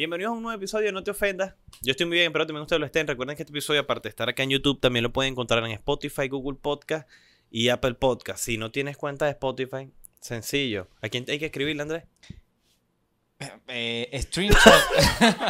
Bienvenidos 0.00 0.30
a 0.30 0.34
un 0.34 0.42
nuevo 0.42 0.56
episodio 0.56 0.90
No 0.92 1.04
Te 1.04 1.10
Ofendas. 1.10 1.56
Yo 1.82 1.90
estoy 1.90 2.06
muy 2.06 2.16
bien, 2.16 2.28
espero 2.28 2.46
también 2.46 2.62
ustedes 2.62 2.80
lo 2.80 2.86
estén. 2.86 3.06
Recuerden 3.06 3.36
que 3.36 3.42
este 3.42 3.52
episodio, 3.52 3.80
aparte 3.82 4.08
de 4.08 4.08
estar 4.08 4.30
acá 4.30 4.42
en 4.42 4.48
YouTube, 4.48 4.80
también 4.80 5.02
lo 5.02 5.12
pueden 5.12 5.32
encontrar 5.32 5.62
en 5.62 5.72
Spotify, 5.72 6.26
Google 6.26 6.58
Podcast 6.58 7.06
y 7.50 7.68
Apple 7.68 7.92
Podcast. 7.92 8.42
Si 8.42 8.56
no 8.56 8.70
tienes 8.70 8.96
cuenta 8.96 9.26
de 9.26 9.32
Spotify, 9.32 9.92
sencillo. 10.18 10.88
¿A 11.02 11.10
quién 11.10 11.26
hay 11.28 11.38
que 11.38 11.44
escribirle, 11.44 11.82
Andrés? 11.82 12.04
Eh, 13.68 14.10
Stream 14.22 14.54
Truck. 14.64 15.44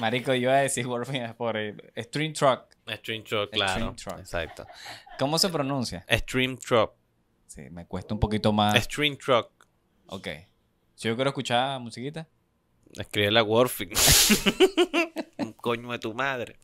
Marico, 0.00 0.34
yo 0.34 0.40
iba 0.40 0.54
a 0.54 0.62
decir 0.62 0.88
Warfare 0.88 1.34
por 1.34 1.56
el 1.56 1.92
Stream 1.96 2.32
Truck. 2.32 2.74
Stream 2.88 3.22
Truck, 3.22 3.52
claro. 3.52 3.72
Stream 3.72 3.94
Truck. 3.94 4.18
Exacto. 4.18 4.66
¿Cómo 5.16 5.38
se 5.38 5.48
pronuncia? 5.48 6.04
Stream 6.10 6.58
Truck. 6.58 6.90
Sí, 7.46 7.70
me 7.70 7.86
cuesta 7.86 8.14
un 8.14 8.18
poquito 8.18 8.52
más. 8.52 8.82
Stream 8.82 9.16
Truck. 9.16 9.52
Ok. 10.06 10.26
Si 11.00 11.08
yo 11.08 11.14
quiero 11.16 11.30
escuchar 11.30 11.80
musiquita. 11.80 12.28
Escribe 12.92 13.30
la 13.30 13.42
Warfing. 13.42 13.88
Un 15.38 15.54
coño 15.54 15.90
de 15.92 15.98
tu 15.98 16.12
madre. 16.12 16.56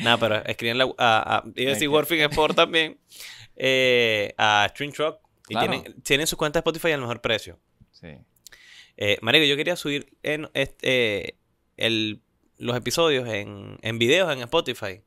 Nada, 0.00 0.18
pero 0.18 0.36
escriben 0.44 0.76
la. 0.76 0.84
A, 0.98 1.36
a, 1.36 1.38
a 1.38 1.42
decir. 1.54 1.88
Warfing 1.88 2.20
Sport 2.20 2.56
también. 2.56 2.98
eh, 3.56 4.34
a 4.36 4.66
Stream 4.68 4.92
Truck. 4.92 5.18
Y 5.48 5.54
Claro. 5.54 5.70
tienen, 5.80 6.02
tienen 6.02 6.26
su 6.26 6.36
cuenta 6.36 6.58
de 6.58 6.60
Spotify 6.60 6.92
al 6.92 7.00
mejor 7.00 7.22
precio. 7.22 7.58
Sí. 7.90 8.08
Eh, 8.98 9.16
Marico, 9.22 9.46
yo 9.46 9.56
quería 9.56 9.76
subir 9.76 10.14
en 10.22 10.50
este, 10.52 11.28
eh, 11.28 11.38
el, 11.78 12.20
los 12.58 12.76
episodios 12.76 13.26
en, 13.28 13.78
en 13.80 13.98
videos 13.98 14.30
en 14.30 14.40
Spotify. 14.40 15.00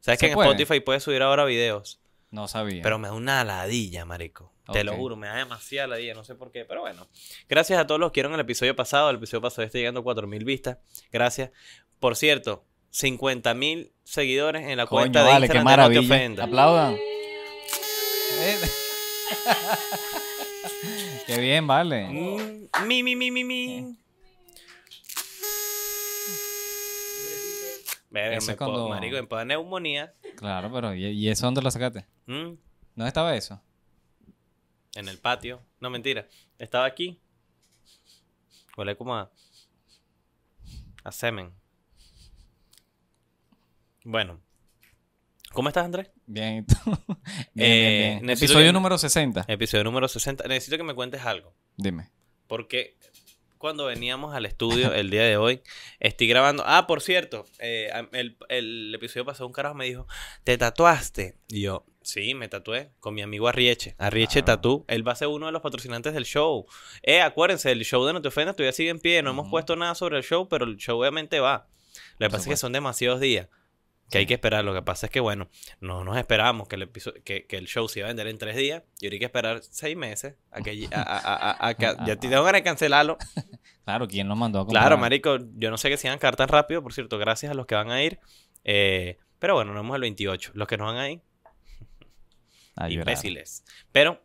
¿Sabes 0.00 0.18
¿Se 0.18 0.26
que 0.26 0.32
en 0.32 0.34
puede? 0.34 0.48
Spotify 0.50 0.80
puedes 0.80 1.04
subir 1.04 1.22
ahora 1.22 1.44
videos? 1.44 2.00
No 2.30 2.46
sabía. 2.48 2.82
Pero 2.82 2.98
me 2.98 3.08
da 3.08 3.14
una 3.14 3.42
ladilla, 3.44 4.04
marico. 4.04 4.52
Te 4.72 4.84
lo 4.84 4.94
juro, 4.94 5.16
me 5.16 5.26
da 5.26 5.34
demasiada 5.34 5.88
ladilla, 5.88 6.14
no 6.14 6.22
sé 6.22 6.36
por 6.36 6.52
qué. 6.52 6.64
Pero 6.64 6.82
bueno, 6.82 7.08
gracias 7.48 7.80
a 7.80 7.86
todos 7.88 8.00
los 8.00 8.12
que 8.12 8.20
vieron 8.20 8.34
el 8.34 8.40
episodio 8.40 8.76
pasado. 8.76 9.10
El 9.10 9.16
episodio 9.16 9.40
pasado 9.42 9.64
está 9.64 9.78
llegando 9.78 10.00
a 10.00 10.04
4.000 10.04 10.44
vistas. 10.44 10.78
Gracias. 11.10 11.50
Por 11.98 12.14
cierto, 12.14 12.64
50.000 12.92 13.90
seguidores 14.04 14.62
en 14.68 14.76
la 14.76 14.86
Coño, 14.86 15.00
cuenta 15.02 15.24
de 15.24 15.28
vale, 15.32 15.48
qué 15.48 15.56
Instagram 15.56 15.88
de 15.90 15.94
No 15.96 16.00
Te 16.02 16.06
maravilla. 16.06 16.14
Ofendas. 16.14 16.46
Aplaudan. 16.46 16.94
Eh. 16.94 18.58
qué 21.26 21.38
bien, 21.40 21.66
vale. 21.66 22.06
Mm, 22.08 22.86
Mi, 22.86 23.02
mi, 23.02 23.16
mi, 23.16 23.30
mi, 23.32 23.42
mi. 23.44 23.96
Eso 28.12 28.46
me 28.46 28.52
es 28.52 28.56
cuando- 28.56 28.88
marico, 28.88 29.16
me 29.16 29.22
puedo 29.24 29.38
dar 29.38 29.46
neumonía. 29.46 30.12
Claro, 30.36 30.70
pero 30.72 30.94
¿y, 30.94 31.06
y 31.06 31.28
eso 31.28 31.46
dónde 31.46 31.62
lo 31.62 31.70
sacaste? 31.70 32.06
Mm, 32.30 32.56
¿Dónde 32.94 33.08
estaba 33.08 33.34
eso? 33.34 33.60
en 34.94 35.08
el 35.08 35.18
patio. 35.18 35.60
No, 35.80 35.90
mentira. 35.90 36.28
Estaba 36.58 36.84
aquí. 36.84 37.20
Huele 38.76 38.96
como 38.96 39.14
a... 39.16 39.30
A 41.04 41.10
semen. 41.12 41.52
Bueno. 44.04 44.40
¿Cómo 45.52 45.68
estás, 45.68 45.84
Andrés? 45.84 46.10
Bien, 46.26 46.58
¿y 46.58 46.62
tú? 46.62 46.74
bien, 47.54 47.70
Eh, 47.70 48.16
bien. 48.20 48.30
Episodio 48.30 48.66
que- 48.68 48.72
número 48.72 48.96
60. 48.98 49.44
Episodio 49.48 49.84
número 49.84 50.06
60. 50.08 50.44
Necesito 50.46 50.76
que 50.76 50.82
me 50.84 50.94
cuentes 50.94 51.22
algo. 51.24 51.52
Dime. 51.76 52.10
Porque 52.46 52.96
cuando 53.60 53.84
veníamos 53.84 54.34
al 54.34 54.46
estudio 54.46 54.94
el 54.94 55.10
día 55.10 55.22
de 55.22 55.36
hoy, 55.36 55.60
estoy 56.00 56.26
grabando. 56.26 56.62
Ah, 56.66 56.86
por 56.86 57.02
cierto, 57.02 57.44
eh, 57.58 57.90
el, 58.12 58.38
el 58.48 58.94
episodio 58.94 59.26
pasado 59.26 59.46
un 59.46 59.52
carajo 59.52 59.74
me 59.74 59.84
dijo, 59.84 60.06
¿te 60.44 60.56
tatuaste? 60.56 61.36
Y 61.48 61.60
yo, 61.60 61.84
sí, 62.00 62.32
me 62.34 62.48
tatué 62.48 62.90
con 63.00 63.12
mi 63.12 63.20
amigo 63.20 63.48
Arrieche. 63.48 63.94
Arrieche 63.98 64.40
Ah. 64.40 64.44
Tatú. 64.46 64.86
Él 64.88 65.06
va 65.06 65.12
a 65.12 65.16
ser 65.16 65.28
uno 65.28 65.44
de 65.44 65.52
los 65.52 65.60
patrocinantes 65.60 66.14
del 66.14 66.24
show. 66.24 66.64
Eh, 67.02 67.20
acuérdense, 67.20 67.70
el 67.70 67.84
show 67.84 68.02
de 68.06 68.14
No 68.14 68.22
Te 68.22 68.28
Ofendas 68.28 68.56
todavía 68.56 68.72
sigue 68.72 68.88
en 68.88 68.98
pie. 68.98 69.22
No 69.22 69.30
hemos 69.30 69.50
puesto 69.50 69.76
nada 69.76 69.94
sobre 69.94 70.16
el 70.16 70.24
show, 70.24 70.48
pero 70.48 70.64
el 70.64 70.78
show 70.78 70.98
obviamente 70.98 71.38
va. 71.38 71.68
Lo 72.16 72.26
que 72.26 72.30
pasa 72.30 72.44
es 72.44 72.48
que 72.48 72.56
son 72.56 72.72
demasiados 72.72 73.20
días. 73.20 73.48
Que 74.10 74.18
hay 74.18 74.26
que 74.26 74.34
esperar. 74.34 74.64
Lo 74.64 74.74
que 74.74 74.82
pasa 74.82 75.06
es 75.06 75.12
que, 75.12 75.20
bueno, 75.20 75.48
no 75.80 76.02
nos 76.04 76.16
esperamos 76.16 76.66
que 76.68 76.74
el, 76.76 76.82
episodio, 76.82 77.22
que, 77.24 77.46
que 77.46 77.56
el 77.56 77.66
show 77.68 77.88
se 77.88 78.00
iba 78.00 78.06
a 78.06 78.10
vender 78.10 78.26
en 78.26 78.38
tres 78.38 78.56
días. 78.56 78.82
Y 79.00 79.06
ahora 79.06 79.14
hay 79.14 79.18
que 79.20 79.24
esperar 79.26 79.60
seis 79.62 79.96
meses 79.96 80.34
a 80.50 80.60
que, 80.62 80.88
a, 80.92 81.00
a- 81.00 81.18
a- 81.18 81.50
a- 81.52 81.68
a 81.68 81.74
que- 81.74 81.94
ya 82.06 82.16
te 82.16 82.28
tengo 82.28 82.42
ganas 82.42 82.60
de 82.60 82.64
cancelarlo. 82.64 83.16
Claro, 83.82 84.06
¿quién 84.06 84.28
nos 84.28 84.36
mandó 84.38 84.60
a 84.60 84.62
comprar? 84.66 84.82
Claro, 84.84 84.98
marico, 84.98 85.38
yo 85.56 85.68
no 85.70 85.76
sé 85.76 85.88
que 85.88 85.96
se 85.96 86.06
van 86.06 86.16
a 86.16 86.20
quedar 86.20 86.36
tan 86.36 86.46
rápido, 86.48 86.80
por 86.80 86.92
cierto, 86.92 87.18
gracias 87.18 87.50
a 87.50 87.54
los 87.54 87.66
que 87.66 87.74
van 87.74 87.90
a 87.90 88.00
ir. 88.00 88.20
Eh, 88.62 89.18
pero 89.40 89.54
bueno, 89.54 89.72
nos 89.72 89.82
vemos 89.82 89.96
el 89.96 90.02
28. 90.02 90.52
Los 90.54 90.68
que 90.68 90.76
no 90.76 90.84
van 90.84 90.96
a 90.98 91.10
ir, 91.10 91.22
A 92.76 92.88
imbéciles. 92.88 93.64
Pero, 93.90 94.22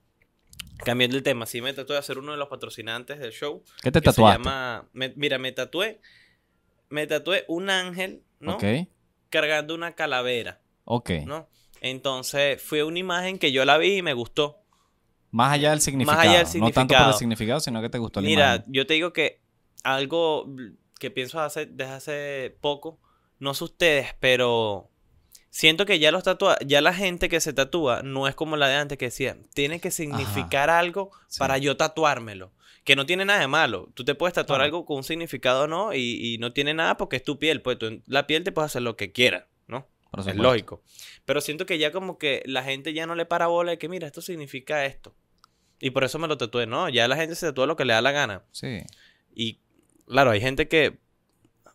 cambiando 0.83 1.17
el 1.17 1.23
tema, 1.23 1.47
sí 1.47 1.61
me 1.61 1.73
tatué 1.73 1.97
a 1.97 2.01
ser 2.03 2.19
uno 2.19 2.33
de 2.33 2.37
los 2.37 2.47
patrocinantes 2.47 3.17
del 3.17 3.31
show. 3.31 3.63
¿Qué 3.81 3.91
te 3.91 4.01
que 4.01 4.09
se 4.11 4.15
tatuaste? 4.17 4.43
llama, 4.43 4.87
me- 4.93 5.13
mira, 5.15 5.39
me 5.39 5.51
tatué, 5.51 5.99
me 6.89 7.07
tatué 7.07 7.45
un 7.47 7.69
ángel, 7.71 8.21
¿no? 8.39 8.55
Ok, 8.57 8.63
Cargando 9.41 9.75
una 9.75 9.93
calavera, 9.93 10.59
ok. 10.85 11.09
¿no? 11.25 11.47
Entonces, 11.81 12.61
fue 12.61 12.83
una 12.83 12.99
imagen 12.99 13.37
que 13.37 13.51
yo 13.51 13.63
la 13.65 13.77
vi 13.77 13.97
y 13.97 14.01
me 14.01 14.13
gustó. 14.13 14.61
Más 15.31 15.51
allá 15.53 15.71
del 15.71 15.81
significado. 15.81 16.21
allá 16.21 16.43
del 16.43 16.61
No 16.61 16.71
tanto 16.71 16.93
por 16.95 17.07
el 17.07 17.13
significado. 17.13 17.19
significado, 17.19 17.59
sino 17.59 17.81
que 17.81 17.89
te 17.89 17.97
gustó 17.97 18.21
la 18.21 18.27
Mira, 18.27 18.55
imagen. 18.55 18.73
yo 18.73 18.87
te 18.87 18.93
digo 18.93 19.11
que 19.13 19.41
algo 19.83 20.47
que 20.99 21.11
pienso 21.11 21.39
hace, 21.41 21.65
desde 21.65 21.91
hace 21.93 22.57
poco, 22.61 22.99
no 23.39 23.53
sé 23.53 23.65
ustedes, 23.65 24.15
pero 24.19 24.89
siento 25.55 25.85
que 25.85 25.99
ya 25.99 26.11
los 26.11 26.23
tatua 26.23 26.57
ya 26.65 26.81
la 26.81 26.93
gente 26.93 27.29
que 27.29 27.39
se 27.39 27.53
tatúa 27.53 28.01
no 28.03 28.27
es 28.27 28.35
como 28.35 28.57
la 28.57 28.67
de 28.67 28.75
antes 28.75 28.97
que 28.97 29.05
decía, 29.05 29.37
tiene 29.53 29.79
que 29.79 29.89
significar 29.89 30.69
algo 30.69 31.11
Sí. 31.29 31.39
para 31.39 31.57
yo 31.57 31.77
tatuármelo. 31.77 32.51
Que 32.83 32.97
no 32.97 33.05
tiene 33.05 33.23
nada 33.23 33.39
de 33.39 33.47
malo. 33.47 33.89
Tú 33.93 34.03
te 34.03 34.15
puedes 34.15 34.33
tatuar 34.33 34.57
Claro. 34.57 34.65
algo 34.65 34.85
con 34.85 34.97
un 34.97 35.03
significado, 35.05 35.65
¿no? 35.65 35.93
Y, 35.93 36.33
y 36.33 36.37
no 36.39 36.51
tiene 36.51 36.73
nada 36.73 36.97
porque 36.97 37.15
es 37.15 37.23
tu 37.23 37.39
piel. 37.39 37.61
Pues 37.61 37.79
tú 37.79 38.01
la 38.05 38.27
piel 38.27 38.43
te 38.43 38.51
puedes 38.51 38.69
hacer 38.71 38.81
lo 38.81 38.97
que 38.97 39.13
quieras, 39.13 39.45
¿no? 39.67 39.87
Es 40.27 40.35
lógico. 40.35 40.83
Pero 41.25 41.39
siento 41.41 41.65
que 41.65 41.77
ya 41.77 41.91
como 41.93 42.17
que 42.17 42.43
la 42.45 42.61
gente 42.63 42.93
ya 42.93 43.07
no 43.07 43.15
le 43.15 43.25
para 43.25 43.47
bola 43.47 43.71
de 43.71 43.77
que, 43.77 43.87
mira, 43.89 44.05
esto 44.07 44.21
significa 44.21 44.85
esto. 44.85 45.15
Y 45.79 45.91
por 45.91 46.03
eso 46.03 46.19
me 46.19 46.27
lo 46.27 46.37
tatué. 46.37 46.67
No, 46.67 46.89
ya 46.89 47.07
la 47.07 47.15
gente 47.15 47.33
se 47.35 47.47
tatúa 47.47 47.65
lo 47.65 47.75
que 47.77 47.85
le 47.85 47.93
da 47.93 48.01
la 48.01 48.11
gana. 48.11 48.43
Sí. 48.51 48.81
Y 49.33 49.59
claro, 50.05 50.31
hay 50.31 50.41
gente 50.41 50.67
que, 50.67 50.97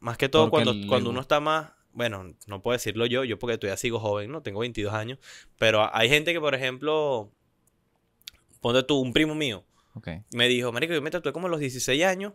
más 0.01 0.17
que 0.19 0.29
todo, 0.29 0.49
Porque 0.51 0.65
cuando, 0.67 0.87
cuando 0.87 1.11
uno 1.11 1.21
está 1.23 1.41
más, 1.41 1.71
bueno, 1.93 2.35
no 2.47 2.63
puedo 2.63 2.77
decirlo 2.77 3.07
yo, 3.07 3.25
yo 3.25 3.39
porque 3.39 3.59
todavía 3.59 3.77
sigo 3.77 3.99
joven, 3.99 4.31
¿no? 4.31 4.43
Tengo 4.43 4.61
22 4.61 4.93
años, 4.93 5.19
pero 5.59 5.95
hay 5.95 6.09
gente 6.09 6.33
que, 6.33 6.41
por 6.41 6.55
ejemplo, 6.55 7.31
ponte 8.61 8.83
tú, 8.83 9.01
un 9.01 9.13
primo 9.13 9.35
mío, 9.35 9.65
me 10.33 10.49
dijo, 10.49 10.73
marico, 10.73 10.95
yo 10.95 11.03
me 11.03 11.11
tatué 11.11 11.33
como 11.33 11.47
a 11.47 11.51
los 11.51 11.61
16 11.61 12.05
años 12.05 12.33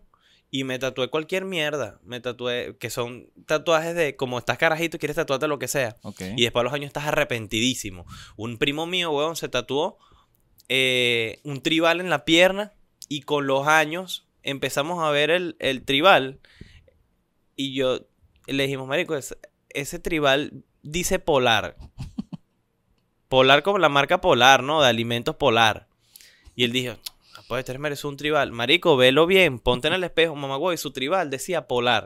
y 0.52 0.64
me 0.64 0.78
tatué 0.78 1.10
cualquier 1.10 1.46
mierda, 1.46 2.00
me 2.04 2.20
tatué, 2.20 2.78
que 2.80 2.90
son 2.90 3.30
tatuajes 3.46 3.96
de, 3.96 4.16
como 4.16 4.38
estás 4.38 4.58
carajito 4.58 4.98
y 4.98 5.00
quieres 5.00 5.16
tatuarte 5.16 5.48
lo 5.48 5.60
que 5.60 5.68
sea. 5.68 5.98
Y 6.20 6.44
después 6.44 6.62
a 6.62 6.64
los 6.64 6.74
años 6.74 6.88
estás 6.88 7.06
arrepentidísimo. 7.06 8.06
Un 8.36 8.58
primo 8.58 8.86
mío, 8.86 9.12
weón, 9.12 9.36
se 9.36 9.50
tatuó 9.50 9.98
eh, 10.70 11.40
un 11.44 11.62
tribal 11.62 12.00
en 12.00 12.10
la 12.10 12.26
pierna 12.26 12.74
y 13.08 13.22
con 13.22 13.48
los 13.48 13.68
años 13.68 14.28
empezamos 14.44 15.04
a 15.04 15.10
ver 15.10 15.30
el, 15.32 15.56
el 15.60 15.84
tribal 15.84 16.40
y 17.56 17.74
yo 17.74 18.06
le 18.54 18.64
dijimos, 18.64 18.88
marico, 18.88 19.16
es- 19.16 19.38
ese 19.70 20.00
tribal 20.00 20.64
dice 20.84 21.20
polar. 21.20 21.76
Polar 23.28 23.64
como 23.64 23.80
la 23.80 23.90
marca 23.90 24.22
polar, 24.22 24.64
¿no? 24.64 24.82
De 24.82 24.88
alimentos 24.88 25.36
polar. 25.36 25.88
Y 26.56 26.64
él 26.64 26.72
dijo, 26.72 26.94
"No 27.36 27.42
puede 27.48 27.64
tener 27.64 27.92
eso 27.92 28.08
es 28.08 28.12
un 28.12 28.18
tribal. 28.18 28.52
Marico, 28.52 28.96
velo 28.96 29.26
bien, 29.26 29.60
ponte 29.60 29.88
en 29.88 29.94
el 29.96 30.04
espejo, 30.04 30.36
mamá, 30.36 30.58
y 30.74 30.78
su 30.78 30.92
tribal 30.92 31.30
decía 31.30 31.68
polar. 31.68 32.06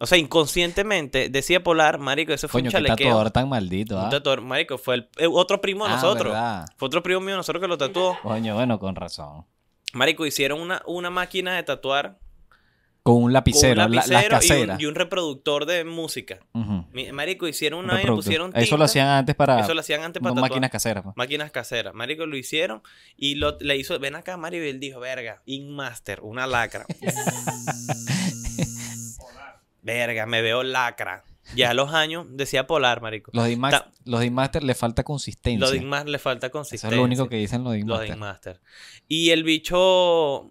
O 0.00 0.06
sea, 0.06 0.18
inconscientemente 0.18 1.28
decía 1.28 1.62
polar, 1.62 1.98
marico, 1.98 2.32
ese 2.32 2.48
fue 2.48 2.60
Coño, 2.60 2.68
un 2.68 2.70
qué 2.72 2.76
chalequeo. 2.88 3.06
tatuador 3.06 3.30
tan 3.30 3.48
maldito, 3.48 3.96
Un 3.96 4.06
¿ah? 4.06 4.10
tatuador, 4.10 4.40
marico, 4.42 4.76
fue 4.76 4.96
el, 4.96 5.08
eh, 5.18 5.28
otro 5.30 5.60
primo 5.60 5.84
de 5.86 5.92
Ah, 5.92 5.94
nosotros. 5.94 6.32
¿verdad? 6.32 6.66
Fue 6.76 6.86
otro 6.86 7.02
primo 7.02 7.20
mío 7.20 7.30
de 7.30 7.36
nosotros 7.36 7.62
que 7.62 7.68
lo 7.68 7.78
tatuó. 7.78 8.18
Coño, 8.22 8.54
bueno, 8.54 8.78
con 8.80 8.96
razón. 8.96 9.46
Marico, 9.92 10.26
hicieron 10.26 10.60
una, 10.60 10.82
una 10.86 11.10
máquina 11.10 11.54
de 11.54 11.62
tatuar 11.62 12.18
Con 13.04 13.16
un 13.16 13.22
con 13.24 13.32
lapicero, 13.34 13.84
un 13.84 13.90
la- 13.90 13.96
las 13.96 14.08
lapicero 14.08 14.36
y, 14.36 14.48
caseras. 14.48 14.76
un, 14.76 14.80
y 14.82 14.86
un 14.86 14.94
reproductor 14.94 15.66
de 15.66 15.84
música. 15.84 16.38
Marico, 17.12 17.46
hicieron 17.46 17.80
Un 17.80 17.84
una 17.84 17.94
y 17.94 17.96
reproductor. 17.98 18.24
pusieron 18.24 18.52
Eso 18.56 18.76
lo 18.78 18.84
hacían 18.84 19.08
antes 19.08 19.34
para 19.36 19.60
Eso 19.60 19.74
lo 19.74 19.80
hacían 19.80 20.02
antes 20.02 20.22
para 20.22 20.34
no, 20.34 20.40
máquinas 20.40 20.70
caseras. 20.70 21.04
pues. 21.04 21.14
Máquinas 21.16 21.50
caseras. 21.50 21.92
Marico, 21.94 22.24
lo 22.24 22.34
hicieron 22.36 22.82
y 23.18 23.34
lo, 23.34 23.58
le 23.60 23.76
hizo, 23.76 23.98
ven 23.98 24.14
acá, 24.16 24.38
Mario, 24.38 24.64
y 24.64 24.70
él 24.70 24.80
dijo, 24.80 25.00
verga, 25.00 25.42
Inmaster, 25.44 26.20
una 26.22 26.46
lacra. 26.46 26.86
verga, 29.82 30.26
me 30.26 30.42
veo 30.42 30.62
lacra. 30.62 31.24
Ya 31.54 31.70
a 31.70 31.74
los 31.74 31.92
años 31.92 32.26
decía 32.30 32.66
polar, 32.66 33.02
marico. 33.02 33.30
Los 33.34 33.44
de 33.44 33.56
Ta- 33.56 33.90
los 34.06 34.20
de 34.20 34.26
Inmaster 34.26 34.64
le 34.64 34.74
falta 34.74 35.04
consistencia. 35.04 35.60
Los 35.60 35.72
de 35.72 35.76
Inmaster 35.76 36.08
le 36.08 36.18
falta 36.18 36.46
Eso 36.46 36.52
consistencia. 36.52 36.94
es 36.94 36.98
lo 36.98 37.04
único 37.04 37.28
que 37.28 37.36
dicen 37.36 37.62
los 37.64 37.74
de 37.74 37.80
Los 37.84 38.00
de 38.00 38.06
Inmaster. 38.06 38.16
Inmaster. 38.16 38.60
Y 39.08 39.28
el 39.30 39.44
bicho, 39.44 40.50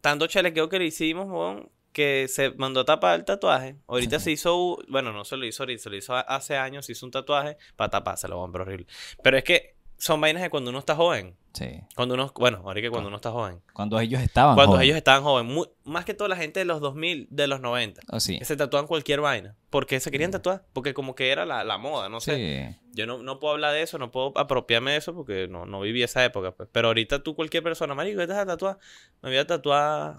tanto 0.00 0.26
chalequeo 0.26 0.68
que 0.68 0.80
le 0.80 0.86
hicimos, 0.86 1.26
weón, 1.28 1.68
que 1.92 2.26
se 2.28 2.50
mandó 2.52 2.80
a 2.80 2.84
tapar 2.84 3.18
el 3.18 3.24
tatuaje. 3.24 3.76
Ahorita 3.86 4.18
se 4.18 4.30
hizo, 4.30 4.78
bueno, 4.88 5.12
no 5.12 5.24
se 5.24 5.36
lo 5.36 5.46
hizo 5.46 5.62
ahorita, 5.62 5.82
se 5.82 5.90
lo 5.90 5.96
hizo 5.96 6.14
hace 6.14 6.56
años, 6.56 6.86
se 6.86 6.92
hizo 6.92 7.06
un 7.06 7.12
tatuaje 7.12 7.56
para 7.76 7.90
tapárselo, 7.90 8.48
pero 8.50 8.64
horrible. 8.64 8.86
Pero 9.22 9.36
es 9.36 9.44
que 9.44 9.76
son 9.98 10.20
vainas 10.20 10.42
de 10.42 10.50
cuando 10.50 10.70
uno 10.70 10.80
está 10.80 10.96
joven. 10.96 11.36
Sí. 11.52 11.80
Cuando 11.94 12.14
uno, 12.14 12.32
bueno, 12.34 12.62
ahora 12.64 12.80
que 12.80 12.90
cuando 12.90 13.06
uno 13.08 13.16
está 13.16 13.30
joven. 13.30 13.60
Cuando 13.72 14.00
ellos 14.00 14.20
estaban 14.20 14.56
Cuando 14.56 14.80
ellos 14.80 14.96
estaban. 14.96 15.46
Mu- 15.46 15.66
más 15.84 16.04
que 16.04 16.14
toda 16.14 16.28
la 16.28 16.36
gente 16.36 16.58
de 16.58 16.64
los 16.64 16.80
2000, 16.80 17.28
de 17.30 17.46
los 17.46 17.60
90. 17.60 18.00
Oh, 18.10 18.18
sí. 18.18 18.38
Que 18.38 18.44
se 18.44 18.56
tatúan 18.56 18.86
cualquier 18.88 19.20
vaina. 19.20 19.54
Porque 19.70 20.00
se 20.00 20.10
querían 20.10 20.30
tatuar. 20.32 20.64
Porque 20.72 20.92
como 20.92 21.14
que 21.14 21.30
era 21.30 21.46
la, 21.46 21.62
la 21.62 21.78
moda, 21.78 22.08
no 22.08 22.20
sé. 22.20 22.34
Sí. 22.72 22.78
Yo 22.94 23.06
no, 23.06 23.22
no 23.22 23.38
puedo 23.38 23.54
hablar 23.54 23.74
de 23.74 23.82
eso, 23.82 23.96
no 23.98 24.10
puedo 24.10 24.32
apropiarme 24.36 24.92
de 24.92 24.96
eso 24.96 25.14
porque 25.14 25.46
no, 25.46 25.66
no 25.66 25.80
viví 25.80 26.02
esa 26.02 26.24
época. 26.24 26.50
Pues. 26.52 26.68
Pero 26.72 26.88
ahorita 26.88 27.22
tú, 27.22 27.36
cualquier 27.36 27.62
persona, 27.62 27.94
marico, 27.94 28.18
¿qué 28.18 28.26
te 28.26 28.32
vas 28.32 28.42
a 28.42 28.46
tatuar? 28.46 28.78
Me 29.20 29.28
voy 29.28 29.38
a 29.38 29.46
tatuar, 29.46 30.18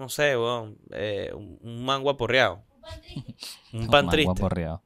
no 0.00 0.08
sé, 0.08 0.36
weón, 0.36 0.78
eh, 0.90 1.30
un, 1.34 1.58
un 1.62 1.84
mango 1.84 2.10
aporreado. 2.10 2.64
Un 3.72 3.86
pan 3.88 4.06
Más 4.06 4.12
triste. 4.12 4.24
guaporreado. 4.26 4.82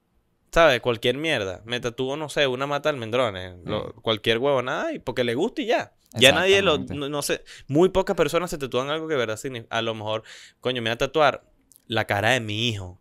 ¿Sabes? 0.52 0.81
Cualquier 0.81 1.16
mierda. 1.16 1.62
Me 1.64 1.81
tatúo, 1.81 2.16
no 2.16 2.28
sé, 2.28 2.46
una 2.46 2.66
mata 2.66 2.88
de 2.90 2.94
almendrones. 2.96 3.56
lo- 3.64 3.94
cualquier 4.02 4.38
huevo, 4.38 4.61
nada, 4.62 4.93
y 4.93 4.99
porque 4.99 5.25
le 5.25 5.34
gusta 5.34 5.62
y 5.62 5.66
ya. 5.66 5.94
Ya 6.12 6.31
nadie 6.32 6.62
lo, 6.62 6.78
no, 6.78 7.08
no 7.08 7.22
sé, 7.22 7.43
muy 7.66 7.88
pocas 7.88 8.14
personas 8.14 8.50
se 8.50 8.58
tatúan 8.58 8.88
algo 8.90 9.08
que 9.08 9.14
de 9.14 9.19
verdad 9.19 9.37
significa. 9.37 9.76
A 9.76 9.82
lo 9.82 9.94
mejor, 9.94 10.22
coño, 10.61 10.81
me 10.82 10.90
voy 10.90 10.94
a 10.94 10.99
tatuar 10.99 11.44
la 11.87 12.05
cara 12.06 12.31
de 12.31 12.40
mi 12.40 12.69
hijo. 12.69 13.00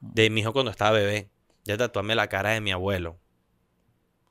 De 0.00 0.30
mi 0.30 0.40
hijo 0.40 0.52
cuando 0.52 0.70
estaba 0.70 0.92
bebé. 0.92 1.30
Ya 1.64 1.76
tatuarme 1.76 2.14
la 2.14 2.28
cara 2.28 2.50
de 2.50 2.60
mi 2.60 2.72
abuelo. 2.72 3.18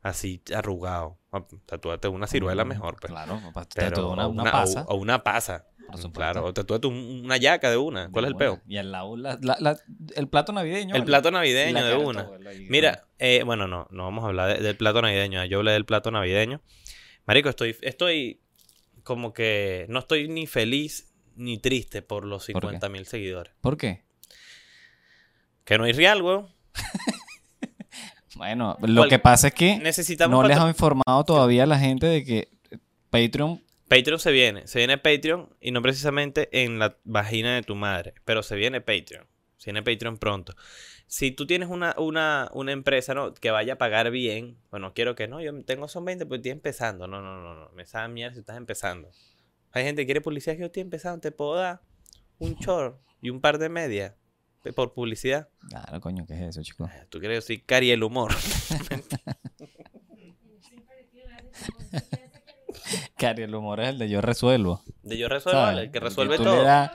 Así, 0.02 0.42
arrugado. 0.54 1.18
Tatúate 1.66 2.10
una 2.10 2.28
ciruela 2.28 2.66
Mm, 2.66 2.68
mejor, 2.68 2.98
pues. 3.00 3.10
Claro, 3.12 3.40
Pero, 3.74 4.12
una, 4.12 4.28
o 4.28 4.30
una 4.32 4.42
una- 4.44 4.50
o- 4.50 4.54
pasa. 4.54 4.86
O, 4.90 4.96
una 4.96 5.24
pasa. 5.24 5.68
Por 5.94 6.02
supuesto. 6.02 6.20
Claro, 6.34 6.54
tatúate 6.54 6.88
una 6.88 7.38
yaca 7.38 7.70
de 7.70 7.78
una. 7.78 8.10
¿Cuál 8.12 8.26
es 8.26 8.32
el 8.32 8.36
peo? 8.38 8.62
Y 8.68 8.78
al 8.78 8.92
lado, 8.92 9.16
la- 9.18 9.38
la- 9.42 9.58
la- 9.60 9.78
el 10.16 10.28
plato 10.28 10.52
navideño. 10.54 10.96
El 10.96 11.02
¿vale? 11.02 11.06
plato 11.06 11.32
navideño 11.32 11.86
de 11.86 11.96
una. 11.96 12.30
ahí. 12.50 12.66
Mira, 12.70 13.08
eh, 13.20 13.44
bueno, 13.46 13.68
no, 13.68 13.88
no 13.92 14.04
vamos 14.04 14.24
a 14.24 14.28
hablar 14.28 14.58
de- 14.58 14.64
del 14.64 14.76
plato 14.78 15.02
navideño. 15.02 15.44
Yo 15.46 15.60
hablé 15.60 15.72
del 15.72 15.86
plato 15.86 16.12
navideño. 16.12 16.62
Marico, 17.26 17.50
estoy, 17.50 17.76
estoy 17.82 18.42
como 19.04 19.34
que 19.34 19.86
no 19.90 20.00
estoy 20.00 20.28
ni 20.28 20.48
feliz 20.48 21.14
ni 21.36 21.58
triste 21.58 22.02
por 22.02 22.26
los 22.26 22.46
¿Por 22.46 22.62
qué? 22.62 22.68
50 22.68 22.90
mil 22.90 23.06
seguidores. 23.06 23.54
¿Por 23.62 23.78
qué? 23.78 24.04
Que 25.66 25.78
no 25.78 25.86
hay 25.86 25.94
real, 25.94 26.22
weón. 26.22 26.48
Bueno, 28.36 28.78
lo 28.82 29.08
que 29.08 29.20
pasa 29.20 29.50
es 29.50 29.54
que 29.54 29.78
Necesitamos 29.78 30.42
no 30.42 30.48
les 30.48 30.58
han 30.58 30.68
informado 30.70 31.24
todavía 31.24 31.64
a 31.64 31.66
la 31.68 31.78
gente 31.78 32.08
de 32.08 32.24
que 32.24 32.50
Patreon 33.12 33.62
Patreon 33.94 34.20
se 34.20 34.32
viene. 34.32 34.66
Se 34.66 34.80
viene 34.80 34.98
Patreon 34.98 35.56
y 35.62 35.70
no 35.70 35.84
precisamente 35.84 36.50
en 36.64 36.80
la 36.80 36.98
vagina 37.04 37.54
de 37.54 37.62
tu 37.62 37.76
madre. 37.76 38.16
Pero 38.26 38.42
se 38.42 38.56
viene 38.56 38.82
Patreon. 38.82 39.28
Se 39.58 39.72
viene 39.72 39.84
Patreon 39.84 40.18
pronto. 40.18 40.56
Si 41.06 41.30
tú 41.30 41.46
tienes 41.46 41.70
una, 41.70 41.94
una, 42.00 42.50
una 42.54 42.72
empresa 42.72 43.14
¿no? 43.14 43.36
que 43.36 43.52
vaya 43.52 43.74
a 43.74 43.78
pagar 43.78 44.10
bien, 44.10 44.58
bueno, 44.72 44.96
quiero 44.96 45.14
que 45.14 45.28
no, 45.28 45.42
yo 45.42 45.64
tengo 45.64 45.88
son 45.88 46.06
20, 46.06 46.26
pues 46.26 46.40
estoy 46.40 46.54
empezando. 46.54 47.06
No, 47.06 47.22
no, 47.22 47.40
no, 47.40 47.54
no. 47.54 47.70
Me 47.74 47.86
sabe 47.86 48.12
mierda 48.12 48.34
si 48.34 48.40
estás 48.40 48.58
empezando. 48.58 49.12
Hay 49.72 49.84
gente 49.84 50.02
que 50.02 50.06
quiere 50.08 50.22
publicidad 50.22 50.56
que 50.56 50.62
yo 50.62 50.66
estoy 50.66 50.82
empezando. 50.82 51.22
Te 51.22 51.32
puedo 51.32 51.54
dar 51.54 51.84
un 52.40 52.56
short 52.56 53.00
y 53.22 53.30
un 53.30 53.42
par 53.42 53.60
de 53.60 53.70
medias 53.70 54.16
por 54.76 54.94
publicidad. 54.94 55.50
Claro, 55.70 56.02
coño, 56.02 56.26
¿qué 56.26 56.34
es 56.34 56.42
eso, 56.42 56.64
chicos? 56.64 56.90
Tú 57.10 57.20
quieres 57.20 57.46
decir 57.46 57.64
cari 57.64 57.92
el 57.92 58.02
humor. 58.02 58.34
Cari, 63.28 63.44
el 63.44 63.56
humor 63.56 63.80
es 63.80 63.90
el 63.90 63.98
de 64.00 64.10
yo 64.10 64.22
resuelvo. 64.22 64.82
De 65.04 65.18
yo 65.18 65.28
resuelvo, 65.30 65.62
¿sabes? 65.62 65.84
el 65.86 65.92
que 65.92 66.00
resuelve 66.00 66.38
tú 66.38 66.44
todo. 66.44 66.64
Le 66.64 66.90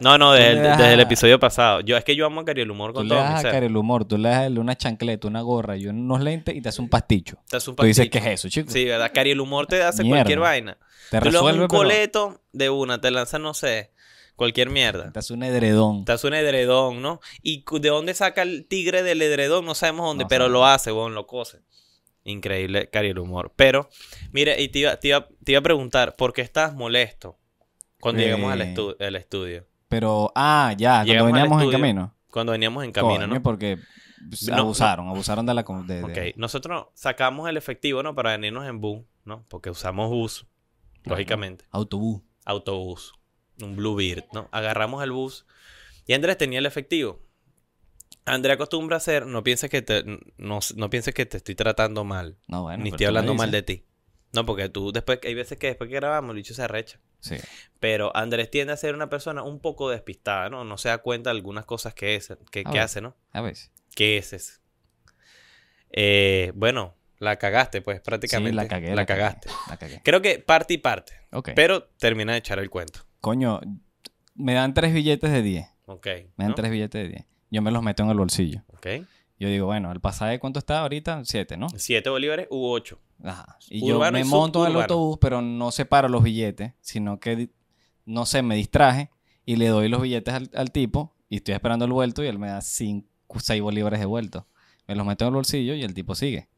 No, 0.00 0.18
no, 0.18 0.32
tú 0.32 0.38
desde, 0.38 0.52
le 0.54 0.58
el- 0.58 0.64
das 0.64 0.78
desde 0.78 0.92
el 0.94 0.98
a- 1.00 1.02
episodio 1.04 1.38
pasado. 1.38 1.80
Yo 1.80 1.96
es 1.96 2.04
que 2.04 2.16
yo 2.16 2.26
amo 2.26 2.40
a 2.40 2.44
Cari 2.44 2.62
el 2.62 2.70
humor 2.70 2.90
tú 2.90 2.94
con 2.98 3.04
le 3.08 3.14
todo 3.14 3.24
mi 3.24 3.30
das 3.34 3.44
a. 3.44 3.50
Cari 3.52 3.66
el 3.66 3.76
humor, 3.76 4.04
tú 4.04 4.18
le 4.18 4.28
das 4.30 4.50
una 4.50 4.74
chancleta, 4.76 5.28
una 5.28 5.42
gorra 5.42 5.76
y 5.76 5.86
unos 5.86 6.20
lentes 6.20 6.56
y 6.56 6.60
te 6.60 6.68
hace 6.70 6.80
un 6.82 6.88
pasticho. 6.88 7.36
Te 7.48 7.56
hace 7.58 7.70
un 7.70 7.76
Tú 7.76 7.84
dices, 7.84 8.06
¿qué 8.06 8.18
pasticho. 8.18 8.30
es 8.32 8.40
eso, 8.40 8.48
chicos? 8.48 8.72
Sí, 8.72 8.84
¿verdad? 8.84 9.12
Cari 9.14 9.30
el 9.30 9.40
humor 9.40 9.66
te 9.68 9.82
hace 9.82 10.02
Mierda. 10.02 10.18
cualquier 10.20 10.38
vaina. 10.40 10.76
Te 11.10 11.18
Tú 11.18 11.24
le 11.26 11.30
das 11.30 11.34
resuelve, 11.34 11.62
un 11.62 11.68
pero 11.68 11.78
coleto 11.78 12.40
de 12.52 12.70
una, 12.70 13.00
te 13.00 13.10
lanza, 13.12 13.38
no 13.38 13.54
sé, 13.54 13.92
cualquier 14.34 14.70
mierda. 14.70 15.12
te 15.12 15.18
hace 15.20 15.34
un 15.34 15.44
edredón. 15.44 16.04
Te 16.04 16.12
hace 16.12 16.26
un 16.26 16.34
edredón, 16.34 17.00
¿no? 17.00 17.20
Y 17.42 17.64
de 17.80 17.88
dónde 17.90 18.14
saca 18.14 18.42
el 18.42 18.66
tigre 18.66 19.04
del 19.04 19.22
edredón, 19.22 19.64
no 19.64 19.74
sabemos 19.76 20.06
dónde, 20.06 20.24
No 20.24 20.28
pero 20.28 20.48
lo 20.48 20.66
hace, 20.66 20.90
weón, 20.90 21.14
lo 21.14 21.26
cose. 21.28 21.60
Increíble, 22.24 22.88
Cari 22.90 23.08
el 23.08 23.18
humor. 23.18 23.52
Pero, 23.56 23.88
mire, 24.32 24.60
y 24.62 24.68
te 24.68 24.80
iba, 24.80 24.96
te 24.96 25.08
iba- 25.08 25.26
te 25.44 25.52
iba 25.52 25.58
a 25.58 25.62
preguntar, 25.62 26.14
¿por 26.16 26.32
qué 26.32 26.42
estás 26.42 26.74
molesto 26.74 27.38
cuando 28.00 28.22
Eh. 28.22 28.26
llegamos 28.26 28.52
al, 28.52 28.60
estu- 28.62 28.96
al 29.04 29.16
estudio? 29.16 29.66
Pero, 29.88 30.32
ah, 30.34 30.74
ya, 30.78 30.96
cuando 30.98 31.12
Llegamos 31.12 31.32
veníamos 31.32 31.62
en 31.62 31.70
camino. 31.70 32.14
Cuando 32.30 32.52
veníamos 32.52 32.84
en 32.84 32.92
camino, 32.92 33.14
Coño, 33.20 33.26
¿no? 33.26 33.42
porque 33.42 33.78
pues, 34.28 34.48
No, 34.48 34.56
abusaron, 34.58 35.08
abusaron 35.08 35.44
de 35.46 35.52
la... 35.54 35.62
de- 35.62 35.94
de- 36.02 36.04
Ok, 36.30 36.36
nosotros 36.36 36.86
sacamos 36.94 37.48
el 37.48 37.56
efectivo, 37.56 38.02
¿no? 38.02 38.14
Para 38.14 38.30
venirnos 38.30 38.66
en 38.68 38.80
bus, 38.80 39.00
¿no? 39.24 39.44
Porque 39.48 39.68
usamos 39.68 40.08
bus, 40.08 40.46
lógicamente. 41.04 41.64
Autobús. 41.70 42.22
Autobús, 42.44 43.14
un 43.60 43.76
Bluebird, 43.76 44.24
¿no? 44.32 44.48
Agarramos 44.52 45.02
el 45.02 45.10
bus 45.12 45.44
y 46.06 46.12
Andrés 46.14 46.38
tenía 46.38 46.60
el 46.60 46.66
efectivo. 46.66 47.20
Andrés 48.24 48.54
acostumbra 48.54 48.96
a 48.96 48.98
hacer, 48.98 49.26
no 49.26 49.42
pienses 49.42 49.68
que 49.68 49.82
te, 49.82 50.04
no, 50.36 50.60
no 50.76 50.90
pienses 50.90 51.14
que 51.14 51.26
te 51.26 51.38
estoy 51.38 51.54
tratando 51.54 52.04
mal, 52.04 52.38
No, 52.46 52.62
bueno. 52.62 52.82
ni 52.84 52.90
estoy 52.90 53.06
hablando 53.06 53.34
mal 53.34 53.50
de 53.50 53.62
ti. 53.62 53.84
No, 54.32 54.46
porque 54.46 54.68
tú 54.68 54.92
después, 54.92 55.18
hay 55.24 55.34
veces 55.34 55.58
que 55.58 55.66
después 55.66 55.90
que 55.90 55.96
grabamos, 55.96 56.30
el 56.30 56.36
bicho 56.36 56.54
se 56.54 56.62
arrecha. 56.62 57.00
Sí. 57.20 57.36
Pero 57.80 58.16
Andrés 58.16 58.50
tiende 58.50 58.72
a 58.72 58.76
ser 58.76 58.94
una 58.94 59.10
persona 59.10 59.42
un 59.42 59.60
poco 59.60 59.90
despistada, 59.90 60.48
¿no? 60.48 60.64
No 60.64 60.78
se 60.78 60.88
da 60.88 60.98
cuenta 60.98 61.30
de 61.30 61.36
algunas 61.36 61.66
cosas 61.66 61.94
que, 61.94 62.14
es, 62.14 62.32
que, 62.50 62.64
hace, 62.80 63.00
¿no? 63.00 63.14
A 63.32 63.42
veces. 63.42 63.70
¿Qué 63.94 64.16
es 64.16 64.32
eso? 64.32 64.60
Eh, 65.90 66.52
bueno, 66.54 66.94
la 67.18 67.36
cagaste, 67.36 67.82
pues, 67.82 68.00
prácticamente. 68.00 68.50
Sí, 68.50 68.56
la 68.56 68.68
cagué. 68.68 68.94
La 68.94 69.04
cagaste. 69.04 69.48
La 69.68 69.76
cagué. 69.76 70.00
Creo 70.02 70.22
que 70.22 70.38
parte 70.38 70.74
y 70.74 70.78
parte. 70.78 71.12
Ok. 71.30 71.50
Pero 71.54 71.84
termina 71.98 72.32
de 72.32 72.38
echar 72.38 72.58
el 72.58 72.70
cuento. 72.70 73.00
Coño, 73.20 73.60
me 74.34 74.54
dan 74.54 74.72
tres 74.72 74.94
billetes 74.94 75.30
de 75.30 75.42
10. 75.42 75.66
Ok. 75.86 76.06
Me 76.06 76.44
dan 76.44 76.48
¿no? 76.48 76.54
tres 76.54 76.70
billetes 76.70 77.02
de 77.02 77.08
10. 77.08 77.26
Yo 77.52 77.62
me 77.62 77.70
los 77.70 77.82
meto 77.82 78.02
en 78.02 78.10
el 78.10 78.16
bolsillo. 78.16 78.62
Ok. 78.74 78.86
Yo 79.38 79.48
digo, 79.48 79.66
bueno, 79.66 79.92
el 79.92 80.00
pasaje, 80.00 80.38
¿cuánto 80.40 80.58
está 80.58 80.80
ahorita? 80.80 81.22
Siete, 81.24 81.56
¿no? 81.56 81.68
Siete 81.76 82.08
bolívares 82.10 82.46
u 82.50 82.64
ocho. 82.66 82.98
Ajá. 83.22 83.58
Y 83.68 83.92
Urbano 83.92 84.18
yo 84.18 84.24
y 84.24 84.24
me 84.24 84.30
monto 84.30 84.64
en 84.64 84.70
el 84.70 84.72
autobús, 84.82 85.18
pero 85.20 85.42
no 85.42 85.70
separo 85.70 86.08
los 86.08 86.22
billetes, 86.22 86.72
sino 86.80 87.20
que, 87.20 87.50
no 88.06 88.24
sé, 88.26 88.42
me 88.42 88.56
distraje 88.56 89.10
y 89.44 89.56
le 89.56 89.68
doy 89.68 89.88
los 89.88 90.00
billetes 90.00 90.32
al, 90.32 90.50
al 90.54 90.70
tipo 90.72 91.14
y 91.28 91.36
estoy 91.36 91.54
esperando 91.54 91.84
el 91.84 91.92
vuelto 91.92 92.24
y 92.24 92.28
él 92.28 92.38
me 92.38 92.48
da 92.48 92.60
cinco, 92.62 93.38
seis 93.40 93.60
bolívares 93.60 94.00
de 94.00 94.06
vuelto. 94.06 94.46
Me 94.88 94.94
los 94.96 95.06
meto 95.06 95.24
en 95.24 95.28
el 95.28 95.34
bolsillo 95.34 95.74
y 95.74 95.82
el 95.82 95.92
tipo 95.94 96.14
sigue. 96.14 96.48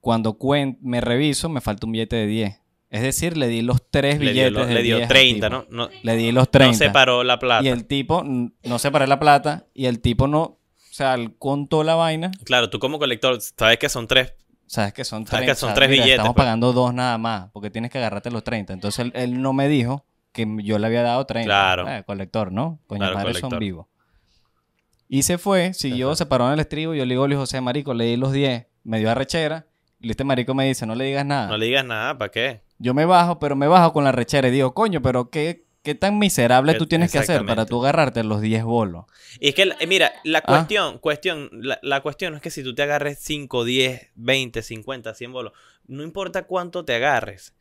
Cuando 0.00 0.38
cuen- 0.38 0.78
me 0.80 1.00
reviso, 1.00 1.48
me 1.48 1.60
falta 1.60 1.86
un 1.86 1.92
billete 1.92 2.16
de 2.16 2.26
10. 2.26 2.60
Es 2.90 3.02
decir, 3.02 3.36
le 3.36 3.48
di 3.48 3.60
los 3.62 3.90
tres 3.90 4.18
Le 4.18 4.30
billetes 4.30 4.66
de 4.66 4.74
le 4.74 4.82
dio 4.82 4.96
10 4.96 5.02
al 5.02 5.08
30, 5.08 5.46
tipo. 5.50 5.66
¿no? 5.70 5.84
No, 5.86 5.90
Le 6.02 6.16
di 6.16 6.32
los 6.32 6.50
30. 6.50 6.72
no 6.72 6.78
separó 6.78 7.22
la 7.24 7.38
plata. 7.38 7.62
Y 7.64 7.68
el 7.68 7.84
tipo, 7.84 8.24
no 8.24 8.78
separé 8.78 9.06
la 9.06 9.18
plata 9.20 9.66
y 9.74 9.86
el 9.86 10.00
tipo 10.00 10.26
no, 10.26 10.42
o 10.42 10.58
sea, 10.90 11.14
él 11.14 11.36
contó 11.38 11.84
la 11.84 11.94
vaina. 11.96 12.30
Claro, 12.44 12.70
tú 12.70 12.78
como 12.78 12.98
colector 12.98 13.38
sabes 13.40 13.78
que 13.78 13.88
son 13.88 14.06
tres. 14.06 14.34
Sabes 14.66 14.92
que 14.92 15.04
son 15.04 15.26
Sabes 15.26 15.46
30. 15.46 15.52
que 15.52 15.58
son 15.58 15.74
tres 15.74 15.88
mira, 15.88 16.02
billetes, 16.02 16.18
Estamos 16.18 16.34
pues. 16.34 16.44
pagando 16.44 16.72
dos 16.72 16.92
nada 16.92 17.16
más, 17.18 17.50
porque 17.52 17.70
tienes 17.70 17.90
que 17.90 17.98
agarrarte 17.98 18.30
los 18.30 18.44
30. 18.44 18.72
Entonces 18.74 19.00
él, 19.06 19.12
él 19.14 19.40
no 19.40 19.52
me 19.54 19.66
dijo 19.68 20.04
que 20.32 20.46
yo 20.62 20.78
le 20.78 20.86
había 20.86 21.02
dado 21.02 21.24
30. 21.24 21.46
Claro. 21.46 21.88
Eh, 21.88 22.04
colector, 22.06 22.52
¿no? 22.52 22.78
Coño, 22.86 22.98
Claro, 23.00 23.14
madre 23.16 23.34
son 23.34 23.58
vivos. 23.58 23.86
Y 25.08 25.22
se 25.22 25.38
fue, 25.38 25.72
siguió, 25.72 26.14
se 26.16 26.26
paró 26.26 26.46
en 26.48 26.52
el 26.54 26.60
estribo. 26.60 26.94
Yo 26.94 27.04
le 27.06 27.14
digo, 27.14 27.26
Luis 27.26 27.38
José 27.38 27.60
Marico, 27.62 27.94
le 27.94 28.04
di 28.04 28.16
los 28.16 28.32
10. 28.32 28.66
Me 28.84 28.98
dio 28.98 29.10
arrechera. 29.10 29.66
Y 30.00 30.10
este 30.10 30.22
marico 30.24 30.54
me 30.54 30.66
dice, 30.66 30.84
no 30.86 30.94
le 30.94 31.04
digas 31.04 31.24
nada. 31.24 31.48
No 31.48 31.56
le 31.56 31.66
digas 31.66 31.84
nada, 31.84 32.16
¿para 32.18 32.30
qué? 32.30 32.60
Yo 32.78 32.94
me 32.94 33.04
bajo, 33.04 33.38
pero 33.38 33.56
me 33.56 33.66
bajo 33.66 33.92
con 33.92 34.04
la 34.04 34.12
rechera 34.12 34.48
y 34.48 34.50
digo, 34.52 34.72
coño, 34.74 35.02
pero 35.02 35.30
qué, 35.30 35.64
qué 35.82 35.94
tan 35.94 36.18
miserable 36.18 36.74
tú 36.74 36.86
tienes 36.86 37.10
que 37.10 37.18
hacer 37.18 37.44
para 37.46 37.66
tú 37.66 37.80
agarrarte 37.82 38.22
los 38.24 38.40
10 38.40 38.64
bolos. 38.64 39.06
Y 39.40 39.48
es 39.48 39.54
que, 39.54 39.62
eh, 39.80 39.86
mira, 39.86 40.12
la 40.24 40.38
Ah. 40.38 40.42
cuestión, 40.46 40.98
cuestión, 40.98 41.50
la, 41.52 41.78
la 41.82 42.00
cuestión 42.02 42.34
es 42.34 42.40
que 42.42 42.50
si 42.50 42.62
tú 42.62 42.74
te 42.74 42.82
agarres 42.82 43.18
5, 43.20 43.64
10, 43.64 44.10
20, 44.14 44.62
50, 44.62 45.14
100 45.14 45.32
bolos, 45.32 45.52
no 45.86 46.02
importa 46.02 46.44
cuánto 46.44 46.84
te 46.84 46.94
agarres, 46.94 47.54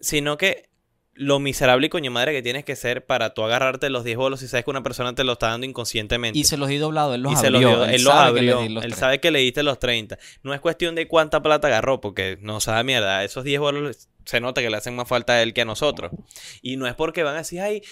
sino 0.00 0.36
que 0.36 0.70
lo 1.14 1.38
miserable 1.40 1.86
y 1.86 1.90
coño 1.90 2.10
madre 2.10 2.32
que 2.32 2.40
tienes 2.42 2.64
que 2.64 2.74
ser 2.74 3.04
para 3.04 3.34
tú 3.34 3.42
agarrarte 3.44 3.90
los 3.90 4.02
10 4.02 4.16
bolos 4.16 4.40
si 4.40 4.48
sabes 4.48 4.64
que 4.64 4.70
una 4.70 4.82
persona 4.82 5.14
te 5.14 5.24
lo 5.24 5.32
está 5.32 5.48
dando 5.48 5.66
inconscientemente. 5.66 6.38
Y 6.38 6.44
se 6.44 6.56
los 6.56 6.68
di 6.68 6.78
doblado, 6.78 7.14
él 7.14 7.20
los 7.22 7.34
Y 7.34 7.36
se 7.36 7.48
abrió. 7.48 7.60
los 7.76 7.86
dio, 7.86 7.94
él, 7.94 8.02
los 8.02 8.12
que 8.14 8.18
abrió, 8.18 8.60
di 8.62 8.68
los 8.70 8.84
él 8.84 8.94
sabe 8.94 9.20
que 9.20 9.30
le 9.30 9.40
diste 9.40 9.62
los 9.62 9.78
30. 9.78 10.18
No 10.42 10.54
es 10.54 10.60
cuestión 10.60 10.94
de 10.94 11.06
cuánta 11.08 11.42
plata 11.42 11.68
agarró, 11.68 12.00
porque 12.00 12.38
no 12.40 12.60
sabe 12.60 12.82
mierda. 12.84 13.24
Esos 13.24 13.44
10 13.44 13.60
bolos 13.60 14.08
se 14.24 14.40
nota 14.40 14.60
que 14.60 14.70
le 14.70 14.76
hacen 14.76 14.94
más 14.96 15.08
falta 15.08 15.34
a 15.34 15.42
él 15.42 15.52
que 15.54 15.62
a 15.62 15.64
nosotros. 15.64 16.12
Y 16.62 16.76
no 16.76 16.86
es 16.86 16.94
porque 16.94 17.22
van 17.22 17.34
a 17.34 17.38
decir, 17.38 17.60
ay, 17.60 17.82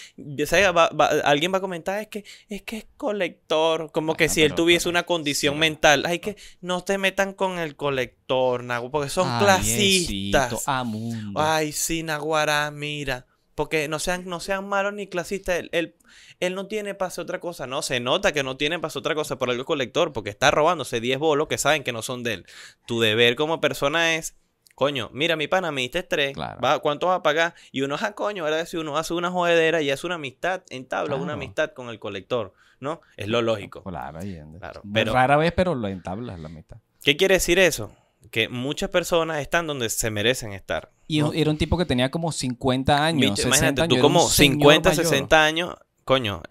va- 0.75 0.89
va- 0.89 1.07
alguien 1.23 1.53
va 1.53 1.57
a 1.57 1.61
comentar, 1.61 1.99
es 2.01 2.07
que 2.07 2.23
es 2.49 2.61
que 2.63 2.77
es 2.77 2.85
colector. 2.97 3.91
Como 3.91 4.15
que 4.15 4.29
si 4.29 4.41
él 4.43 4.55
tuviese 4.55 4.83
pero- 4.85 4.91
una 4.91 5.03
condición 5.03 5.55
sí. 5.55 5.59
mental. 5.59 6.03
Ay, 6.05 6.19
que 6.19 6.35
no 6.61 6.83
te 6.83 6.97
metan 6.97 7.33
con 7.33 7.59
el 7.59 7.75
colector, 7.75 8.63
Nago, 8.63 8.91
porque 8.91 9.09
son 9.09 9.27
Ay, 9.29 9.39
clasistas. 9.43 10.67
Amundo. 10.67 11.39
Ay, 11.39 11.71
sí, 11.71 12.03
Naguará, 12.03 12.69
mira. 12.71 13.25
Porque 13.55 13.87
no 13.89 13.99
sean, 13.99 14.25
no 14.25 14.39
sean 14.39 14.67
malos 14.67 14.93
ni 14.93 15.07
clasistas. 15.07 15.59
Él, 15.59 15.69
él, 15.73 15.95
él 16.39 16.55
no 16.55 16.67
tiene 16.67 16.95
pase 16.95 17.19
otra 17.21 17.39
cosa. 17.39 17.67
No, 17.67 17.81
se 17.81 17.99
nota 17.99 18.31
que 18.31 18.43
no 18.43 18.55
tiene 18.57 18.79
pase 18.79 18.97
otra 18.97 19.13
cosa 19.13 19.37
por 19.37 19.49
algo 19.49 19.65
colector. 19.65 20.13
Porque 20.13 20.29
está 20.29 20.51
robándose 20.51 21.01
10 21.01 21.19
bolos 21.19 21.47
que 21.47 21.57
saben 21.57 21.83
que 21.83 21.91
no 21.91 22.01
son 22.01 22.23
de 22.23 22.33
él. 22.35 22.45
Tu 22.87 22.99
deber 23.01 23.35
como 23.35 23.59
persona 23.61 24.15
es. 24.15 24.35
Coño, 24.81 25.11
mira, 25.13 25.35
mi 25.35 25.47
pana, 25.47 25.71
me 25.71 25.81
diste 25.81 26.01
tres. 26.01 26.33
Claro. 26.33 26.59
Va, 26.59 26.79
¿Cuánto 26.79 27.05
vas 27.05 27.19
a 27.19 27.21
pagar? 27.21 27.53
Y 27.71 27.83
uno, 27.83 27.97
ah, 28.01 28.13
coño, 28.13 28.43
¿verdad? 28.43 28.65
Si 28.65 28.77
uno 28.77 28.97
hace 28.97 29.13
una 29.13 29.29
jodedera 29.29 29.79
y 29.83 29.91
hace 29.91 30.07
una 30.07 30.15
amistad, 30.15 30.63
entabla 30.71 31.17
una 31.17 31.25
Claro. 31.25 31.37
amistad 31.37 31.73
con 31.73 31.89
el 31.89 31.99
colector, 31.99 32.55
¿no? 32.79 32.99
Es 33.15 33.27
lo 33.27 33.43
lógico. 33.43 33.83
Claro. 33.83 34.17
Claro, 34.57 34.81
pero- 34.91 35.13
Rara 35.13 35.37
vez, 35.37 35.51
pero 35.51 35.75
lo 35.75 35.87
entablas 35.87 36.39
la 36.39 36.49
mitad. 36.49 36.77
¿Qué 37.03 37.15
quiere 37.15 37.35
decir 37.35 37.59
eso? 37.59 37.95
Que 38.31 38.49
muchas 38.49 38.89
personas 38.89 39.39
están 39.39 39.67
donde 39.67 39.87
se 39.91 40.09
merecen 40.09 40.51
estar. 40.53 40.89
Y 41.07 41.19
¿no? 41.21 41.31
era 41.31 41.51
un 41.51 41.59
tipo 41.59 41.77
que 41.77 41.85
tenía 41.85 42.09
como 42.09 42.31
50 42.31 43.05
años. 43.05 43.21
Viste, 43.21 43.43
60 43.43 43.57
Imagínate, 43.57 43.81
años, 43.83 43.95
tú 43.97 44.01
como 44.01 44.19
señor 44.29 44.53
50, 44.53 44.89
mayor. 44.89 45.05
60 45.05 45.45
años, 45.45 45.75
coño, 46.05 46.41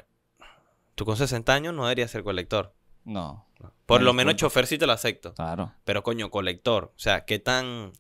tú 0.94 1.04
con 1.04 1.16
60 1.16 1.52
años 1.52 1.75
no 1.75 1.82
deberías 1.82 2.12
ser 2.12 2.22
colector. 2.22 2.72
No, 3.04 3.44
Por 3.87 4.02
lo 4.02 4.12
menos 4.12 4.37
chofer 4.37 4.68
sí 4.68 4.78
te 4.78 4.87
lo 4.87 4.92
acepto. 4.92 5.34
claro. 5.34 5.72
Pero 5.84 6.04
coño, 6.04 6.30
colector. 6.30 6.92
O 6.94 6.99
sea, 7.00 7.25
qué 7.25 7.40
tan... 7.40 7.90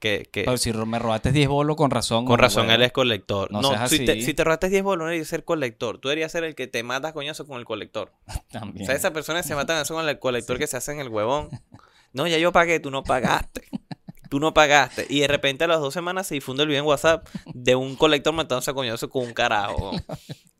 Que, 0.00 0.28
que- 0.32 0.44
Pero 0.44 0.56
si 0.56 0.72
me 0.72 0.98
robaste 0.98 1.30
10 1.30 1.48
bolos 1.48 1.76
con 1.76 1.90
razón. 1.90 2.24
con 2.24 2.38
razón 2.38 2.62
huevo. 2.66 2.74
él 2.76 2.82
es 2.82 2.90
colector. 2.92 3.52
No 3.52 3.60
No, 3.60 3.86
si, 3.86 4.04
te, 4.04 4.20
si 4.22 4.32
te 4.34 4.42
robaste 4.44 4.68
10 4.70 4.82
bolos, 4.82 5.04
no 5.04 5.04
deberías 5.04 5.28
ser 5.28 5.44
colector. 5.44 5.98
Tú 5.98 6.08
deberías 6.08 6.32
ser 6.32 6.42
el 6.44 6.54
que 6.54 6.66
te 6.66 6.82
matas 6.82 7.12
coñazo 7.12 7.46
con 7.46 7.58
el 7.58 7.64
colector. 7.66 8.12
También. 8.50 8.82
O 8.82 8.86
sea, 8.86 8.94
esas 8.96 9.10
personas 9.12 9.46
se 9.46 9.54
matan 9.54 9.80
eso 9.82 9.94
con 9.94 10.08
el 10.08 10.18
colector 10.18 10.58
que 10.58 10.66
se 10.66 10.76
hacen 10.78 10.98
el 11.00 11.08
huevón. 11.08 11.50
No, 12.12 12.26
ya 12.26 12.38
yo 12.38 12.50
pagué, 12.50 12.80
tú 12.80 12.90
no 12.90 13.04
pagaste. 13.04 13.68
Tú 14.30 14.40
no 14.40 14.54
pagaste. 14.54 15.06
Y 15.10 15.20
de 15.20 15.26
repente 15.28 15.64
a 15.64 15.66
las 15.66 15.80
dos 15.80 15.92
semanas 15.92 16.26
se 16.26 16.34
difunde 16.36 16.62
el 16.62 16.68
video 16.68 16.80
en 16.82 16.86
WhatsApp 16.88 17.26
de 17.52 17.74
un 17.74 17.96
colector 17.96 18.32
matándose 18.32 18.70
a 18.70 18.74
coñazo 18.74 19.10
con 19.10 19.24
un 19.26 19.32
carajo. 19.34 19.90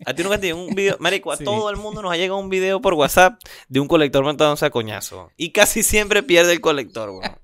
A 0.05 0.13
ti 0.15 0.23
nunca 0.23 0.39
te 0.39 0.49
llegó 0.49 0.63
un 0.65 0.75
video. 0.75 0.97
Marico, 0.99 1.31
a 1.31 1.37
Sí. 1.37 1.45
todo 1.45 1.71
el 1.71 1.77
mundo 1.77 2.03
nos 2.03 2.11
ha 2.13 2.17
llegado 2.17 2.39
un 2.41 2.49
video 2.49 2.81
por 2.81 2.95
WhatsApp 2.95 3.41
de 3.69 3.81
un 3.81 3.87
colector 3.87 4.25
matándose 4.25 4.67
a 4.67 4.71
coñazo. 4.71 5.31
Y 5.37 5.53
casi 5.53 5.83
siempre 5.83 6.23
pierde 6.23 6.53
el 6.53 6.61
colector, 6.61 7.11
weón. 7.11 7.39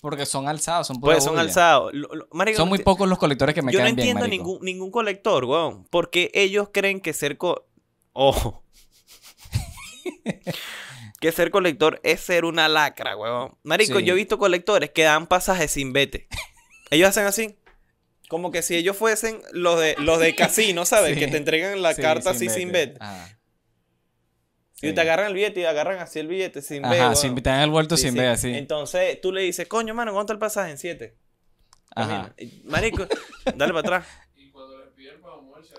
Porque 0.00 0.24
son 0.24 0.46
alzados, 0.48 0.86
son 0.86 1.00
Pues 1.00 1.24
son 1.24 1.32
bulla. 1.32 1.42
alzados. 1.42 1.92
Lo- 1.92 2.14
lo- 2.14 2.28
marico, 2.32 2.58
Son 2.58 2.68
muy 2.68 2.78
pocos 2.78 3.08
los 3.08 3.18
colectores 3.18 3.54
que 3.54 3.62
me 3.62 3.72
Yo 3.72 3.80
no 3.80 3.84
bien, 3.86 3.98
entiendo 3.98 4.20
marico. 4.20 4.44
ningún, 4.44 4.64
ningún 4.64 4.90
colector, 4.92 5.44
weón. 5.44 5.84
Porque 5.90 6.30
ellos 6.34 6.68
creen 6.72 7.00
que 7.00 7.12
ser 7.12 7.36
co- 7.38 7.66
Ojo. 8.12 8.62
que 11.22 11.32
ser 11.32 11.50
colector 11.50 11.98
es 12.02 12.20
ser 12.20 12.44
una 12.44 12.68
lacra, 12.68 13.16
weón. 13.16 13.56
Marico, 13.62 13.98
Sí. 14.00 14.04
yo 14.04 14.12
he 14.12 14.16
visto 14.16 14.36
colectores 14.36 14.90
que 14.90 15.04
dan 15.04 15.26
pasajes 15.26 15.70
sin 15.70 15.94
vete. 15.94 16.28
Ellos 16.90 17.08
hacen 17.08 17.24
así. 17.24 17.56
Como 18.28 18.50
que 18.50 18.60
si 18.62 18.74
ellos 18.76 18.96
fuesen 18.96 19.40
los 19.52 19.80
de, 19.80 19.94
los 19.98 20.18
de 20.18 20.34
casino, 20.34 20.84
¿sabes? 20.84 21.14
Sí. 21.14 21.20
Que 21.20 21.28
te 21.28 21.36
entregan 21.38 21.80
la 21.80 21.94
Sí, 21.94 22.02
carta 22.02 22.30
así 22.30 22.48
sin 22.50 22.72
vete. 22.72 22.98
Ajá. 23.00 23.38
Y 24.82 24.92
te 24.92 25.00
agarran 25.00 25.28
el 25.28 25.34
billete 25.34 25.60
y 25.60 25.64
agarran 25.64 26.00
así 26.00 26.18
el 26.18 26.26
billete 26.26 26.60
sin 26.60 26.84
Ajá, 26.84 26.92
ver. 26.92 27.00
weón. 27.02 27.16
sin, 27.16 27.34
te 27.36 27.42
dan 27.50 27.60
el 27.60 27.70
vuelto 27.70 27.96
Sí, 27.96 28.02
sin 28.04 28.12
sí. 28.14 28.18
ver 28.18 28.28
así. 28.28 28.52
Entonces 28.54 29.20
tú 29.20 29.30
le 29.32 29.42
dices, 29.42 29.68
coño, 29.68 29.94
mano, 29.94 30.12
¿cuánto 30.12 30.32
el 30.32 30.38
pasaje? 30.40 30.72
En 30.72 30.78
siete. 30.78 31.16
Ajá. 31.94 32.34
Marico, 32.64 33.06
dale 33.54 33.72
para 33.72 33.78
atrás. 33.80 34.06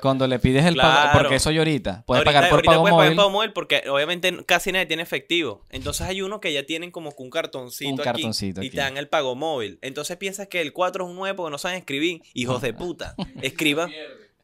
Cuando 0.04 0.28
le 0.28 0.38
pides 0.38 0.66
el 0.66 0.76
pago, 0.76 0.92
Claro. 0.92 1.20
porque 1.20 1.36
eso 1.36 1.50
ahorita. 1.50 2.04
Puedes 2.06 2.20
Ahorita- 2.20 2.26
pagar 2.32 2.50
por 2.50 2.58
ahorita 2.60 2.72
pago 2.74 2.82
puedes 2.84 2.94
pagar 2.96 3.06
móvil. 3.10 3.18
pago 3.18 3.30
móvil 3.32 3.54
porque 3.54 3.84
obviamente 3.90 4.46
casi 4.46 4.72
nadie 4.72 4.86
tiene 4.86 5.02
efectivo. 5.02 5.64
Entonces 5.72 6.06
hay 6.06 6.22
unos 6.22 6.40
que 6.42 6.54
ya 6.54 6.64
tienen 6.66 6.92
como 6.92 7.12
un 7.18 7.30
cartoncito, 7.32 7.90
Un 7.94 8.00
aquí, 8.02 8.04
cartoncito 8.04 8.62
y 8.62 8.70
te 8.70 8.78
dan 8.78 8.98
el 8.98 9.08
pago 9.08 9.34
móvil. 9.36 9.80
Entonces 9.82 10.18
piensas 10.18 10.48
que 10.48 10.62
el 10.62 10.74
4 10.74 11.06
es 11.06 11.10
un 11.10 11.16
9 11.16 11.36
porque 11.36 11.52
no 11.52 11.58
saben 11.58 11.78
escribir. 11.80 12.22
Hijos 12.34 12.62
de 12.62 12.74
puta. 12.74 13.16
Escriban. 13.42 13.92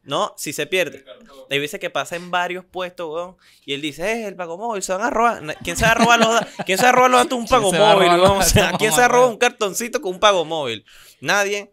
No, 0.02 0.32
si 0.38 0.54
se 0.54 0.66
pierde. 0.66 1.04
Hay 1.50 1.58
veces 1.58 1.78
que 1.78 1.90
pasa 1.90 2.16
en 2.16 2.30
varios 2.30 2.64
puestos, 2.64 3.12
weón. 3.14 3.36
Y 3.66 3.74
él 3.74 3.82
dice, 3.82 4.10
eh, 4.10 4.26
el 4.28 4.34
pago 4.34 4.56
móvil, 4.56 4.82
se 4.82 4.92
van 4.94 5.02
a 5.02 5.10
robar. 5.10 5.42
¿Quién 5.62 5.76
se 5.76 5.84
va 5.84 5.90
a 5.90 5.94
robar 5.94 6.18
los 6.18 6.28
da- 6.30 6.48
¿Quién 6.64 6.78
se 6.78 6.84
va 6.84 6.88
a 6.88 6.92
robar 6.92 7.10
los 7.10 7.20
datos 7.22 7.38
un 7.38 7.44
¿Quién 7.46 7.60
pago 7.60 7.70
móvil, 7.72 8.08
weón? 8.08 8.20
O 8.22 8.34
datos? 8.36 8.46
sea, 8.48 8.72
¿quién 8.78 8.92
se 8.92 8.98
va 9.00 9.04
a 9.04 9.08
robar 9.08 9.28
un 9.28 9.36
cartoncito 9.36 10.00
con 10.00 10.14
un 10.14 10.18
pago 10.20 10.46
móvil? 10.46 10.86
Nadie. 11.20 11.70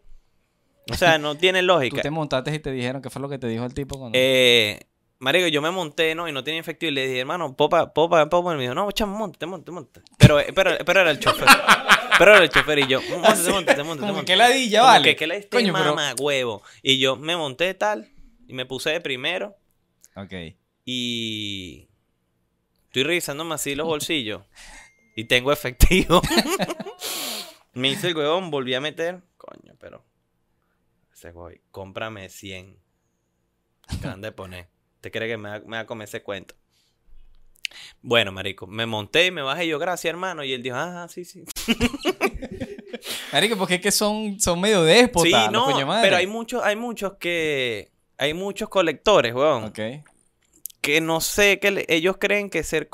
O 0.91 0.95
sea, 0.95 1.17
no 1.17 1.35
tiene 1.35 1.59
Tú 1.61 1.65
lógica. 1.67 2.01
te 2.01 2.09
montaste 2.09 2.53
y 2.53 2.59
te 2.59 2.71
dijeron 2.71 3.01
qué 3.01 3.09
fue 3.09 3.21
lo 3.21 3.29
que 3.29 3.37
te 3.37 3.47
dijo 3.47 3.65
el 3.65 3.73
tipo 3.73 3.97
cuando... 3.99 4.17
Eh, 4.19 4.79
marico, 5.19 5.47
yo 5.47 5.61
me 5.61 5.71
monté, 5.71 6.15
¿no? 6.15 6.27
Y 6.27 6.31
no 6.31 6.43
tenía 6.43 6.59
efectivo. 6.59 6.91
Y 6.91 6.95
le 6.95 7.07
dije, 7.07 7.19
hermano, 7.21 7.55
popa, 7.55 7.93
popa, 7.93 8.27
popa. 8.29 8.53
Y 8.53 8.57
me 8.57 8.61
dijo, 8.63 8.73
no, 8.75 8.91
chamo, 8.91 9.17
monte, 9.17 9.45
monte, 9.45 9.71
monte. 9.71 10.01
Pero, 10.17 10.39
eh, 10.39 10.51
pero, 10.55 10.71
pero 10.85 11.01
era 11.01 11.11
el 11.11 11.19
chofer. 11.19 11.47
Pero 12.17 12.35
era 12.35 12.43
el 12.43 12.49
chofer 12.49 12.79
y 12.79 12.87
yo, 12.87 12.99
monte, 13.01 13.51
monte, 13.51 13.75
monte, 13.83 14.05
monte. 14.05 14.25
que 14.25 14.35
ladilla, 14.35 14.81
vale. 14.83 15.03
Que, 15.09 15.15
que 15.15 15.27
la 15.27 15.35
este 15.35 15.49
Coño, 15.57 15.73
pero- 15.73 15.95
mamá, 15.95 16.13
huevo. 16.19 16.63
Y 16.81 16.99
yo 16.99 17.15
me 17.15 17.35
monté 17.35 17.73
tal. 17.73 18.09
Y 18.47 18.53
me 18.53 18.65
puse 18.65 18.91
de 18.91 19.01
primero. 19.01 19.55
Ok. 20.15 20.33
Y 20.85 21.89
estoy 22.85 23.03
revisándome 23.03 23.53
así 23.55 23.75
los 23.75 23.85
bolsillos. 23.85 24.41
Y 25.15 25.25
tengo 25.25 25.51
efectivo. 25.51 26.21
me 27.73 27.89
hice 27.89 28.07
el 28.09 28.15
huevón, 28.17 28.49
volví 28.51 28.73
a 28.73 28.81
meter. 28.81 29.21
Coño, 29.37 29.75
pero. 29.79 30.03
Ese 31.17 31.31
güey, 31.31 31.61
cómprame 31.71 32.29
100. 32.29 32.77
Grande 34.01 34.31
poner. 34.31 34.67
¿Te 35.01 35.09
cree 35.09 35.27
que 35.27 35.35
me 35.37 35.49
va, 35.49 35.59
me 35.61 35.77
va 35.77 35.79
a 35.79 35.85
comer 35.87 36.07
ese 36.07 36.21
cuento? 36.21 36.53
Bueno, 38.03 38.31
marico, 38.31 38.67
me 38.67 38.85
monté 38.85 39.25
y 39.25 39.31
me 39.31 39.41
bajé 39.41 39.65
y 39.65 39.69
yo, 39.69 39.79
gracias, 39.79 40.11
hermano. 40.11 40.43
Y 40.43 40.53
él 40.53 40.61
dijo, 40.61 40.75
ah, 40.77 41.07
sí, 41.09 41.25
sí. 41.25 41.43
Marico, 43.33 43.57
porque 43.57 43.75
es 43.75 43.81
que 43.81 43.91
son, 43.91 44.39
son 44.39 44.61
medio 44.61 44.83
déspotas, 44.83 45.45
sí, 45.45 45.51
no, 45.51 45.65
pero 46.01 46.17
hay 46.17 46.27
muchos, 46.27 46.63
hay 46.63 46.75
muchos 46.75 47.13
que. 47.19 47.91
Hay 48.19 48.33
muchos 48.33 48.69
colectores, 48.69 49.33
weón. 49.33 49.65
Ok. 49.65 49.79
que 50.81 51.01
no 51.01 51.19
sé, 51.21 51.59
que 51.59 51.71
le- 51.71 51.85
ellos 51.89 52.17
creen 52.19 52.49
que 52.49 52.63
ser 52.63 52.89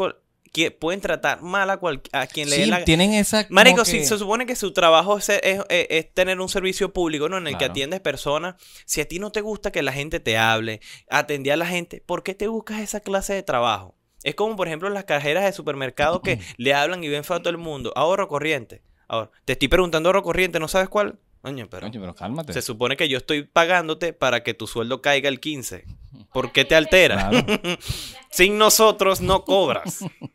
que 0.53 0.71
pueden 0.71 1.01
tratar 1.01 1.41
mal 1.41 1.69
a, 1.71 1.77
cual- 1.77 2.01
a 2.13 2.27
quien 2.27 2.49
le 2.49 2.57
dé 2.57 2.63
Sí, 2.65 2.69
la 2.69 2.85
tienen 2.85 3.13
esa... 3.13 3.45
Marico, 3.49 3.79
que- 3.83 3.89
si 3.89 4.05
se 4.05 4.17
supone 4.17 4.45
que 4.45 4.55
su 4.55 4.71
trabajo 4.71 5.17
es, 5.17 5.27
es- 5.29 5.41
es- 5.67 5.87
es 5.89 6.13
tener 6.13 6.39
un 6.39 6.47
servicio 6.47 6.93
público, 6.93 7.27
¿no? 7.27 7.37
En 7.39 7.47
el 7.47 7.57
que 7.57 7.65
atiendes 7.65 7.99
personas. 8.01 8.55
Si 8.85 9.01
a 9.01 9.07
ti 9.07 9.17
no 9.19 9.31
te 9.31 9.41
gusta 9.41 9.71
que 9.71 9.81
la 9.81 9.91
gente 9.91 10.19
te 10.19 10.37
hable, 10.37 10.79
atendía 11.09 11.55
a 11.55 11.57
la 11.57 11.65
gente, 11.65 12.01
¿por 12.05 12.21
qué 12.23 12.35
te 12.35 12.47
buscas 12.47 12.79
esa 12.81 12.99
clase 13.01 13.33
de 13.33 13.43
trabajo? 13.43 13.95
Es 14.23 14.35
como, 14.35 14.55
por 14.55 14.67
ejemplo, 14.67 14.87
las 14.89 15.03
cajeras 15.05 15.43
de 15.43 15.51
supermercado 15.53 16.21
que 16.21 16.39
le 16.57 16.73
hablan 16.73 17.03
y 17.03 17.09
ven 17.09 17.23
feo 17.23 17.37
a 17.37 17.39
todo 17.39 17.49
el 17.49 17.57
mundo. 17.57 17.91
Ahorro 17.95 18.27
corriente. 18.27 18.83
Ahora, 19.07 19.31
te 19.45 19.53
estoy 19.53 19.67
preguntando 19.67 20.07
ahorro 20.09 20.23
corriente, 20.23 20.59
¿no 20.59 20.67
sabes 20.67 20.87
cuál? 20.87 21.19
Coño, 21.41 21.67
pero... 21.69 21.89
Cálmate. 22.15 22.53
Se 22.53 22.61
supone 22.61 22.95
que 22.95 23.09
yo 23.09 23.17
estoy 23.17 23.43
pagándote 23.43 24.13
para 24.13 24.43
que 24.43 24.53
tu 24.53 24.65
sueldo 24.65 25.01
caiga 25.01 25.27
el 25.27 25.41
15. 25.41 25.83
¿Por 26.31 26.53
qué 26.53 26.63
te 26.63 26.73
altera? 26.75 27.29
Claro. 27.29 27.45
Sin 28.31 28.57
nosotros 28.57 29.19
no 29.19 29.43
cobras. 29.43 29.99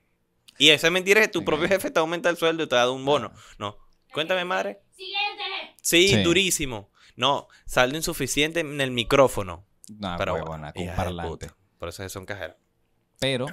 Y 0.59 0.71
esa 0.71 0.89
es 0.89 0.93
mentira 0.93 1.21
que 1.21 1.29
tu 1.29 1.45
propio 1.45 1.69
jefe 1.69 1.91
te 1.91 2.01
aumenta 2.01 2.29
el 2.31 2.37
sueldo 2.37 2.65
y 2.65 2.67
te 2.67 2.75
ha 2.75 2.79
dado 2.79 2.93
un 2.95 3.05
bono. 3.05 3.33
No. 3.59 3.77
Cuéntame, 4.13 4.45
madre. 4.45 4.81
Siguiente. 4.97 5.43
Sí, 5.83 6.09
Sí. 6.09 6.23
durísimo. 6.23 6.91
No, 7.17 7.49
saldo 7.67 7.97
insuficiente 7.97 8.61
en 8.61 8.81
el 8.81 8.91
micrófono. 8.91 9.65
No, 9.99 10.15
pero 10.19 10.35
huevona, 10.35 10.73
con 10.73 10.83
un 10.83 10.89
hija 10.89 10.93
de 10.93 10.97
parlante. 10.97 11.29
puta. 11.49 11.57
Por 11.79 11.89
eso 11.89 12.09
son 12.09 12.27
cajeras. 12.27 12.57
Pero, 13.19 13.47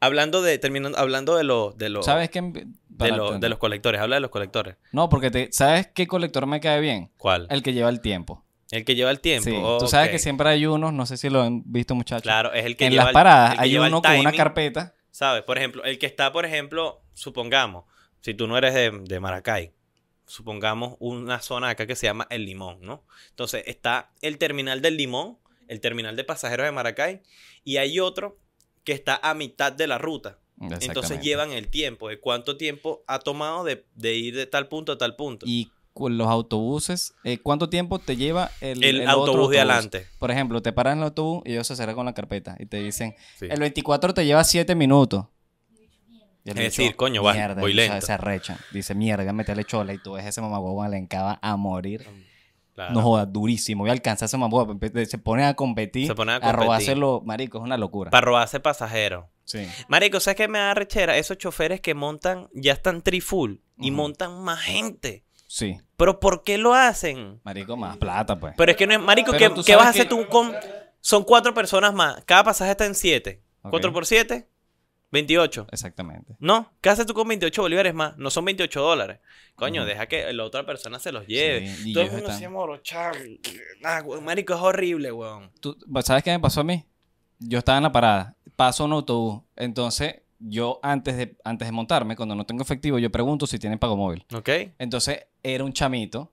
Hablando 0.00 0.42
de, 0.42 0.58
terminando, 0.58 0.98
hablando 0.98 1.36
de 1.36 1.44
los, 1.44 1.78
de 1.78 1.88
los, 1.88 2.04
¿sabes 2.04 2.28
qué? 2.28 2.42
de, 2.42 2.66
Para- 2.98 3.38
de 3.38 3.48
los 3.48 3.58
colectores. 3.58 4.00
Habla 4.00 4.16
de 4.16 4.20
los 4.20 4.30
colectores. 4.30 4.76
No, 4.92 5.08
porque 5.08 5.30
te, 5.30 5.50
¿sabes 5.52 5.86
qué 5.94 6.06
colector 6.06 6.46
me 6.46 6.60
cae 6.60 6.80
bien? 6.80 7.10
¿Cuál? 7.16 7.46
El 7.48 7.62
que 7.62 7.72
lleva 7.72 7.88
el 7.88 8.00
tiempo. 8.00 8.44
El 8.70 8.84
que 8.84 8.96
lleva 8.96 9.10
el 9.10 9.20
tiempo. 9.20 9.48
Sí. 9.48 9.56
Tú 9.78 9.86
sabes 9.88 10.08
Ok. 10.08 10.12
que 10.12 10.18
siempre 10.18 10.48
hay 10.48 10.66
unos, 10.66 10.92
no 10.92 11.06
sé 11.06 11.16
si 11.16 11.30
lo 11.30 11.42
han 11.42 11.62
visto 11.64 11.94
muchachos. 11.94 12.22
Claro, 12.22 12.52
es 12.52 12.66
el 12.66 12.76
que 12.76 12.86
en 12.86 12.92
lleva 12.92 13.04
las 13.04 13.10
el- 13.10 13.14
paradas 13.14 13.50
el 13.52 13.56
que 13.58 13.62
hay 13.64 13.70
lleva 13.70 13.86
el 13.86 13.92
uno 13.92 14.02
con 14.02 14.10
una 14.10 14.20
timing. 14.30 14.36
carpeta. 14.36 14.94
¿Sabes? 15.14 15.44
Por 15.44 15.58
ejemplo, 15.58 15.84
el 15.84 16.00
que 16.00 16.06
está, 16.06 16.32
por 16.32 16.44
ejemplo, 16.44 17.00
supongamos, 17.12 17.84
si 18.20 18.34
tú 18.34 18.48
no 18.48 18.58
eres 18.58 18.74
de, 18.74 18.90
de 18.90 19.20
Maracay, 19.20 19.72
supongamos 20.26 20.96
una 20.98 21.38
zona 21.40 21.68
acá 21.68 21.86
que 21.86 21.94
se 21.94 22.08
llama 22.08 22.26
El 22.30 22.44
Limón, 22.44 22.80
¿no? 22.80 23.04
Entonces 23.30 23.62
está 23.68 24.10
el 24.22 24.38
terminal 24.38 24.82
del 24.82 24.96
Limón, 24.96 25.38
el 25.68 25.80
terminal 25.80 26.16
de 26.16 26.24
pasajeros 26.24 26.66
de 26.66 26.72
Maracay, 26.72 27.22
y 27.62 27.76
hay 27.76 28.00
otro 28.00 28.40
que 28.82 28.90
está 28.90 29.20
a 29.22 29.34
mitad 29.34 29.70
de 29.70 29.86
la 29.86 29.98
ruta. 29.98 30.40
Entonces 30.80 31.20
llevan 31.20 31.52
el 31.52 31.68
tiempo, 31.68 32.08
de 32.08 32.18
cuánto 32.18 32.56
tiempo 32.56 33.04
ha 33.06 33.20
tomado 33.20 33.62
de, 33.62 33.86
de 33.94 34.16
ir 34.16 34.34
de 34.34 34.46
tal 34.46 34.66
punto 34.66 34.90
a 34.90 34.98
tal 34.98 35.14
punto. 35.14 35.46
Y 35.46 35.70
los 36.08 36.26
autobuses, 36.28 37.14
eh, 37.24 37.38
¿cuánto 37.38 37.68
tiempo 37.68 37.98
te 37.98 38.16
lleva 38.16 38.50
el, 38.60 38.82
el, 38.82 39.00
el 39.02 39.08
autobús 39.08 39.50
de 39.50 39.58
adelante. 39.58 40.06
Por 40.18 40.30
ejemplo, 40.30 40.60
te 40.62 40.72
paran 40.72 40.94
en 40.94 40.98
el 40.98 41.04
autobús 41.04 41.42
y 41.44 41.52
ellos 41.52 41.66
se 41.66 41.74
acercan 41.74 41.94
con 41.94 42.06
la 42.06 42.14
carpeta 42.14 42.56
y 42.58 42.66
te 42.66 42.78
dicen, 42.82 43.14
Sí. 43.38 43.46
el 43.50 43.60
24 43.60 44.12
te 44.14 44.24
lleva 44.26 44.42
7 44.44 44.74
minutos. 44.74 45.26
Es 46.44 46.54
decir, 46.56 46.94
coño, 46.96 47.22
va- 47.22 47.54
voy 47.54 47.72
lento. 47.72 48.04
Se 48.04 48.12
arrecha. 48.12 48.58
Dice, 48.72 48.94
mierda, 48.94 49.32
meterle 49.32 49.64
chola 49.64 49.94
y 49.94 49.98
tú 49.98 50.12
ves 50.12 50.26
ese 50.26 50.40
mamagüevo 50.42 50.86
le 50.88 50.98
encaba 50.98 51.38
a 51.40 51.56
morir. 51.56 52.06
Claro. 52.74 52.92
No 52.92 53.02
jodas, 53.02 53.32
durísimo. 53.32 53.84
Voy 53.84 53.90
a 53.90 53.92
alcanzar 53.92 54.24
a 54.24 54.26
ese 54.26 54.36
mamagüevo. 54.36 54.76
Se 55.06 55.16
pone 55.18 55.44
a 55.46 55.54
competir. 55.54 56.08
Se 56.08 56.14
pone 56.14 56.32
a 56.32 56.36
a 56.36 56.40
competir. 56.40 56.60
robárselo, 56.64 57.22
marico, 57.24 57.58
es 57.58 57.64
una 57.64 57.78
locura. 57.78 58.10
Para 58.10 58.26
robarse 58.26 58.58
pasajeros. 58.60 59.26
Sí. 59.44 59.64
Marico, 59.88 60.18
¿sabes 60.20 60.36
qué 60.36 60.48
me 60.48 60.58
da 60.58 60.74
rechera? 60.74 61.16
Esos 61.16 61.38
choferes 61.38 61.80
que 61.80 61.94
montan, 61.94 62.48
ya 62.52 62.72
están 62.72 63.00
tri 63.02 63.20
full 63.20 63.56
y 63.78 63.90
montan 63.92 64.42
más 64.42 64.60
gente. 64.60 65.23
Sí. 65.54 65.78
Pero 65.96 66.18
¿por 66.18 66.42
qué 66.42 66.58
lo 66.58 66.74
hacen? 66.74 67.40
Marico, 67.44 67.76
más 67.76 67.96
plata, 67.96 68.36
pues. 68.40 68.54
Pero 68.56 68.72
es 68.72 68.76
que 68.76 68.88
no 68.88 68.94
es, 68.94 68.98
marico, 69.00 69.30
¿qué, 69.30 69.48
qué 69.64 69.76
vas 69.76 69.86
a 69.86 69.90
hacer 69.90 70.08
tú 70.08 70.26
con... 70.28 70.52
Son 71.00 71.22
cuatro 71.22 71.54
personas 71.54 71.94
más. 71.94 72.24
Cada 72.24 72.42
pasaje 72.42 72.72
está 72.72 72.86
en 72.86 72.96
siete. 72.96 73.40
¿Cuatro 73.62 73.92
por 73.92 74.04
siete? 74.04 74.48
28. 75.12 75.68
Exactamente. 75.70 76.34
No, 76.40 76.72
¿qué 76.80 76.88
haces 76.88 77.06
tú 77.06 77.14
con 77.14 77.28
28 77.28 77.62
bolívares 77.62 77.94
más? 77.94 78.18
No 78.18 78.30
son 78.30 78.44
28 78.46 78.80
dólares. 78.80 79.20
Coño, 79.54 79.84
deja 79.84 80.06
que 80.08 80.32
la 80.32 80.42
otra 80.42 80.66
persona 80.66 80.98
se 80.98 81.12
los 81.12 81.24
lleve. 81.28 81.68
Sí, 81.72 81.92
Todo 81.92 82.02
el 82.02 82.10
mundo 82.10 82.26
están- 82.26 82.40
se 82.40 82.48
morochar. 82.48 83.14
Ah, 83.84 84.02
weón, 84.04 84.24
marico, 84.24 84.54
es 84.54 84.60
horrible, 84.60 85.12
weón. 85.12 85.52
Tú- 85.60 85.76
¿Sabes 86.02 86.24
qué 86.24 86.32
me 86.32 86.40
pasó 86.40 86.62
a 86.62 86.64
mí? 86.64 86.84
Yo 87.38 87.58
estaba 87.58 87.78
en 87.78 87.84
la 87.84 87.92
parada, 87.92 88.34
paso 88.56 88.86
un 88.86 88.92
autobús, 88.92 89.42
entonces 89.54 90.16
yo 90.40 90.80
antes 90.82 91.16
de, 91.16 91.36
antes 91.44 91.68
de 91.68 91.72
montarme, 91.72 92.16
cuando 92.16 92.34
no 92.34 92.44
tengo 92.44 92.62
efectivo, 92.62 92.98
yo 92.98 93.12
pregunto 93.12 93.46
si 93.46 93.60
tienen 93.60 93.78
pago 93.78 93.96
móvil. 93.96 94.26
¿Ok? 94.34 94.48
Entonces 94.78 95.26
era 95.44 95.62
un 95.62 95.72
chamito 95.72 96.32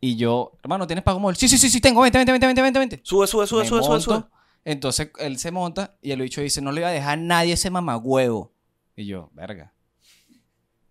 y 0.00 0.16
yo, 0.16 0.58
hermano, 0.62 0.86
¿tienes 0.86 1.04
pago 1.04 1.18
móvil? 1.20 1.36
Sí, 1.36 1.48
sí, 1.48 1.58
sí, 1.58 1.68
sí, 1.68 1.80
tengo, 1.80 2.00
vente, 2.00 2.16
vente, 2.18 2.32
vente, 2.32 2.46
vente, 2.46 2.62
vente, 2.62 2.78
vente. 2.78 3.00
Sube, 3.02 3.26
sube, 3.26 3.46
sube, 3.46 3.62
Me 3.62 3.68
sube, 3.68 3.82
sube, 3.82 3.88
monto, 3.90 4.00
sube. 4.04 4.24
Entonces 4.64 5.10
él 5.18 5.38
se 5.38 5.50
monta 5.50 5.96
y 6.00 6.12
el 6.12 6.20
bicho 6.22 6.40
dice, 6.40 6.62
no 6.62 6.72
le 6.72 6.80
iba 6.80 6.88
a 6.88 6.92
dejar 6.92 7.12
a 7.18 7.20
nadie 7.22 7.52
ese 7.52 7.68
mamagüevo. 7.70 8.54
Y 8.96 9.04
yo, 9.06 9.28
verga. 9.34 9.74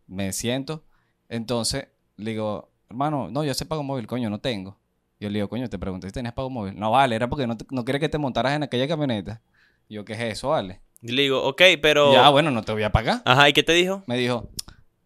Me 0.07 0.31
siento. 0.33 0.83
Entonces 1.29 1.87
le 2.17 2.31
digo, 2.31 2.71
hermano, 2.89 3.29
no, 3.31 3.43
yo 3.43 3.53
sé 3.53 3.65
pago 3.65 3.83
móvil, 3.83 4.07
coño, 4.07 4.29
no 4.29 4.39
tengo. 4.39 4.77
Yo 5.19 5.29
le 5.29 5.35
digo, 5.35 5.47
coño, 5.49 5.69
te 5.69 5.79
pregunté 5.79 6.07
si 6.07 6.13
tenías 6.13 6.33
pago 6.33 6.49
móvil. 6.49 6.77
No 6.77 6.91
vale, 6.91 7.15
era 7.15 7.29
porque 7.29 7.47
no, 7.47 7.55
te- 7.57 7.65
no 7.71 7.85
quería 7.85 7.99
que 7.99 8.09
te 8.09 8.17
montaras 8.17 8.53
en 8.53 8.63
aquella 8.63 8.87
camioneta. 8.87 9.41
Y 9.87 9.95
yo, 9.95 10.05
¿qué 10.05 10.13
es 10.13 10.19
eso, 10.37 10.49
vale? 10.49 10.81
Y 11.01 11.11
le 11.11 11.23
digo, 11.23 11.43
ok, 11.43 11.61
pero... 11.81 12.11
Ya, 12.13 12.29
bueno, 12.29 12.51
no 12.51 12.61
te 12.63 12.71
voy 12.73 12.83
a 12.83 12.91
pagar. 12.91 13.21
Ajá, 13.25 13.47
¿y 13.49 13.53
qué 13.53 13.63
te 13.63 13.73
dijo? 13.73 14.03
Me 14.07 14.17
dijo, 14.17 14.49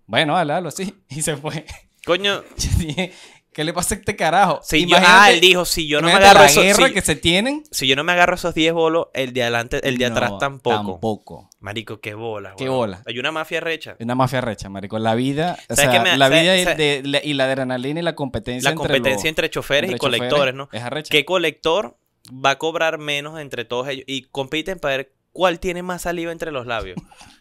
bueno, 0.08 0.34
dale, 0.36 0.54
hazlo 0.54 0.70
así. 0.70 0.96
Y 1.10 1.22
se 1.22 1.36
fue. 1.38 1.66
Coño, 2.08 2.42
¿qué 3.54 3.64
le 3.64 3.74
pasa 3.74 3.96
a 3.96 3.98
este 3.98 4.16
carajo? 4.16 4.62
si 4.64 4.86
yo, 4.88 4.96
ah, 5.00 5.30
él 5.30 5.42
dijo, 5.42 5.66
si 5.66 5.88
yo 5.88 6.00
no 6.00 6.08
me 6.08 6.14
agarro 6.14 6.40
la 6.42 6.48
si, 6.48 6.62
que 6.94 7.02
se 7.02 7.16
tienen. 7.16 7.64
si 7.70 7.86
yo 7.88 7.96
no 7.98 8.04
me 8.06 8.14
agarro 8.14 8.36
esos 8.36 8.54
10 8.56 8.72
bolos, 8.74 9.08
el 9.14 9.34
de 9.34 9.42
adelante, 9.44 9.80
el 9.88 9.98
de 9.98 10.06
atrás 10.06 10.32
tampoco. 10.40 10.76
Tampoco. 10.78 11.50
Marico, 11.60 12.00
qué 12.00 12.14
bola, 12.14 12.54
Qué 12.58 12.70
bola. 12.70 13.02
Hay 13.06 13.20
una 13.20 13.32
mafia 13.34 13.60
recha. 13.60 13.98
Una 14.00 14.16
mafia 14.16 14.40
recha, 14.42 14.70
marico. 14.70 14.98
La 15.00 15.16
vida, 15.16 15.58
o 15.70 15.76
¿Sabes 15.76 15.92
sea, 15.92 16.04
qué 16.04 16.10
me- 16.12 16.18
la 16.18 16.30
vida 16.30 16.56
y, 16.58 16.64
de- 16.66 17.02
la- 17.04 17.22
y 17.24 17.34
la 17.34 17.44
adrenalina 17.44 18.00
y 18.00 18.04
la 18.04 18.16
competencia 18.16 18.70
La 18.70 18.74
entre 18.74 18.88
competencia 18.88 19.16
los- 19.16 19.26
entre 19.26 19.50
choferes 19.50 19.92
y 19.92 19.98
colectores, 19.98 20.56
¿no? 20.56 20.70
Es 20.72 20.82
arrecha. 20.84 21.10
¿Qué 21.12 21.26
colector 21.26 21.98
va 22.34 22.52
a 22.52 22.58
cobrar 22.58 23.00
menos 23.00 23.40
entre 23.40 23.66
todos 23.66 23.90
ellos? 23.90 24.06
Y 24.08 24.24
compiten 24.24 24.80
para 24.80 24.96
ver 24.98 25.14
cuál 25.34 25.60
tiene 25.60 25.84
más 25.84 26.04
saliva 26.04 26.32
entre 26.32 26.52
los 26.52 26.66
labios. 26.68 26.98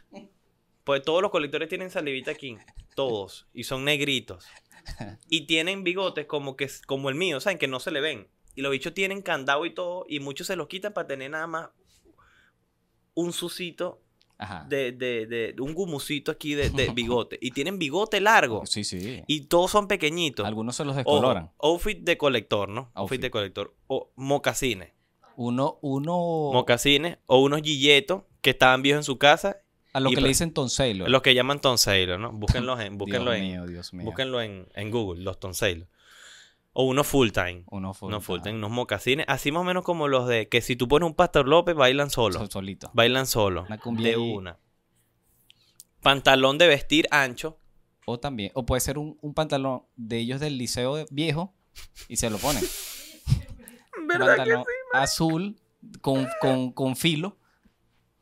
Pues 0.86 1.02
todos 1.02 1.20
los 1.20 1.30
colectores 1.32 1.68
tienen 1.68 1.90
salivita 1.90 2.30
aquí. 2.30 2.56
Todos. 2.94 3.46
Y 3.52 3.64
son 3.64 3.84
negritos. 3.84 4.46
Y 5.28 5.46
tienen 5.48 5.82
bigotes 5.82 6.26
como, 6.26 6.56
que, 6.56 6.70
como 6.86 7.08
el 7.10 7.16
mío, 7.16 7.40
¿saben? 7.40 7.58
Que 7.58 7.66
no 7.66 7.80
se 7.80 7.90
le 7.90 8.00
ven. 8.00 8.28
Y 8.54 8.62
los 8.62 8.70
bichos 8.70 8.94
tienen 8.94 9.20
candado 9.20 9.66
y 9.66 9.74
todo. 9.74 10.06
Y 10.08 10.20
muchos 10.20 10.46
se 10.46 10.54
los 10.54 10.68
quitan 10.68 10.92
para 10.94 11.08
tener 11.08 11.28
nada 11.32 11.48
más 11.48 11.70
un 13.14 13.32
sucito 13.32 14.00
Ajá. 14.38 14.64
de, 14.68 14.92
de, 14.92 15.26
de- 15.26 15.54
un 15.60 15.74
gumucito 15.74 16.30
aquí 16.30 16.54
de, 16.54 16.70
de 16.70 16.90
bigote. 16.90 17.36
Y 17.40 17.50
tienen 17.50 17.80
bigote 17.80 18.20
largo. 18.20 18.64
Sí, 18.64 18.84
sí. 18.84 19.24
Y 19.26 19.40
todos 19.46 19.72
son 19.72 19.88
pequeñitos. 19.88 20.46
Algunos 20.46 20.76
se 20.76 20.84
los 20.84 20.94
descoloran. 20.94 21.50
outfit 21.58 21.98
de 21.98 22.16
colector, 22.16 22.68
¿no? 22.68 22.82
Outfit, 22.94 22.96
Outfit. 22.98 23.20
de 23.22 23.30
colector. 23.32 23.74
O 23.88 24.12
mocasines. 24.14 24.92
Uno, 25.34 25.78
uno 25.82 26.12
Mocasines 26.52 27.18
o 27.26 27.40
unos 27.42 27.60
gilletos 27.62 28.22
que 28.40 28.50
estaban 28.50 28.82
viejos 28.82 29.00
en 29.00 29.04
su 29.04 29.18
casa. 29.18 29.58
A 29.96 30.00
lo 30.00 30.10
y 30.10 30.14
que 30.14 30.20
le 30.20 30.28
dicen 30.28 30.52
tonseilo. 30.52 31.08
Los 31.08 31.22
que 31.22 31.34
llaman 31.34 31.60
tonsailor, 31.60 32.18
¿no? 32.20 32.32
Búsquenlos 32.32 32.78
en, 32.80 32.98
búsquenlo 32.98 33.30
Dios 33.32 33.42
en, 33.42 33.48
mío, 33.50 33.66
Dios 33.66 33.94
mío. 33.94 34.04
búsquenlo 34.04 34.42
en, 34.42 34.68
en 34.74 34.90
Google, 34.90 35.22
los 35.22 35.40
tonsailor. 35.40 35.88
O 36.74 36.84
unos 36.84 37.06
full 37.06 37.30
time. 37.30 37.64
Uno 37.70 37.94
full. 37.94 38.08
Unos 38.08 38.22
full 38.24 38.40
time, 38.42 38.56
unos 38.56 38.70
mocasines. 38.70 39.24
Así 39.28 39.50
más 39.50 39.62
o 39.62 39.64
menos 39.64 39.82
como 39.84 40.08
los 40.08 40.28
de 40.28 40.48
que 40.48 40.60
si 40.60 40.76
tú 40.76 40.86
pones 40.88 41.06
un 41.08 41.14
Pastor 41.14 41.48
López, 41.48 41.74
bailan 41.74 42.10
solo. 42.10 42.38
Sol- 42.38 42.50
solito. 42.50 42.90
Bailan 42.92 43.26
solo. 43.26 43.64
Una 43.66 43.78
cumbia 43.78 44.10
de 44.10 44.16
una. 44.18 44.58
Pantalón 46.02 46.58
de 46.58 46.66
vestir 46.68 47.06
ancho. 47.10 47.58
O 48.04 48.20
también, 48.20 48.52
o 48.54 48.64
puede 48.66 48.80
ser 48.80 48.98
un, 48.98 49.18
un 49.20 49.34
pantalón 49.34 49.82
de 49.96 50.18
ellos 50.18 50.38
del 50.38 50.58
liceo 50.58 51.04
viejo 51.10 51.54
y 52.08 52.16
se 52.18 52.28
lo 52.30 52.36
ponen. 52.38 52.62
Pantalón 54.08 54.64
azul 54.92 55.56
con, 56.00 56.28
con, 56.40 56.72
con 56.72 56.94
filo 56.96 57.38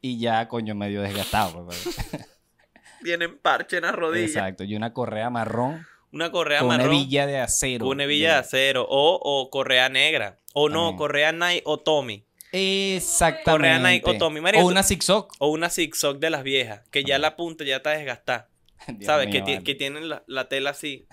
y 0.06 0.18
ya, 0.18 0.46
coño, 0.48 0.74
medio 0.74 1.00
desgastado. 1.00 1.64
pues, 1.64 1.82
pues. 1.82 2.28
Tienen 3.02 3.38
parche 3.38 3.76
en 3.78 3.84
la 3.84 3.92
rodilla. 3.92 4.26
Exacto. 4.26 4.64
Y 4.64 4.76
una 4.76 4.92
correa 4.92 5.30
marrón 5.30 5.86
Una 6.12 6.30
correa 6.30 6.58
con 6.60 6.68
marrón. 6.68 6.88
una 6.88 6.94
hebilla 6.96 7.26
de 7.26 7.38
acero. 7.38 7.86
Una 7.86 8.04
hebilla 8.04 8.34
de 8.34 8.38
acero. 8.40 8.86
O, 8.88 9.18
o 9.22 9.48
correa 9.50 9.88
negra. 9.88 10.38
O 10.52 10.68
no, 10.68 10.94
correa 10.96 11.32
Nike 11.32 11.62
o 11.64 11.78
Tommy. 11.80 12.26
Exactamente. 12.52 13.50
Correa 13.50 13.78
Nike 13.78 14.10
o 14.10 14.18
Tommy. 14.18 14.40
Marico, 14.42 14.64
o 14.64 14.68
una 14.68 14.82
zigzag. 14.82 15.24
O 15.38 15.48
una 15.48 15.70
zigzag 15.70 16.18
de 16.18 16.28
las 16.30 16.42
viejas. 16.42 16.82
Que 16.90 17.02
ya 17.02 17.18
la 17.18 17.34
punta 17.36 17.64
ya 17.64 17.76
está 17.76 17.90
desgastada. 17.90 18.48
Dios 18.88 19.06
¿Sabes? 19.06 19.28
mío, 19.28 19.42
que, 19.44 19.52
vale. 19.52 19.64
que 19.64 19.74
tienen 19.74 20.08
la, 20.10 20.22
la 20.26 20.48
tela 20.48 20.70
así. 20.70 21.06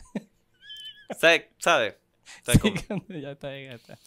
¿Sabes? 1.17 1.43
¿Sabes? 1.59 1.95
Ya 3.07 3.31
está 3.31 3.47
desgastada. 3.49 3.99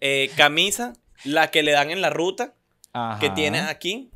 Eh, 0.00 0.30
camisa, 0.36 0.94
la 1.24 1.50
que 1.50 1.62
le 1.62 1.72
dan 1.72 1.90
en 1.90 2.00
la 2.00 2.10
ruta, 2.10 2.54
que 2.92 3.26
Ajá. 3.26 3.34
tiene 3.34 3.60
aquí. 3.60 4.10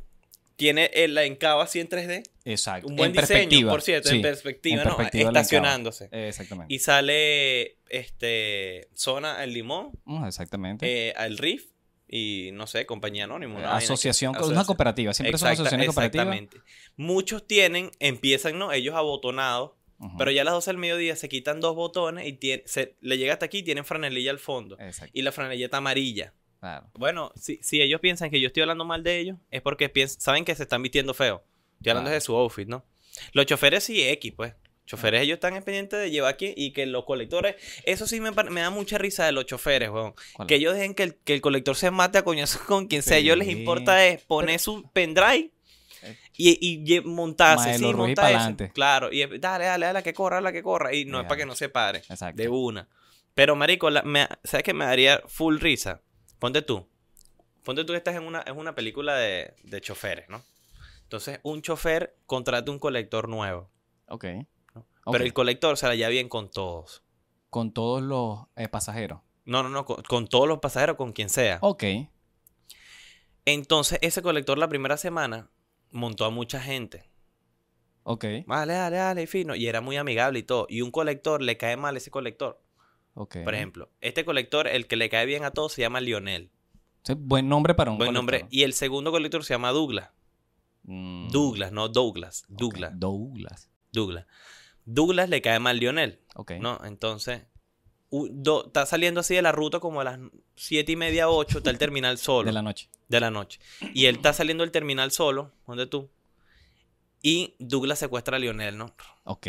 Tiene 0.57 0.89
el- 0.93 1.13
la 1.13 1.23
encaba 1.23 1.63
así 1.63 1.79
en 1.79 1.87
3D. 1.87 2.23
Exacto. 2.43 2.87
Un 2.87 2.95
buen 2.97 3.11
en 3.11 3.13
diseño, 3.21 3.37
perspectiva. 3.39 3.71
por 3.71 3.81
cierto, 3.81 4.09
sí, 4.09 4.15
en 4.17 4.21
perspectiva, 4.23 4.81
en 4.81 4.87
¿no? 4.89 4.97
perspectiva 4.97 5.29
Estacionándose. 5.29 6.09
Exactamente. 6.11 6.73
Y 6.73 6.79
sale 6.79 7.77
este 7.89 8.89
zona 8.95 9.43
el 9.43 9.53
limón, 9.53 9.91
Mm, 10.05 10.25
exactamente. 10.25 11.09
eh, 11.09 11.13
el 11.19 11.37
RIF 11.37 11.67
y 12.09 12.49
no 12.53 12.67
sé, 12.67 12.85
compañía 12.85 13.25
anónima. 13.25 13.75
asociación, 13.75 14.33
con 14.33 14.49
una 14.51 14.65
cooperativa. 14.65 15.13
Siempre 15.13 15.37
son 15.37 15.49
asociaciones 15.49 15.87
cooperativas. 15.87 16.25
Exactamente. 16.27 16.57
Muchos 16.95 17.45
tienen, 17.45 17.91
empiezan, 17.99 18.57
¿no? 18.57 18.71
Ellos 18.71 18.95
abotonados, 18.95 19.71
pero 20.17 20.31
ya 20.31 20.41
a 20.41 20.45
las 20.45 20.53
12 20.53 20.69
del 20.71 20.77
mediodía 20.77 21.15
se 21.15 21.27
quitan 21.29 21.59
dos 21.59 21.75
botones 21.75 22.25
y 22.27 22.39
se, 22.65 22.95
le 23.01 23.17
llega 23.17 23.33
hasta 23.33 23.45
aquí 23.47 23.59
y 23.59 23.63
tienen 23.63 23.83
franelilla 23.85 24.31
al 24.31 24.39
fondo. 24.39 24.77
Exacto. 24.79 25.11
Y 25.13 25.21
la 25.23 25.31
franelilla 25.31 25.65
está 25.65 25.77
amarilla. 25.77 26.33
Claro. 26.59 26.89
Bueno, 26.95 27.31
si, 27.35 27.59
si 27.61 27.81
ellos 27.81 28.01
piensan 28.01 28.29
que 28.31 28.39
yo 28.39 28.47
estoy 28.47 28.61
hablando 28.61 28.83
mal 28.85 29.03
de 29.03 29.19
ellos, 29.19 29.37
es 29.51 29.61
porque 29.61 29.91
saben 30.07 30.43
que 30.45 30.55
se 30.55 30.63
están 30.63 30.81
vistiendo 30.81 31.13
feo. 31.13 31.43
Estoy 31.77 31.91
hablando 31.91 32.09
Claro. 32.09 32.15
de 32.15 32.21
su 32.21 32.35
outfit, 32.35 32.67
¿no? 32.67 32.83
Los 33.33 33.45
choferes 33.45 33.83
sí, 33.83 34.01
X, 34.07 34.33
pues. 34.35 34.53
Choferes, 34.85 35.21
ellos 35.21 35.35
están 35.35 35.53
pendientes 35.63 35.99
de 35.99 36.09
llevar 36.11 36.33
aquí 36.33 36.53
y 36.55 36.71
que 36.71 36.85
los 36.85 37.03
colectores. 37.03 37.55
Eso 37.83 38.07
sí 38.07 38.21
me, 38.21 38.31
me 38.31 38.61
da 38.61 38.69
mucha 38.69 38.97
risa 38.97 39.25
de 39.25 39.33
los 39.33 39.45
choferes, 39.45 39.89
weón. 39.89 40.13
Que 40.47 40.55
ellos 40.55 40.73
dejen 40.73 40.93
que 40.95 41.03
el, 41.03 41.15
que 41.15 41.33
el 41.33 41.41
colector 41.41 41.75
se 41.75 41.91
mate 41.91 42.19
a 42.19 42.23
coñazos 42.23 42.61
con 42.61 42.87
quien 42.87 43.03
sea. 43.03 43.17
A 43.17 43.19
ellos 43.19 43.37
les 43.37 43.49
importa 43.49 44.05
es 44.05 44.21
poner 44.23 44.59
su 44.61 44.89
pendrive 44.93 45.51
Eh. 46.03 46.17
y, 46.37 46.95
y 46.95 47.01
montarse. 47.01 47.65
Maelo 47.69 47.87
Sí, 47.87 47.93
Ruiz 47.93 47.97
monta 47.97 48.21
pa' 48.21 48.29
eso. 48.29 48.37
adelante. 48.39 48.71
Claro. 48.73 49.11
Y 49.11 49.25
dale, 49.39 49.65
dale, 49.65 49.85
dale, 49.87 50.03
que 50.03 50.13
corra, 50.13 50.37
dale, 50.37 50.53
que 50.53 50.63
corra. 50.63 50.93
Y 50.93 51.03
no 51.03 51.19
es 51.19 51.25
para 51.27 51.37
que 51.39 51.45
no 51.45 51.55
se 51.55 51.67
pare. 51.67 51.99
Exacto. 52.09 52.41
De 52.41 52.47
una. 52.47 52.87
Pero, 53.33 53.55
marico, 53.57 53.89
la- 53.89 54.03
me- 54.03 54.27
¿sabes 54.45 54.63
qué 54.63 54.73
me 54.73 54.85
daría 54.85 55.21
full 55.27 55.59
risa? 55.59 56.01
Ponte 56.39 56.61
tú. 56.61 56.87
Ponte 57.63 57.83
tú 57.83 57.93
que 57.93 57.97
estás 57.97 58.15
en 58.15 58.23
una, 58.23 58.43
en 58.45 58.57
una 58.57 58.75
película 58.75 59.15
de, 59.15 59.55
de 59.63 59.81
choferes, 59.81 60.29
¿no? 60.29 60.43
Entonces, 61.03 61.39
un 61.43 61.61
chofer 61.61 62.17
contrata 62.25 62.71
un 62.71 62.79
colector 62.79 63.29
nuevo. 63.29 63.69
Ok. 64.07 64.25
Pero 65.11 65.23
el 65.23 65.33
colector 65.33 65.77
se 65.77 65.87
la 65.87 65.95
lleva 65.95 66.09
bien 66.09 66.27
con 66.27 66.49
todos. 66.49 67.03
Con 67.49 67.71
todos 67.71 68.01
los 68.01 68.47
eh, 68.55 68.67
pasajeros. 68.67 69.21
No, 69.45 69.63
no, 69.63 69.69
no, 69.69 69.85
con, 69.85 70.03
con 70.03 70.27
todos 70.27 70.47
los 70.47 70.59
pasajeros, 70.59 70.97
con 70.97 71.13
quien 71.13 71.29
sea. 71.29 71.59
Ok. 71.61 71.83
Entonces, 73.45 73.99
ese 74.01 74.21
colector 74.21 74.57
la 74.57 74.67
primera 74.67 74.97
semana 74.97 75.49
montó 75.91 76.25
a 76.25 76.29
mucha 76.29 76.59
gente. 76.59 77.09
Ok. 78.03 78.25
Dale, 78.45 78.73
dale, 78.73 78.97
dale, 78.97 79.23
y 79.23 79.27
fino. 79.27 79.55
Y 79.55 79.67
era 79.67 79.79
muy 79.79 79.95
amigable 79.95 80.39
y 80.39 80.43
todo. 80.43 80.67
Y 80.69 80.81
un 80.81 80.91
colector 80.91 81.41
le 81.41 81.57
cae 81.57 81.77
mal 81.77 81.95
ese 81.95 82.11
colector. 82.11 82.61
Por 83.43 83.55
ejemplo, 83.55 83.89
este 84.01 84.23
colector, 84.25 84.67
el 84.67 84.85
que 84.87 84.95
le 84.95 85.09
cae 85.09 85.25
bien 85.25 85.43
a 85.43 85.51
todos, 85.51 85.73
se 85.73 85.81
llama 85.81 85.99
Lionel. 86.01 86.51
Sí, 87.03 87.13
buen 87.17 87.47
nombre 87.49 87.73
para 87.73 87.89
un 87.91 87.97
Buen 87.97 88.13
nombre. 88.13 88.45
Y 88.51 88.63
el 88.63 88.73
segundo 88.73 89.11
colector 89.11 89.43
se 89.43 89.53
llama 89.53 89.71
Douglas. 89.71 90.09
Mm, 90.83 91.29
Douglas, 91.29 91.71
no 91.71 91.89
Douglas. 91.89 92.45
Douglas. 92.47 92.91
Douglas. 92.99 93.69
Douglas. 93.91 94.25
Douglas 94.85 95.29
le 95.29 95.41
cae 95.41 95.59
mal 95.59 95.79
Lionel. 95.79 96.19
Ok. 96.35 96.51
¿No? 96.59 96.79
Entonces, 96.85 97.43
u- 98.09 98.27
do- 98.31 98.67
está 98.67 98.85
saliendo 98.85 99.19
así 99.21 99.35
de 99.35 99.41
la 99.41 99.51
ruta 99.51 99.79
como 99.79 100.01
a 100.01 100.03
las 100.03 100.19
siete 100.55 100.91
y 100.93 100.95
media, 100.95 101.29
ocho, 101.29 101.57
está 101.59 101.69
el 101.71 101.77
terminal 101.77 102.17
solo. 102.19 102.45
De 102.47 102.53
la 102.53 102.61
noche. 102.61 102.89
de 103.07 103.19
la 103.19 103.31
noche. 103.31 103.59
Y 103.93 104.05
él 104.05 104.17
está 104.17 104.31
saliendo 104.33 104.63
del 104.63 104.71
terminal 104.71 105.11
solo, 105.11 105.51
donde 105.65 105.87
tú. 105.87 106.09
Y 107.21 107.55
Douglas 107.59 107.99
secuestra 107.99 108.37
a 108.37 108.39
Lionel, 108.39 108.77
¿no? 108.77 108.93
Ok. 109.23 109.47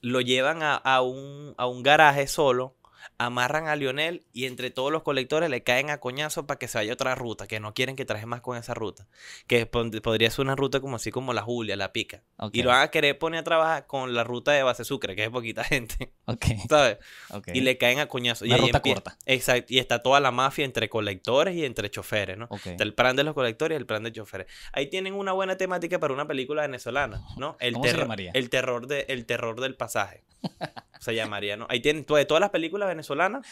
Lo 0.00 0.20
llevan 0.20 0.62
a, 0.62 0.74
a 0.76 1.02
un, 1.02 1.54
a 1.56 1.66
un 1.66 1.82
garaje 1.82 2.26
solo, 2.26 2.76
amarran 3.18 3.68
a 3.68 3.76
Lionel 3.76 4.24
y 4.32 4.46
entre 4.46 4.70
todos 4.70 4.90
los 4.92 5.02
colectores 5.02 5.50
le 5.50 5.62
caen 5.62 5.90
a 5.90 5.98
coñazo 5.98 6.46
para 6.46 6.58
que 6.58 6.68
se 6.68 6.78
vaya 6.78 6.92
otra 6.92 7.14
ruta, 7.14 7.46
que 7.46 7.60
no 7.60 7.74
quieren 7.74 7.96
que 7.96 8.04
traje 8.04 8.26
más 8.26 8.40
con 8.40 8.56
esa 8.56 8.74
ruta. 8.74 9.06
Que 9.46 9.66
podría 9.66 10.30
ser 10.30 10.44
una 10.44 10.56
ruta 10.56 10.80
como 10.80 10.96
así 10.96 11.10
como 11.10 11.32
la 11.32 11.42
Julia, 11.42 11.76
la 11.76 11.92
pica. 11.92 12.22
Y 12.52 12.62
lo 12.62 12.70
van 12.70 12.82
a 12.82 12.88
querer 12.90 13.18
poner 13.18 13.40
a 13.40 13.44
trabajar 13.44 13.86
con 13.86 14.14
la 14.14 14.24
ruta 14.24 14.52
de 14.52 14.62
Base 14.62 14.84
Sucre, 14.84 15.14
que 15.16 15.24
es 15.24 15.30
poquita 15.30 15.64
gente, 15.64 16.12
Ok. 16.26 16.44
¿sabes? 16.68 16.98
ok. 17.30 17.48
Y 17.54 17.60
le 17.60 17.76
caen 17.78 17.98
a 18.00 18.06
coñazo. 18.06 18.44
Una 18.44 18.56
y 18.56 18.60
ruta 18.60 18.80
corta. 18.80 19.16
Exacto. 19.26 19.72
Y 19.74 19.78
está 19.78 20.02
toda 20.02 20.20
la 20.20 20.30
mafia 20.30 20.64
entre 20.64 20.88
colectores 20.88 21.54
y 21.56 21.64
entre 21.64 21.90
choferes, 21.90 22.38
¿no? 22.38 22.48
Está 22.64 22.82
el 22.84 22.94
plan 22.94 23.16
de 23.16 23.24
los 23.24 23.34
colectores 23.34 23.76
y 23.76 23.78
el 23.78 23.86
plan 23.86 24.02
de 24.02 24.12
choferes. 24.12 24.46
Ahí 24.72 24.88
tienen 24.88 25.14
una 25.14 25.32
buena 25.32 25.56
temática 25.56 25.98
para 25.98 26.14
una 26.14 26.26
película 26.26 26.62
venezolana, 26.62 27.22
¿no? 27.36 27.56
El 27.60 27.72
¿Cómo 27.74 27.84
se 27.84 27.90
terror- 27.92 28.02
llamaría? 28.04 28.30
El 28.34 28.50
terror, 28.50 28.86
de, 28.86 29.06
el 29.08 29.26
terror 29.26 29.60
del 29.60 29.74
pasaje. 29.76 30.24
se 31.00 31.14
llamaría, 31.14 31.56
¿no? 31.56 31.66
Ahí 31.68 31.80
tienen 31.80 32.04
todas, 32.04 32.24
todas 32.26 32.40
las 32.40 32.50
películas 32.50 32.88
venezolanas 32.88 33.44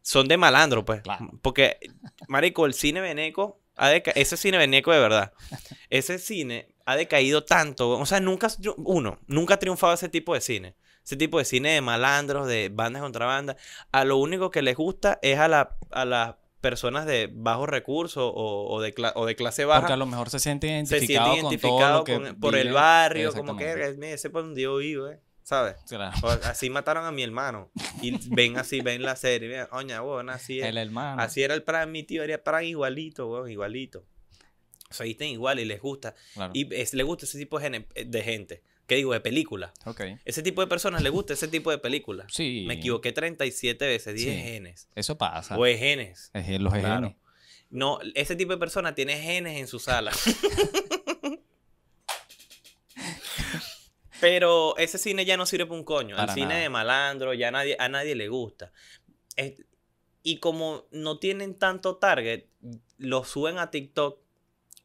son 0.00 0.28
de 0.28 0.36
malandro, 0.36 0.84
pues. 0.84 1.02
Claro. 1.02 1.30
Porque, 1.42 1.78
marico, 2.28 2.64
el 2.64 2.74
cine 2.74 3.00
veneco, 3.00 3.60
ha 3.76 3.92
ese 3.92 4.36
cine 4.36 4.56
veneco 4.58 4.92
de 4.92 5.00
verdad, 5.00 5.32
ese 5.90 6.18
cine 6.18 6.74
ha 6.86 6.96
decaído 6.96 7.44
tanto. 7.44 7.90
O 7.90 8.06
sea, 8.06 8.20
nunca, 8.20 8.48
uno, 8.76 9.18
nunca 9.26 9.54
ha 9.54 9.58
triunfado 9.58 9.92
ese 9.92 10.08
tipo 10.08 10.34
de 10.34 10.40
cine. 10.40 10.74
Ese 11.04 11.16
tipo 11.16 11.38
de 11.38 11.44
cine 11.44 11.70
de 11.70 11.80
malandros, 11.80 12.46
de 12.46 12.70
bandas 12.72 13.02
contra 13.02 13.26
bandas. 13.26 13.56
A 13.90 14.04
lo 14.04 14.16
único 14.18 14.50
que 14.52 14.62
les 14.62 14.76
gusta 14.76 15.18
es 15.22 15.38
a, 15.38 15.48
la, 15.48 15.76
a 15.90 16.04
las 16.04 16.36
personas 16.60 17.06
de 17.06 17.28
bajos 17.32 17.68
recursos 17.68 18.22
o, 18.22 18.66
o 18.68 18.80
de, 18.80 18.94
o 19.16 19.26
de 19.26 19.34
clase 19.34 19.64
baja 19.64 19.80
Porque 19.80 19.92
a 19.94 19.96
lo 19.96 20.06
mejor 20.06 20.30
se 20.30 20.38
siente 20.38 20.68
se 20.86 20.96
identificado, 20.96 21.34
sienten 21.34 21.58
con 21.70 21.78
todo 21.80 21.92
lo 21.98 22.04
que 22.04 22.34
por 22.34 22.54
el 22.56 22.72
barrio, 22.72 23.32
como 23.34 23.56
que 23.56 23.64
Exactamente. 23.64 23.94
"Eh, 23.94 23.98
mira, 23.98 24.14
ese 24.14 24.30
por 24.30 24.42
donde 24.42 24.62
yo 24.62 24.76
vivo, 24.76 25.08
eh", 25.08 25.18
¿sabes? 25.42 25.76
Claro. 25.88 26.16
O 26.22 26.28
así 26.28 26.70
mataron 26.70 27.04
a 27.04 27.12
mi 27.12 27.22
hermano. 27.22 27.70
Y 28.00 28.12
ven 28.34 28.58
así, 28.58 28.80
ven 28.80 29.02
la 29.02 29.16
serie, 29.16 29.48
ven, 29.48 29.66
oña, 29.72 30.02
weón, 30.02 30.30
así 30.30 30.60
es. 30.60 30.66
El 30.66 30.78
hermano. 30.78 31.20
Así 31.22 31.42
era 31.42 31.54
el 31.54 31.62
plan, 31.62 31.90
mi 31.90 32.02
tío 32.02 32.22
era 32.22 32.38
plan 32.42 32.64
igualito, 32.64 33.28
weón, 33.30 33.50
igualito. 33.50 34.04
O 34.90 34.94
sea, 34.94 35.04
visten 35.04 35.28
igual 35.28 35.58
y 35.60 35.64
les 35.64 35.80
gusta. 35.80 36.14
Claro. 36.34 36.52
Y 36.54 36.72
es- 36.74 36.92
les 36.94 37.06
gusta 37.06 37.24
ese 37.24 37.38
tipo 37.38 37.58
de, 37.58 37.64
gene- 37.64 37.86
de 38.06 38.22
gente. 38.22 38.62
¿Qué 38.86 38.96
digo? 38.96 39.12
De 39.14 39.20
película. 39.20 39.72
Ok. 39.86 40.02
Ese 40.24 40.42
tipo 40.42 40.60
de 40.60 40.66
personas 40.66 41.02
les 41.02 41.10
gusta 41.12 41.32
ese 41.32 41.48
tipo 41.48 41.70
de 41.70 41.78
película. 41.78 42.26
Sí. 42.28 42.64
Me 42.66 42.74
equivoqué 42.74 43.12
37 43.12 43.86
veces, 43.86 44.14
dije 44.14 44.32
Sí. 44.34 44.42
genes. 44.42 44.88
Eso 44.94 45.16
pasa. 45.16 45.56
O 45.56 45.64
es 45.64 45.78
genes. 45.78 46.30
Es 46.34 46.60
los 46.60 46.74
Claro. 46.74 47.06
genes. 47.06 47.16
No, 47.70 48.00
ese 48.14 48.36
tipo 48.36 48.52
de 48.52 48.58
persona 48.58 48.94
tiene 48.94 49.18
genes 49.18 49.56
en 49.58 49.66
su 49.66 49.78
sala. 49.78 50.12
Pero 54.22 54.76
ese 54.76 54.98
cine 54.98 55.24
ya 55.24 55.36
no 55.36 55.46
sirve 55.46 55.66
para 55.66 55.78
un 55.80 55.84
coño. 55.84 56.14
Para 56.14 56.32
el 56.32 56.34
cine 56.36 56.46
nada. 56.46 56.60
de 56.60 56.68
malandro 56.68 57.34
ya 57.34 57.50
nadie, 57.50 57.74
a 57.76 57.88
nadie 57.88 58.14
le 58.14 58.28
gusta. 58.28 58.72
Es- 59.34 59.60
y 60.22 60.38
como 60.38 60.84
no 60.92 61.18
tienen 61.18 61.58
tanto 61.58 61.96
target, 61.96 62.44
lo 62.98 63.24
suben 63.24 63.58
a 63.58 63.72
TikTok 63.72 64.21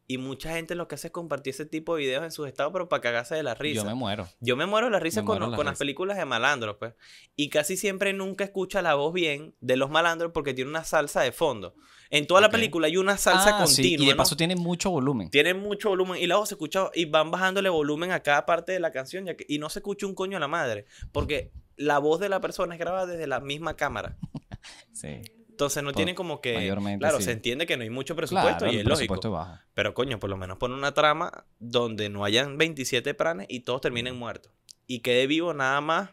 y 0.09 0.17
mucha 0.17 0.53
gente 0.53 0.73
lo 0.75 0.87
que 0.87 0.95
hace 0.95 1.07
es 1.07 1.13
compartir 1.13 1.51
ese 1.51 1.65
tipo 1.65 1.95
de 1.95 2.01
videos 2.03 2.23
en 2.23 2.31
sus 2.31 2.47
estados, 2.47 2.71
pero 2.71 2.87
para 2.87 3.01
cagarse 3.01 3.35
de 3.35 3.43
la 3.43 3.55
risa. 3.55 3.81
Yo 3.81 3.85
me 3.85 3.93
muero. 3.93 4.27
Yo 4.39 4.55
me 4.55 4.65
muero 4.65 4.87
de 4.87 4.91
la 4.91 4.99
risa 4.99 5.21
Me 5.21 5.25
con, 5.27 5.39
la 5.39 5.55
con 5.55 5.65
las 5.65 5.73
risa. 5.73 5.79
películas 5.79 6.17
de 6.17 6.23
malandros, 6.25 6.77
pues. 6.79 6.93
Y 7.35 7.49
casi 7.49 7.75
siempre 7.75 8.13
nunca 8.13 8.43
escucha 8.45 8.81
la 8.81 8.95
voz 8.95 9.13
bien 9.13 9.53
de 9.59 9.75
los 9.75 9.89
malandros 9.89 10.31
porque 10.31 10.53
tiene 10.53 10.69
una 10.69 10.85
salsa 10.85 11.21
de 11.21 11.31
fondo. 11.33 11.75
En 12.09 12.25
toda 12.25 12.39
la 12.39 12.49
película 12.49 12.87
hay 12.87 12.95
una 12.95 13.17
salsa 13.17 13.59
Ah, 13.59 13.67
sí, 13.67 13.81
continua. 13.81 14.03
Y 14.03 14.07
de 14.07 14.13
¿no? 14.13 14.17
paso 14.17 14.37
tiene 14.37 14.55
mucho 14.55 14.89
volumen. 14.91 15.29
Tienen 15.29 15.59
mucho 15.59 15.89
volumen 15.89 16.21
y 16.21 16.25
luego 16.27 16.45
se 16.45 16.53
escucha 16.53 16.89
y 16.93 17.03
van 17.03 17.29
bajándole 17.31 17.67
volumen 17.67 18.11
a 18.11 18.21
cada 18.21 18.45
parte 18.45 18.71
de 18.71 18.79
la 18.79 18.91
canción 18.91 19.25
ya 19.25 19.35
que- 19.35 19.45
y 19.49 19.59
no 19.59 19.69
se 19.69 19.79
escucha 19.79 20.05
un 20.07 20.15
coño 20.15 20.37
a 20.37 20.39
la 20.39 20.47
madre 20.47 20.85
porque 21.11 21.51
la 21.75 21.99
voz 21.99 22.21
de 22.21 22.29
la 22.29 22.39
persona 22.39 22.75
es 22.75 22.79
grabada 22.79 23.07
desde 23.07 23.27
la 23.27 23.41
misma 23.41 23.75
cámara. 23.75 24.17
Sí. 24.93 25.21
Entonces 25.57 25.81
no 25.81 25.89
Por- 25.89 25.95
tienen 25.95 26.13
como 26.13 26.39
que 26.39 26.53
mayormente, 26.53 26.99
claro, 26.99 27.17
sí. 27.17 27.23
se 27.23 27.31
entiende 27.31 27.65
que 27.65 27.77
no 27.77 27.81
hay 27.83 27.89
mucho 27.89 28.15
presupuesto 28.15 28.59
Claro, 28.59 28.71
y 28.73 28.77
es 28.77 28.85
lógico. 28.85 29.19
bajo. 29.31 29.57
Pero 29.73 29.95
coño, 29.95 30.19
por 30.19 30.29
lo 30.29 30.37
menos 30.37 30.59
pon 30.59 30.71
una 30.71 30.93
trama 30.93 31.45
donde 31.57 32.09
no 32.09 32.23
hayan 32.23 32.59
27 32.59 33.15
planes 33.15 33.47
y 33.49 33.61
todos 33.61 33.81
terminen 33.81 34.15
muertos. 34.15 34.51
Y 34.85 34.99
quede 34.99 35.25
vivo 35.25 35.55
nada 35.55 35.81
más 35.81 36.11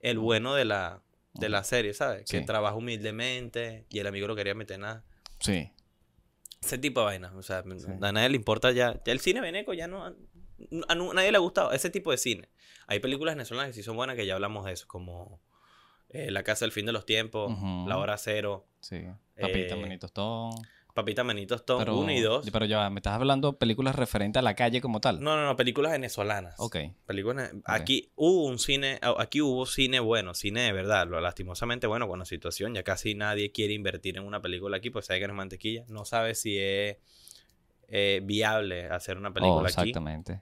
el 0.00 0.18
bueno 0.18 0.54
de 0.54 0.66
la, 0.66 1.00
de 1.32 1.48
la 1.48 1.64
serie, 1.64 1.94
¿sabes? 1.94 2.30
Que 2.30 2.42
trabaja 2.42 2.74
humildemente 2.76 3.86
y 3.88 3.98
el 3.98 4.06
amigo 4.08 4.28
no 4.28 4.36
quería 4.36 4.54
meter 4.54 4.78
nada. 4.78 5.04
Sí. 5.40 5.70
Ese 6.62 6.76
tipo 6.76 7.00
de 7.00 7.06
vainas. 7.06 7.32
O 7.34 7.42
sea, 7.42 7.62
Sí. 7.62 7.86
a 8.00 8.12
nadie 8.12 8.28
le 8.28 8.36
importa 8.36 8.72
ya. 8.72 9.00
ya 9.06 9.12
el 9.12 9.20
cine 9.20 9.40
veneco 9.40 9.72
ya 9.72 9.86
no. 9.88 10.04
A, 10.88 10.94
nu- 10.94 11.14
nadie 11.14 11.30
le 11.30 11.36
ha 11.38 11.40
gustado 11.40 11.72
ese 11.72 11.88
tipo 11.88 12.10
de 12.10 12.18
cine. 12.18 12.50
Hay 12.88 13.00
películas 13.00 13.34
venezolanas 13.36 13.70
que 13.70 13.74
sí 13.74 13.82
son 13.82 13.96
buenas 13.96 14.16
que 14.16 14.26
ya 14.26 14.34
hablamos 14.34 14.66
de 14.66 14.72
eso, 14.72 14.86
como 14.86 15.40
eh, 16.16 16.30
La 16.30 16.42
Casa 16.42 16.64
del 16.64 16.72
Fin 16.72 16.86
de 16.86 16.92
los 16.92 17.04
Tiempos. 17.06 17.52
La 17.86 17.98
Hora 17.98 18.16
Cero, 18.18 18.66
Sí. 18.80 19.02
Papita, 19.40 19.74
Eh, 19.74 19.80
manitos. 19.80 20.12
Papita 20.94 21.24
Manitos 21.24 21.60
Stone 21.60 21.84
Pero, 21.84 21.98
1 21.98 22.12
y 22.12 22.20
2. 22.20 22.48
Pero 22.50 22.64
ya, 22.64 22.88
me 22.88 23.00
estás 23.00 23.12
hablando 23.12 23.52
de 23.52 23.58
películas 23.58 23.94
referentes 23.96 24.40
a 24.40 24.42
la 24.42 24.54
calle 24.54 24.80
como 24.80 24.98
tal. 24.98 25.20
No, 25.20 25.36
no, 25.36 25.44
no, 25.44 25.54
películas 25.54 25.92
venezolanas. 25.92 26.54
Ok. 26.58 26.76
Películas, 27.04 27.52
aquí 27.66 28.10
hubo 28.14 28.44
un 28.46 28.58
cine, 28.58 28.98
aquí 29.18 29.42
hubo 29.42 29.66
cine 29.66 30.00
bueno, 30.00 30.32
cine 30.32 30.62
de 30.62 30.72
verdad, 30.72 31.06
lo 31.06 31.20
lastimosamente 31.20 31.86
bueno 31.86 32.08
con 32.08 32.18
la 32.18 32.24
situación, 32.24 32.72
ya 32.74 32.82
casi 32.82 33.14
nadie 33.14 33.52
quiere 33.52 33.74
invertir 33.74 34.16
en 34.16 34.24
una 34.24 34.40
película 34.40 34.78
aquí, 34.78 34.88
pues 34.88 35.04
sabe 35.04 35.20
que 35.20 35.26
no 35.26 35.34
es 35.34 35.36
mantequilla, 35.36 35.84
no 35.88 36.06
sabe 36.06 36.34
si 36.34 36.56
es 36.58 36.96
eh, 37.88 38.20
viable 38.24 38.86
hacer 38.86 39.18
una 39.18 39.28
Oh, 39.28 39.34
película 39.34 39.68
aquí. 39.68 39.80
exactamente. 39.90 40.40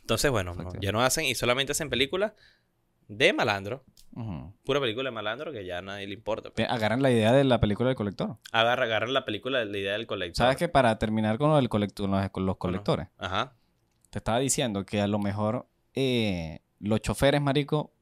Entonces, 0.00 0.30
bueno, 0.30 0.54
no, 0.54 0.70
ya 0.80 0.90
no 0.90 1.02
hacen 1.02 1.26
y 1.26 1.34
solamente 1.34 1.72
hacen 1.72 1.90
películas 1.90 2.32
de 3.08 3.32
malandro, 3.34 3.84
Pura 4.64 4.80
película 4.80 5.08
de 5.08 5.14
malandro 5.14 5.52
que 5.52 5.64
ya 5.64 5.78
a 5.78 5.82
nadie 5.82 6.06
le 6.06 6.14
importa. 6.14 6.50
Te 6.50 6.64
Agarran 6.64 7.00
la 7.02 7.10
idea 7.10 7.32
de 7.32 7.44
la 7.44 7.60
película 7.60 7.88
del 7.88 7.96
colector. 7.96 8.36
Agarra, 8.52 8.84
agarra 8.84 9.06
la 9.08 9.24
película, 9.24 9.64
la 9.64 9.78
idea 9.78 9.92
del 9.94 10.06
colector. 10.06 10.36
¿Sabes 10.36 10.56
que 10.56 10.68
para 10.68 10.98
terminar 10.98 11.38
con, 11.38 11.50
lo 11.50 11.56
del 11.56 11.68
colector, 11.68 12.08
los, 12.08 12.30
con 12.30 12.44
los 12.46 12.56
colectores, 12.58 13.08
Ajá. 13.18 13.54
te 14.10 14.18
estaba 14.18 14.38
diciendo 14.38 14.84
que 14.84 15.00
a 15.00 15.06
lo 15.06 15.18
mejor 15.18 15.66
eh, 15.94 16.60
los 16.78 17.00
choferes, 17.00 17.40
marico, 17.40 17.92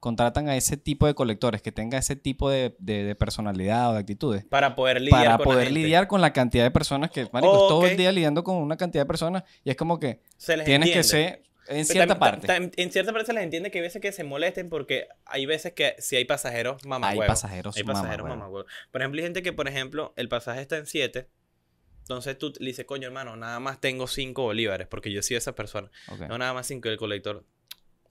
contratan 0.00 0.48
a 0.48 0.56
ese 0.56 0.76
tipo 0.78 1.06
de 1.06 1.14
colectores 1.14 1.60
que 1.60 1.72
tenga 1.72 1.98
ese 1.98 2.16
tipo 2.16 2.48
de, 2.48 2.74
de- 2.78 3.04
de 3.04 3.14
personalidad 3.14 3.90
o 3.90 3.92
de 3.92 3.98
actitudes 3.98 4.44
Para 4.46 4.74
poder 4.74 4.98
lidiar 5.00 5.22
para 5.24 5.36
con 5.36 5.38
la 5.40 5.44
poder 5.44 5.64
gente. 5.66 5.80
lidiar 5.80 6.06
con 6.08 6.20
la 6.22 6.32
cantidad 6.32 6.64
de 6.64 6.70
personas 6.70 7.10
que, 7.10 7.28
marico, 7.32 7.52
Oh, 7.52 7.68
todo 7.68 7.86
el 7.86 7.98
día 7.98 8.10
lidiando 8.10 8.42
con 8.42 8.56
una 8.56 8.76
cantidad 8.78 9.02
de 9.02 9.06
personas 9.06 9.44
y 9.62 9.68
es 9.70 9.76
como 9.76 9.98
que 10.00 10.22
Se 10.38 10.56
les 10.56 10.64
tienes 10.64 10.90
que 10.90 11.02
ser 11.02 11.42
en 11.70 11.84
cierta 11.84 12.18
parte. 12.18 12.46
en 12.76 12.92
cierta 12.92 13.12
parte 13.12 13.26
se 13.26 13.32
les 13.32 13.44
entiende 13.44 13.70
que 13.70 13.78
hay 13.78 13.82
veces 13.82 14.02
que 14.02 14.12
se 14.12 14.24
molesten 14.24 14.68
porque 14.68 15.08
hay 15.24 15.46
veces 15.46 15.72
que 15.72 15.94
si 15.98 16.16
hay 16.16 16.24
pasajeros 16.24 16.84
mamá 16.84 17.10
Hay 17.10 17.18
pasajeros, 17.18 17.76
Hay 17.76 17.84
pasajeros 17.84 18.28
mamagüevo. 18.28 18.66
Por 18.90 19.00
ejemplo, 19.00 19.20
hay 19.20 19.24
gente 19.24 19.42
que, 19.42 19.52
por 19.52 19.68
ejemplo, 19.68 20.12
el 20.16 20.28
pasaje 20.28 20.60
está 20.60 20.76
en 20.76 20.86
7. 20.86 21.28
Entonces 22.00 22.36
tú 22.36 22.52
le 22.58 22.66
dices, 22.66 22.84
coño, 22.86 23.06
hermano, 23.06 23.36
nada 23.36 23.60
más 23.60 23.80
tengo 23.80 24.08
5 24.08 24.42
bolívares 24.42 24.88
porque 24.88 25.12
yo 25.12 25.22
soy 25.22 25.36
esa 25.36 25.54
persona. 25.54 25.90
No, 26.28 26.38
nada 26.38 26.52
más 26.52 26.66
5 26.66 26.88
el 26.88 26.96
colector. 26.96 27.44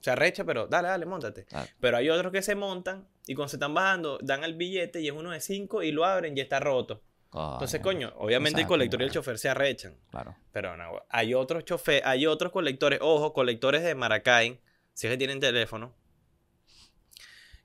Se 0.00 0.10
arrecha, 0.10 0.44
pero 0.44 0.66
dale, 0.66 0.88
dale, 0.88 1.04
montate. 1.04 1.44
Claro. 1.44 1.68
Pero 1.78 1.98
hay 1.98 2.08
otros 2.08 2.32
que 2.32 2.40
se 2.40 2.54
montan 2.54 3.06
y 3.26 3.34
cuando 3.34 3.50
se 3.50 3.56
están 3.56 3.74
bajando, 3.74 4.18
dan 4.22 4.42
el 4.44 4.54
billete 4.54 5.02
y 5.02 5.08
es 5.08 5.12
uno 5.12 5.30
de 5.30 5.40
5 5.40 5.82
y 5.82 5.92
lo 5.92 6.06
abren 6.06 6.36
y 6.36 6.40
está 6.40 6.58
roto. 6.60 7.02
Entonces, 7.32 7.80
coño, 7.80 8.12
obviamente 8.16 8.60
el 8.60 8.66
colector 8.66 9.00
y 9.00 9.04
el 9.04 9.10
chofer 9.12 9.38
se 9.38 9.48
arrechan. 9.48 9.96
Claro. 10.10 10.36
Pero 10.52 10.76
no, 10.76 11.02
hay 11.08 11.32
otros 11.34 11.64
chofer, 11.64 12.02
hay 12.04 12.26
otros 12.26 12.50
colectores, 12.52 12.98
ojo, 13.02 13.32
colectores 13.32 13.82
de 13.84 13.94
Maracay, 13.94 14.60
si 14.94 15.06
es 15.06 15.12
que 15.12 15.16
tienen 15.16 15.38
teléfono. 15.40 15.94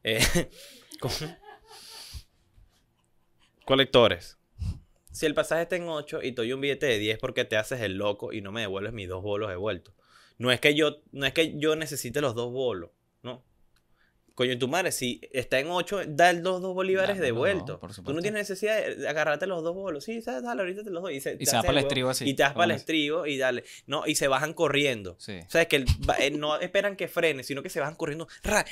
Eh, 0.04 0.20
con- 1.00 1.12
colectores. 3.66 4.38
Si 5.12 5.26
el 5.26 5.34
pasaje 5.34 5.64
está 5.64 5.78
en 5.78 5.88
8 5.88 6.22
y 6.24 6.32
te 6.34 6.42
doy 6.42 6.54
un 6.54 6.62
billete 6.62 6.86
de 6.88 7.00
10 7.00 7.20
porque 7.20 7.46
te 7.46 7.56
haces 7.58 7.82
el 7.82 7.98
loco 7.98 8.34
y 8.34 8.42
no 8.42 8.52
me 8.52 8.62
devuelves 8.62 8.94
mis 8.94 9.08
dos 9.08 9.24
bolos 9.24 9.50
devueltos. 9.50 9.94
No 10.38 10.52
es 10.52 10.60
que 10.60 10.76
yo, 10.76 10.98
no 11.14 11.26
es 11.26 11.34
que 11.34 11.58
yo 11.58 11.76
necesite 11.76 12.20
los 12.22 12.36
dos 12.36 12.52
bolos. 12.52 12.92
Coño, 14.36 14.58
tu 14.60 14.68
madre, 14.68 14.92
si 14.92 15.22
está 15.32 15.60
en 15.60 15.68
8, 15.70 16.02
da 16.08 16.30
el 16.30 16.44
dos, 16.44 16.62
bolívares 16.62 17.18
Dame 17.18 17.30
los 17.30 17.38
dos, 17.38 17.46
devueltos. 17.48 17.80
por 17.80 17.94
Tú 17.94 18.14
no 18.14 18.22
tienes 18.22 18.42
necesidad 18.50 18.86
de 18.86 19.08
agarrarte 19.08 19.48
los 19.48 19.64
dos 19.64 19.74
bolos. 19.74 20.04
Sí, 20.04 20.22
¿sabes? 20.22 20.44
dale, 20.44 20.62
ahorita 20.62 20.84
te 20.84 20.90
los 20.90 21.02
doy. 21.04 21.16
Y 21.16 21.22
se, 21.22 21.38
Y 21.40 21.46
se 21.46 21.56
para 21.56 21.72
el 21.72 21.78
estribo 21.78 22.10
así, 22.10 22.30
Y 22.30 22.34
te 22.34 22.44
vas 22.44 22.52
con 22.52 22.60
para 22.60 22.74
el 22.74 22.78
estribo 22.78 23.26
y 23.26 23.38
dale. 23.38 23.64
No, 23.88 24.06
y 24.06 24.16
se 24.16 24.28
bajan 24.28 24.54
corriendo. 24.54 25.16
Sí. 25.20 25.40
O 25.48 25.50
sea, 25.50 25.62
es 25.62 25.68
que 25.70 25.78
el- 25.78 25.86
eh, 26.20 26.32
no 26.32 26.60
esperan 26.60 26.98
que 26.98 27.08
frene, 27.08 27.44
sino 27.44 27.64
que 27.64 27.70
se 27.70 27.80
bajan 27.80 27.96
corriendo 27.96 28.28
ra, 28.44 28.66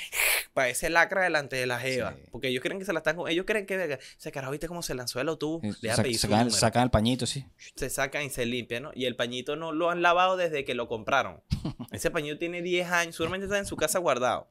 para 0.52 0.68
ese 0.68 0.90
lacra 0.90 1.22
delante 1.24 1.56
de 1.56 1.64
la 1.66 1.78
jeva. 1.80 2.12
Sí. 2.14 2.28
Porque 2.30 2.48
ellos 2.48 2.62
creen 2.62 2.78
que 2.78 2.84
se 2.84 2.92
la 2.92 2.98
están... 2.98 3.16
Ellos 3.26 3.46
creen 3.46 3.64
que... 3.64 3.98
Ese 4.18 4.30
carajo, 4.32 4.52
¿viste 4.52 4.68
cómo 4.68 4.82
se 4.82 4.94
lanzó 4.94 5.18
el 5.20 5.28
autobús? 5.30 5.62
Le 5.80 5.88
va 5.88 5.94
a 5.94 5.96
sac- 5.96 6.02
pedir 6.02 6.18
su 6.18 6.26
sacan, 6.28 6.50
sacan 6.50 6.82
el 6.82 6.90
pañito, 6.90 7.24
sí. 7.24 7.46
Se 7.74 7.88
sacan 7.88 8.24
y 8.24 8.28
se 8.28 8.44
limpian, 8.44 8.82
¿no? 8.82 8.90
Y 8.94 9.06
el 9.06 9.16
pañito 9.16 9.56
no 9.56 9.72
lo 9.72 9.88
han 9.88 10.02
lavado 10.02 10.36
desde 10.36 10.66
que 10.66 10.74
lo 10.74 10.88
compraron. 10.88 11.42
Ese 11.90 12.10
pañito 12.10 12.36
tiene 12.36 12.60
10 12.60 12.90
años. 12.90 13.14
Seguramente 13.16 13.46
está 13.46 13.56
en 13.58 13.64
su 13.66 13.76
casa 13.76 13.98
guardado. 13.98 14.46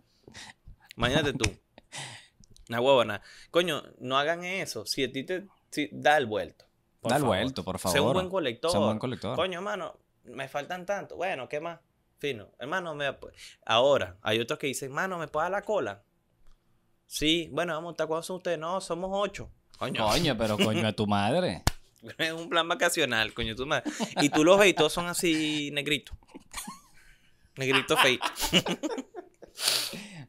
Imagínate 0.98 1.34
tú. 1.34 1.46
Una 2.70 2.80
huevona. 2.82 3.22
Coño, 3.52 3.84
no 4.00 4.18
hagan 4.18 4.44
eso. 4.44 4.86
Si 4.86 5.04
a 5.04 5.12
ti 5.12 5.24
te... 5.24 5.48
si- 5.70 5.90
da 5.92 6.18
el 6.18 6.26
vuelto. 6.26 6.66
Da 7.02 7.18
el 7.18 7.24
vuelto, 7.24 7.64
por 7.64 7.80
favor. 7.80 7.94
Sé 7.98 8.00
un 8.02 8.14
buen 8.14 8.30
colector. 8.30 8.72
Sé 8.72 8.78
un 8.78 8.86
buen 8.86 9.00
colector. 9.00 9.36
Coño, 9.36 9.60
hermano, 9.60 9.98
me 10.24 10.48
faltan 10.48 10.86
tanto. 10.86 11.16
Bueno, 11.18 11.50
¿qué 11.50 11.60
más? 11.60 11.80
Fino. 12.20 12.48
Hermano, 12.58 12.96
me... 12.96 13.14
ahora, 13.66 14.18
hay 14.22 14.40
otros 14.40 14.58
que 14.58 14.68
dicen, 14.68 14.90
hermano, 14.90 15.18
¿me 15.18 15.28
puedo 15.28 15.44
dar 15.44 15.52
la 15.52 15.62
cola? 15.62 16.04
Sí, 17.06 17.50
bueno, 17.52 17.74
vamos 17.74 17.90
a 17.90 17.94
estar 17.94 18.08
cuántos 18.08 18.28
son 18.28 18.38
ustedes. 18.38 18.58
No, 18.58 18.80
somos 18.80 19.10
ocho. 19.14 19.52
Coño. 19.78 20.08
Coño, 20.08 20.38
pero 20.38 20.58
coño 20.58 20.88
a 20.88 20.94
tu 20.94 21.06
madre. 21.06 21.64
Es 22.18 22.34
un 22.34 22.50
plan 22.50 22.68
vacacional, 22.68 23.34
coño, 23.34 23.56
tu 23.56 23.66
madre. 23.66 23.90
Y 24.22 24.28
tú 24.30 24.44
los 24.44 24.60
ves 24.60 24.70
y 24.70 24.74
todos 24.74 24.92
son 24.92 25.08
así 25.08 25.72
negritos. 25.72 26.18
Negritos 27.56 27.98
feitos. 28.02 28.30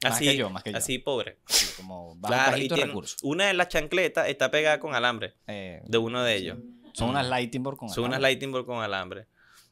Más 0.02 0.12
así, 0.14 0.24
que 0.26 0.36
yo, 0.36 0.50
más 0.50 0.62
que 0.62 0.72
yo. 0.72 0.78
así 0.78 0.98
pobre. 0.98 1.38
Así 1.48 1.66
como 1.76 2.18
Claro, 2.20 2.56
y 2.58 2.68
tiene- 2.68 2.86
recursos. 2.86 3.18
una 3.22 3.46
de 3.46 3.54
las 3.54 3.68
chancletas 3.68 4.28
está 4.28 4.50
pegada 4.50 4.78
con 4.80 4.94
alambre 4.94 5.34
Eh, 5.46 5.80
de 5.84 5.98
uno 5.98 6.22
de 6.22 6.34
ellos. 6.36 6.58
son 6.92 7.10
unas 7.10 7.26
lighting 7.28 7.62
board 7.62 7.76
con 7.76 7.88
Son 7.88 8.04
unas 8.04 8.18
alambre. 8.18 8.30
lighting 8.32 8.52
board 8.52 8.66
con 8.66 8.82
alambre. 8.82 9.26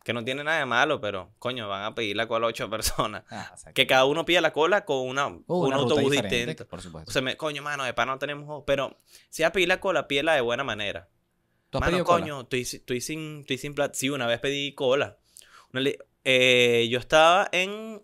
Que 0.05 0.13
no 0.13 0.25
tiene 0.25 0.43
nada 0.43 0.59
de 0.59 0.67
malo, 0.67 1.01
pero 1.01 1.33
coño, 1.39 1.69
van 1.69 1.85
a 1.85 1.95
pedir 1.95 2.17
la 2.17 2.27
cola 2.27 2.47
a 2.47 2.49
ocho 2.49 2.69
personas. 2.71 3.23
Ah. 3.31 3.55
Que 3.73 3.87
cada 3.87 4.05
uno 4.05 4.25
pida 4.25 4.41
la 4.41 4.53
cola 4.53 4.85
con 4.85 5.07
una, 5.07 5.29
Uh, 5.29 5.43
un 5.47 5.67
una 5.69 5.77
autobús 5.77 6.11
distinto. 6.11 6.67
Por 6.67 6.83
supuesto. 6.83 7.09
O 7.09 7.13
sea, 7.13 7.23
me, 7.23 7.37
coño, 7.37 7.63
mano, 7.63 7.85
de 7.85 7.95
pan 7.95 8.09
no 8.09 8.19
tenemos 8.19 8.49
ojos. 8.49 8.65
Pero 8.67 8.99
si 9.29 9.43
vas 9.43 9.51
a 9.51 9.53
pedir 9.53 9.69
la 9.69 9.79
cola, 9.79 10.09
pídela 10.09 10.35
de 10.35 10.41
buena 10.41 10.65
manera. 10.65 11.09
¿Tú 11.71 11.79
has 11.79 11.83
Mano, 11.83 11.91
pedido 11.93 12.05
cola? 12.05 12.21
coño, 12.21 12.41
estoy, 12.41 12.63
estoy 12.63 13.01
sin, 13.01 13.41
estoy 13.43 13.59
sin 13.59 13.75
plata. 13.75 13.95
Sí, 13.95 14.11
una 14.11 14.27
vez 14.27 14.41
pedí 14.41 14.73
cola. 14.75 15.19
Una 15.73 15.89
eh, 16.25 16.89
yo 16.91 16.99
estaba 16.99 17.49
en 17.53 18.03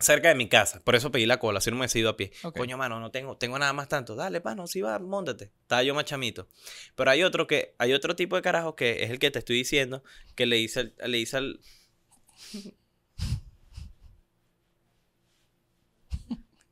cerca 0.00 0.28
de 0.28 0.34
mi 0.36 0.48
casa, 0.48 0.80
por 0.84 0.94
eso 0.94 1.10
pedí 1.10 1.26
la 1.26 1.38
cola, 1.40 1.60
si 1.60 1.70
no 1.70 1.76
me 1.76 1.86
he 1.86 1.98
ido 1.98 2.10
a 2.10 2.16
pie. 2.16 2.30
Coño, 2.56 2.76
mano, 2.78 3.00
no 3.00 3.10
tengo, 3.10 3.36
tengo 3.36 3.58
nada 3.58 3.72
más 3.72 3.88
tanto. 3.88 4.14
Dale, 4.14 4.40
pano, 4.40 4.66
si 4.66 4.80
va, 4.80 4.98
móntate. 4.98 5.50
Estaba 5.62 5.82
yo 5.82 5.94
más 5.94 6.04
chamito. 6.04 6.48
Pero 6.94 7.10
hay 7.10 7.22
otro 7.24 7.46
que, 7.46 7.74
hay 7.78 7.92
otro 7.92 8.14
tipo 8.16 8.36
de 8.36 8.42
carajo 8.42 8.76
que 8.76 9.02
es 9.04 9.10
el 9.10 9.18
que 9.18 9.30
te 9.30 9.40
estoy 9.40 9.56
diciendo, 9.56 10.02
que 10.34 10.46
le 10.46 10.56
dice, 10.56 10.80
al- 10.80 10.94
le 11.10 11.18
dice 11.18 11.36
al, 11.36 11.60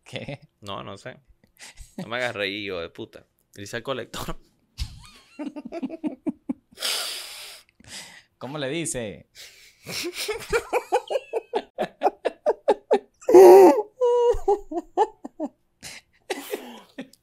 ¿Qué? 0.04 0.40
no, 0.60 0.82
no 0.84 0.96
sé. 0.98 1.18
No 1.96 2.08
me 2.08 2.16
hagas 2.16 2.34
reír, 2.36 2.66
hijo 2.66 2.78
de 2.80 2.90
puta. 2.90 3.26
Le 3.54 3.62
dice 3.62 3.76
al 3.76 3.82
colector. 3.82 4.38
¿Cómo 8.38 8.58
le 8.58 8.68
dice? 8.68 9.28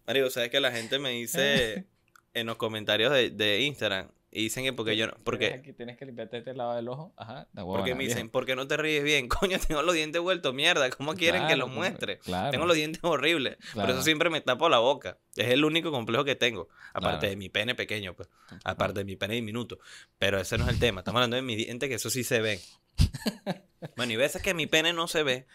Mario, 0.05 0.29
¿sabes 0.29 0.49
que 0.49 0.59
la 0.59 0.71
gente 0.71 0.99
me 0.99 1.11
dice 1.11 1.85
en 2.33 2.45
los 2.47 2.57
comentarios 2.57 3.11
de, 3.13 3.29
de 3.29 3.61
Instagram? 3.61 4.09
Y 4.35 4.41
dicen 4.45 4.63
que 4.63 4.73
porque 4.73 4.97
yo 4.97 5.05
no, 5.05 5.13
porque, 5.23 5.53
Aquí 5.53 5.73
tienes 5.73 5.95
que 5.95 6.05
limpiarte 6.07 6.39
este 6.39 6.55
lado 6.55 6.75
del 6.75 6.87
ojo. 6.87 7.13
Ajá. 7.17 7.47
Porque 7.53 7.93
me 7.93 8.03
dicen, 8.05 8.29
¿por 8.29 8.47
qué 8.47 8.55
no 8.55 8.65
te 8.67 8.77
ríes 8.77 9.03
bien? 9.03 9.27
Coño, 9.29 9.59
tengo 9.59 9.83
los 9.83 9.93
dientes 9.93 10.19
vueltos, 10.19 10.55
mierda. 10.55 10.89
¿Cómo 10.89 11.13
quieren 11.13 11.45
que 11.45 11.55
los 11.55 11.65
como- 11.67 11.75
muestre? 11.75 12.17
claro. 12.17 12.49
Tengo 12.49 12.65
los 12.65 12.75
dientes 12.75 12.99
horribles. 13.03 13.57
Por 13.57 13.67
Claro. 13.73 13.93
eso 13.93 14.01
siempre 14.01 14.31
me 14.31 14.41
tapo 14.41 14.69
la 14.69 14.79
boca. 14.79 15.19
Es 15.35 15.49
el 15.49 15.63
único 15.63 15.91
complejo 15.91 16.23
que 16.25 16.35
tengo. 16.35 16.67
Aparte 16.95 17.29
de 17.29 17.35
mi 17.35 17.49
pene 17.49 17.75
pequeño, 17.75 18.15
pues. 18.15 18.27
Aparte 18.63 19.01
de 19.01 19.05
mi 19.05 19.15
pene 19.15 19.35
diminuto. 19.35 19.77
Pero 20.17 20.39
ese 20.39 20.57
no 20.57 20.63
es 20.65 20.71
el 20.71 20.79
tema. 20.79 21.01
Estamos 21.01 21.19
hablando 21.19 21.35
de 21.35 21.43
mi 21.43 21.55
diente, 21.55 21.87
que 21.87 21.95
eso 21.95 22.09
sí 22.09 22.23
se 22.23 22.41
ve. 22.41 22.59
bueno, 23.95 24.13
y 24.13 24.15
veces 24.15 24.41
que 24.41 24.55
mi 24.55 24.65
pene 24.65 24.93
no 24.93 25.07
se 25.07 25.21
ve, 25.21 25.45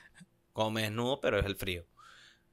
como 0.58 0.72
me 0.72 0.82
desnudo, 0.82 1.20
pero 1.20 1.38
es 1.38 1.46
el 1.46 1.54
frío. 1.54 1.84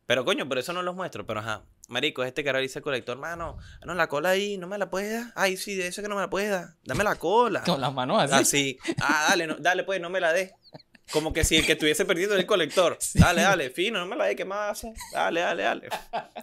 Pero 0.06 0.24
coño, 0.24 0.48
por 0.48 0.60
eso 0.60 0.72
no 0.74 0.84
los 0.84 0.96
muestro. 0.96 1.26
Pero 1.26 1.40
ajá, 1.40 1.64
marico, 1.88 2.24
este 2.24 2.44
cara 2.44 2.60
dice 2.60 2.78
el 2.80 2.84
colector, 2.84 3.18
mano, 3.18 3.58
no, 3.84 3.96
la 3.96 4.08
cola 4.08 4.30
ahí, 4.30 4.60
no 4.60 4.68
me 4.68 4.78
la 4.78 4.92
puedes 4.92 5.12
dar. 5.12 5.34
Ay, 5.36 5.58
sí, 5.58 5.74
de 5.74 5.88
eso 5.88 6.04
que 6.04 6.08
no 6.08 6.14
me 6.14 6.22
la 6.22 6.30
puedes 6.30 6.52
dar. 6.52 6.76
Dame 6.84 7.04
la 7.04 7.16
cola. 7.16 7.64
Con 7.64 7.82
las 7.82 7.92
manos 7.92 8.22
así. 8.22 8.34
Así. 8.34 8.78
Ah, 9.02 9.26
dale, 9.30 9.48
no, 9.48 9.56
dale, 9.56 9.84
pues, 9.84 10.00
no 10.00 10.12
me 10.12 10.20
la 10.20 10.34
des. 10.34 10.52
Como 11.12 11.34
que 11.34 11.44
si 11.44 11.56
el 11.58 11.66
que 11.66 11.72
estuviese 11.72 12.06
perdiendo 12.06 12.36
es 12.36 12.42
el 12.42 12.48
colector. 12.48 12.98
Dale, 13.14 13.42
dale, 13.42 13.70
fino, 13.70 14.00
no 14.00 14.08
me 14.08 14.16
la 14.16 14.26
des, 14.26 14.36
¿qué 14.36 14.46
más 14.46 14.72
hace? 14.72 14.94
Dale, 15.12 15.42
dale, 15.42 15.64
dale. 15.64 15.90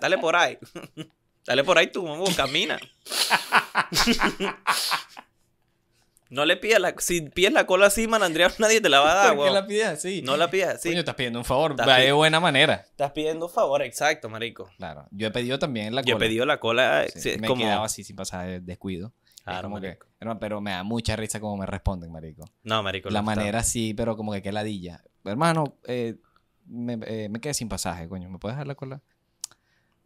Dale 0.00 0.18
por 0.18 0.36
ahí. 0.36 0.58
Dale 1.44 1.64
por 1.64 1.76
ahí 1.76 1.88
tú, 1.88 2.06
mamá, 2.06 2.24
camina. 2.36 2.78
No 6.32 6.46
le 6.46 6.56
pidas 6.56 6.80
la... 6.80 6.94
Si 6.98 7.20
pides 7.20 7.52
la 7.52 7.66
cola 7.66 7.86
así, 7.88 8.08
malandrea, 8.08 8.50
nadie 8.58 8.80
te 8.80 8.88
la 8.88 9.00
va 9.00 9.12
a 9.12 9.14
dar, 9.14 9.36
¿Por 9.36 9.46
qué 9.46 9.52
la 9.52 9.66
pides 9.66 9.86
así? 9.86 10.22
No 10.22 10.36
la 10.38 10.50
pidas 10.50 10.76
así. 10.76 10.88
Coño, 10.88 11.00
estás 11.00 11.14
pidiendo 11.14 11.38
un 11.38 11.44
favor. 11.44 11.78
Va 11.78 11.98
de 11.98 12.10
buena 12.12 12.40
manera. 12.40 12.84
Estás 12.88 13.12
pidiendo 13.12 13.48
favor, 13.50 13.82
exacto, 13.82 14.30
marico. 14.30 14.70
Claro. 14.78 15.06
Yo 15.10 15.26
he 15.26 15.30
pedido 15.30 15.58
también 15.58 15.94
la 15.94 16.00
Yo 16.00 16.12
he 16.12 16.14
cola. 16.14 16.26
pedido 16.26 16.46
la 16.46 16.58
cola, 16.58 17.04
Sí, 17.12 17.20
sí, 17.20 17.30
es 17.30 17.40
me 17.40 17.48
como... 17.48 17.60
he 17.60 17.64
quedado 17.66 17.84
así 17.84 18.02
sin 18.02 18.16
pasar 18.16 18.46
de 18.46 18.60
descuido. 18.60 19.12
Es 19.36 19.42
Claro, 19.44 19.62
como 19.68 19.80
que- 19.80 19.98
hermano, 20.20 20.40
pero 20.40 20.60
me 20.62 20.70
da 20.70 20.82
mucha 20.84 21.16
risa 21.16 21.38
como 21.38 21.56
me 21.58 21.66
responden, 21.66 22.10
marico. 22.10 22.44
No, 22.62 22.82
marico. 22.82 23.10
La 23.10 23.20
no 23.20 23.30
está- 23.30 23.40
manera 23.40 23.62
sí, 23.62 23.92
pero 23.92 24.16
como 24.16 24.32
que 24.32 24.40
qué 24.40 24.52
ladilla. 24.52 25.02
Hermano, 25.24 25.76
eh, 25.86 26.16
me, 26.64 26.98
eh, 27.06 27.28
me 27.28 27.40
quedé 27.40 27.52
sin 27.52 27.68
pasaje, 27.68 28.08
coño. 28.08 28.30
¿Me 28.30 28.38
puedes 28.38 28.56
dar 28.56 28.66
la 28.66 28.74
cola? 28.74 29.02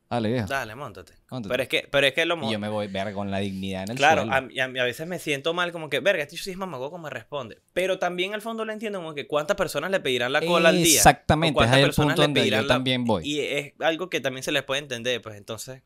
Dale, 0.09 0.31
viejo. 0.31 0.47
Dale, 0.47 0.75
montate. 0.77 1.14
Pero 1.49 1.62
es 1.62 1.69
que, 1.69 1.88
pero 1.90 2.07
es 2.07 2.12
que 2.12 2.25
lo 2.27 2.37
Y 2.47 2.53
yo 2.53 2.59
me 2.61 2.69
voy, 2.69 2.87
verga, 2.87 3.12
con 3.12 3.31
la 3.31 3.38
dignidad 3.38 3.83
en 3.83 3.90
el 3.90 3.97
Claro, 3.97 4.23
suelo. 4.23 4.37
a, 4.37 4.85
veces 4.85 5.07
me 5.09 5.19
siento 5.19 5.53
mal, 5.53 5.73
como 5.73 5.90
que, 5.90 5.99
verga, 5.99 6.23
este 6.23 6.37
sí 6.37 6.51
es 6.53 6.57
mamagó 6.57 6.90
como 6.92 7.05
me 7.05 7.11
responde. 7.11 7.59
Pero 7.73 7.99
también 7.99 8.33
al 8.33 8.40
fondo 8.40 8.64
lo 8.64 8.73
entiendo 8.73 9.01
como 9.01 9.14
que 9.14 9.27
cuántas 9.27 9.57
personas 9.57 9.90
le 9.90 9.99
pedirán 9.99 10.33
la 10.33 10.40
cola 10.42 10.69
al 10.69 10.77
día. 10.77 10.97
Exactamente, 10.99 11.55
es 11.55 11.55
cuántas 11.57 11.77
ahí 11.77 11.83
el 11.83 11.88
personas 11.88 12.14
punto 12.14 12.23
le 12.23 12.27
donde 12.29 12.51
yo 12.51 12.62
la- 12.62 12.69
también 12.69 13.05
voy. 13.05 13.27
Y 13.29 13.40
es 13.40 13.73
algo 13.81 14.09
que 14.09 14.21
también 14.21 14.45
se 14.45 14.53
les 14.53 14.62
puede 14.62 14.81
entender, 14.81 15.21
pues 15.21 15.37
entonces. 15.37 15.83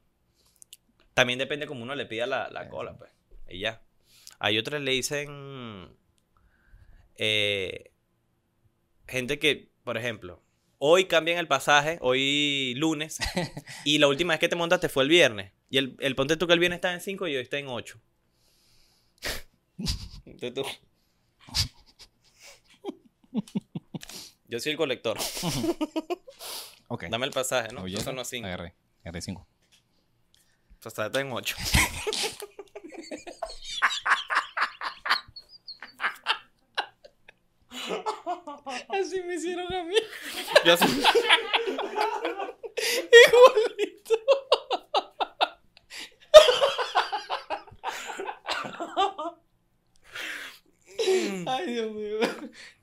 También 1.14 1.38
depende 1.38 1.66
como 1.66 1.82
uno 1.82 1.94
le 1.94 2.04
pida 2.06 2.26
la, 2.26 2.48
la 2.50 2.68
cola, 2.68 2.96
pues. 2.98 3.10
Y 3.48 3.60
ya. 3.60 3.80
Hay 4.38 4.58
otros 4.58 4.82
le 4.82 4.90
dicen. 4.92 5.88
eh, 7.16 7.90
gente 9.08 9.38
que, 9.38 9.70
por 9.84 9.96
ejemplo, 9.96 10.42
hoy 10.82 11.04
cambian 11.04 11.38
el 11.38 11.46
pasaje, 11.46 11.98
hoy 12.00 12.74
lunes, 12.76 13.18
y 13.84 13.98
la 13.98 14.08
última 14.08 14.32
vez 14.32 14.40
que 14.40 14.48
te 14.48 14.56
montaste 14.56 14.88
fue 14.88 15.02
el 15.04 15.08
viernes. 15.10 15.52
Y 15.68 15.78
el, 15.78 15.94
el 16.00 16.16
ponte 16.16 16.36
tú 16.36 16.46
que 16.46 16.54
el 16.54 16.58
viernes 16.58 16.78
está 16.78 16.92
en 16.92 17.00
5 17.00 17.28
y 17.28 17.36
hoy 17.36 17.42
está 17.42 17.58
en 17.58 17.68
8. 17.68 18.00
Entonces 20.24 20.54
tú- 20.54 20.66
Yo 24.48 24.58
soy 24.60 24.72
el 24.72 24.78
colector. 24.78 25.18
Ok. 26.92 27.04
Dame 27.08 27.24
el 27.26 27.30
pasaje, 27.32 27.68
¿no? 27.72 27.82
Oye, 27.82 27.94
No 27.94 28.00
son 28.02 28.16
los 28.16 28.26
5. 28.26 28.48
agarré, 28.48 28.74
agarré 29.04 29.22
cinco. 29.22 29.46
Pasaje 30.82 31.06
está 31.06 31.20
en 31.20 31.30
8. 31.30 31.54
Así 38.88 39.22
me 39.22 39.34
hicieron 39.34 39.72
a 39.72 39.82
mí. 39.84 39.94
Yo 40.64 40.76
soy- 40.76 41.02
Ay, 51.46 51.66
Dios 51.74 51.92
mío. 51.92 52.18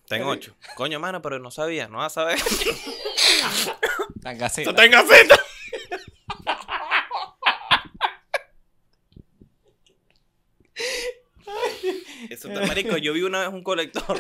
Está 0.04 0.15
en 0.17 0.23
8. 0.23 0.56
Coño, 0.76 1.00
mano, 1.00 1.21
pero 1.21 1.39
no 1.39 1.52
sabía. 1.52 1.88
No 1.88 1.97
vas 2.00 2.17
a 2.17 2.21
saber. 2.21 2.39
La 4.21 4.34
gaceta. 4.34 4.69
Está 4.71 4.86
en 4.86 4.91
gaceta. 4.91 5.36
Eso 12.30 12.50
está 12.50 12.65
marico. 12.65 12.97
Yo 12.97 13.13
vi 13.13 13.21
una 13.21 13.39
vez 13.39 13.50
un 13.50 13.63
colector. 13.63 14.19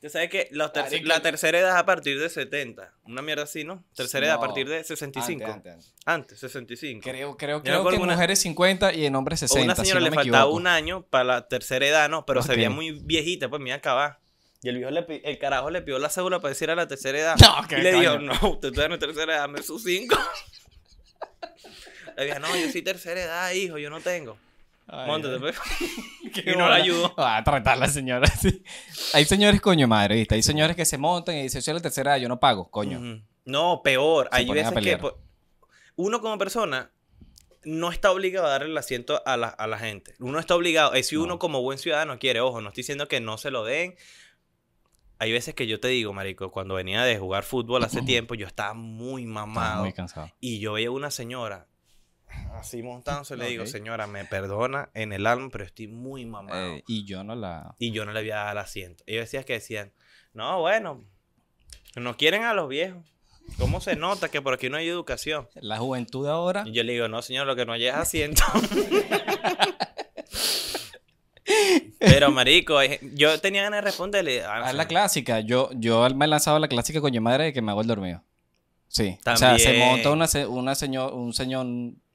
Tú 0.00 0.08
sabes 0.08 0.30
que 0.30 0.48
la, 0.52 0.72
ter- 0.72 0.84
Marico. 0.84 1.08
la 1.08 1.20
tercera 1.22 1.58
edad 1.58 1.70
es 1.70 1.76
a 1.76 1.84
partir 1.84 2.20
de 2.20 2.28
70. 2.28 2.92
Una 3.04 3.20
mierda 3.20 3.42
así, 3.42 3.64
¿no? 3.64 3.82
Tercera 3.96 4.26
edad 4.26 4.36
a 4.36 4.40
partir 4.40 4.68
de 4.68 4.84
65. 4.84 5.44
Antes, 5.44 5.54
antes, 5.56 5.72
antes. 5.72 5.94
Antes, 6.06 6.38
65. 6.38 7.00
Creo, 7.02 7.36
creo, 7.36 7.58
me 7.58 7.64
creo 7.64 7.84
que 7.88 7.96
en 7.96 8.02
una- 8.02 8.12
mujeres 8.14 8.38
50 8.38 8.92
y 8.94 9.06
en 9.06 9.16
hombres 9.16 9.42
O 9.42 9.48
60. 9.48 9.64
una 9.64 9.74
si 9.74 9.80
señora 9.82 9.98
no 10.00 10.04
le 10.04 10.10
me 10.10 10.14
faltaba 10.16 10.38
equivoco. 10.44 10.56
un 10.56 10.66
año 10.68 11.02
para 11.02 11.24
la 11.24 11.48
tercera 11.48 11.84
edad, 11.86 12.08
¿no? 12.08 12.24
Pero 12.26 12.42
se 12.42 12.54
veía 12.54 12.70
muy 12.70 12.92
viejita, 12.92 13.48
pues 13.48 13.60
me 13.60 13.70
iba 13.70 13.74
a 13.74 13.78
acabar. 13.78 14.20
Y 14.62 14.68
el 14.68 14.76
viejo 14.76 14.90
le 14.92 15.04
el 15.24 15.38
carajo 15.38 15.70
le 15.70 15.82
pidió 15.82 15.98
la 15.98 16.10
cédula 16.10 16.38
para 16.40 16.50
decir 16.50 16.70
a 16.70 16.76
la 16.76 16.86
tercera 16.86 17.18
edad. 17.18 17.36
No, 17.40 17.78
y 17.78 17.80
le 17.82 17.92
dijo, 17.92 18.18
no, 18.20 18.32
usted 18.50 18.70
todavía 18.70 18.88
no 18.88 18.94
es 18.94 19.00
tercera 19.00 19.32
edad, 19.32 19.40
dame 19.42 19.62
sus 19.62 19.82
cinco. 19.82 20.16
Le 22.16 22.24
dije, 22.24 22.40
no, 22.40 22.56
yo 22.56 22.70
soy 22.72 22.82
tercera 22.82 23.20
edad, 23.22 23.52
hijo, 23.52 23.78
yo 23.78 23.90
no 23.90 24.00
tengo. 24.00 24.36
Móntate, 24.90 25.38
pues. 25.38 25.56
Y 26.46 26.50
no 26.56 26.68
la. 26.68 26.82
Va 27.18 27.36
a 27.38 27.44
tratar 27.44 27.78
la 27.78 27.88
señora 27.88 28.26
así. 28.32 28.62
Hay 29.12 29.24
señores, 29.24 29.60
coño 29.60 29.88
madre, 29.88 30.14
¿viste? 30.16 30.34
Hay 30.34 30.42
señores 30.42 30.76
que 30.76 30.84
se 30.84 30.98
montan 30.98 31.36
y 31.36 31.42
dicen, 31.42 31.62
soy 31.62 31.74
la 31.74 31.80
tercera 31.80 32.16
yo 32.18 32.28
no 32.28 32.38
pago, 32.40 32.70
coño. 32.70 33.22
No, 33.44 33.80
peor. 33.82 34.28
Se 34.30 34.36
Hay 34.38 34.48
veces 34.48 34.72
que 34.74 34.98
uno 35.96 36.20
como 36.20 36.38
persona 36.38 36.90
no 37.64 37.90
está 37.90 38.10
obligado 38.12 38.46
a 38.46 38.50
darle 38.50 38.68
el 38.68 38.78
asiento 38.78 39.20
a 39.26 39.36
la, 39.36 39.48
a 39.48 39.66
la 39.66 39.78
gente. 39.78 40.14
Uno 40.20 40.38
está 40.38 40.54
obligado. 40.54 40.94
Es 40.94 41.08
si 41.08 41.16
No. 41.16 41.22
uno 41.24 41.38
como 41.38 41.60
buen 41.62 41.78
ciudadano 41.78 42.18
quiere, 42.18 42.40
ojo, 42.40 42.60
no 42.60 42.68
estoy 42.68 42.82
diciendo 42.82 43.08
que 43.08 43.20
no 43.20 43.36
se 43.38 43.50
lo 43.50 43.64
den. 43.64 43.96
Hay 45.18 45.32
veces 45.32 45.54
que 45.54 45.66
yo 45.66 45.80
te 45.80 45.88
digo, 45.88 46.12
marico, 46.12 46.50
cuando 46.52 46.74
venía 46.74 47.02
de 47.02 47.18
jugar 47.18 47.42
fútbol 47.42 47.82
hace 47.84 48.02
tiempo, 48.02 48.34
yo 48.34 48.46
estaba 48.46 48.74
muy 48.74 49.22
Estaba 49.22 49.46
mamado. 49.46 49.82
muy 49.82 49.92
cansado. 49.92 50.30
Y 50.40 50.60
yo 50.60 50.74
veía 50.74 50.90
una 50.90 51.10
señora 51.10 51.66
así 52.54 52.82
montándose, 52.82 53.36
le 53.36 53.46
digo, 53.48 53.66
señora, 53.66 54.06
me 54.06 54.24
perdona 54.24 54.90
en 54.94 55.12
el 55.12 55.26
alma, 55.26 55.48
pero 55.50 55.64
estoy 55.64 55.88
muy 55.88 56.24
mamado. 56.26 56.74
Eh, 56.74 56.84
y 56.86 57.04
yo 57.04 57.24
no 57.24 57.34
la... 57.34 57.74
Y 57.78 57.92
yo 57.92 58.04
no 58.04 58.12
le 58.12 58.20
había 58.20 58.36
dado 58.36 58.52
el 58.52 58.58
asiento. 58.58 59.04
Ellos 59.06 59.22
decían 59.22 59.44
que 59.44 59.54
decían, 59.54 59.92
no, 60.34 60.60
bueno, 60.60 61.04
no 61.96 62.16
quieren 62.16 62.44
a 62.44 62.54
los 62.54 62.68
viejos. 62.68 63.04
¿Cómo 63.58 63.80
se 63.80 63.96
nota 63.96 64.28
que 64.28 64.42
por 64.42 64.54
aquí 64.54 64.68
no 64.68 64.76
hay 64.76 64.88
educación? 64.88 65.48
La 65.54 65.78
juventud 65.78 66.24
de 66.26 66.30
ahora. 66.30 66.64
Y 66.66 66.72
yo 66.72 66.82
le 66.84 66.92
digo, 66.92 67.08
no, 67.08 67.22
señor, 67.22 67.46
lo 67.46 67.56
que 67.56 67.64
no 67.64 67.72
hay 67.72 67.86
es 67.86 67.94
asiento. 67.94 68.42
Pero, 71.98 72.30
marico, 72.30 72.78
yo 73.14 73.40
tenía 73.40 73.62
ganas 73.62 73.78
de 73.78 73.82
responderle. 73.82 74.44
ah, 74.44 74.68
Es 74.68 74.74
la 74.74 74.86
clásica. 74.86 75.40
Yo, 75.40 75.70
yo 75.74 76.08
me 76.14 76.26
he 76.26 76.28
lanzado 76.28 76.58
la 76.58 76.68
clásica 76.68 77.00
coño 77.00 77.20
madre 77.20 77.44
de 77.44 77.52
que 77.52 77.62
me 77.62 77.70
hago 77.72 77.80
el 77.80 77.86
dormido. 77.86 78.22
Sí. 78.88 79.18
O 79.26 79.36
sea, 79.36 79.58
se 79.58 79.78
monta 79.78 80.10
una, 80.10 80.26
una 80.48 80.74
señor, 80.74 81.14
un 81.14 81.32
señor, 81.32 81.66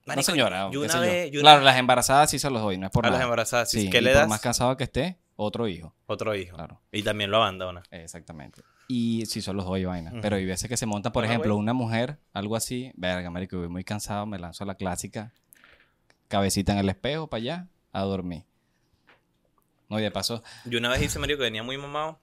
una 0.05 0.15
Marico, 0.15 0.31
señora. 0.31 0.69
yo 0.71 0.81
una 0.81 0.89
sé 0.89 0.95
yo. 0.97 1.01
vez- 1.01 1.31
yo 1.31 1.39
claro, 1.41 1.57
una- 1.61 1.65
las 1.71 1.77
embarazadas 1.79 2.29
sí 2.29 2.39
se 2.39 2.49
los 2.49 2.61
doy, 2.61 2.77
no 2.77 2.85
es 2.87 2.91
por 2.91 3.05
A 3.05 3.09
las 3.09 3.13
nada. 3.19 3.23
embarazadas, 3.25 3.71
Sí, 3.71 3.89
¿qué 3.89 4.01
le 4.01 4.11
por 4.11 4.19
das? 4.21 4.29
más 4.29 4.41
cansado 4.41 4.75
que 4.75 4.83
esté, 4.83 5.17
otro 5.35 5.67
hijo. 5.67 5.95
Otro 6.07 6.35
hijo. 6.35 6.55
Claro. 6.57 6.81
Y 6.91 7.03
también 7.03 7.31
lo 7.31 7.37
abandona. 7.37 7.83
Exactamente. 7.91 8.61
Y 8.89 9.25
sí, 9.27 9.41
son 9.41 9.55
los 9.55 9.65
doy 9.65 9.85
vaina. 9.85 10.11
Pero 10.21 10.35
hay 10.35 10.45
veces 10.45 10.67
que 10.67 10.75
se 10.77 10.85
monta, 10.85 11.11
por 11.13 11.23
Ah, 11.23 11.27
ejemplo, 11.27 11.55
una 11.55 11.71
mujer, 11.73 12.17
algo 12.33 12.55
así. 12.57 12.91
Verga, 12.95 13.29
marico, 13.29 13.57
voy 13.57 13.69
muy 13.69 13.83
cansado, 13.85 14.25
me 14.25 14.37
lanzo 14.37 14.65
a 14.65 14.67
la 14.67 14.75
clásica. 14.75 15.31
Cabecita 16.27 16.73
en 16.73 16.79
el 16.79 16.89
espejo 16.89 17.27
para 17.27 17.39
allá, 17.41 17.67
a 17.93 18.01
dormir. 18.01 18.43
No, 19.89 19.99
y 19.99 20.01
de 20.03 20.11
paso, 20.11 20.43
Yo 20.65 20.79
una 20.79 20.89
vez 20.89 21.01
hice, 21.01 21.17
marico, 21.19 21.37
que 21.37 21.43
venía 21.43 21.63
muy 21.63 21.77
mamado. 21.77 22.19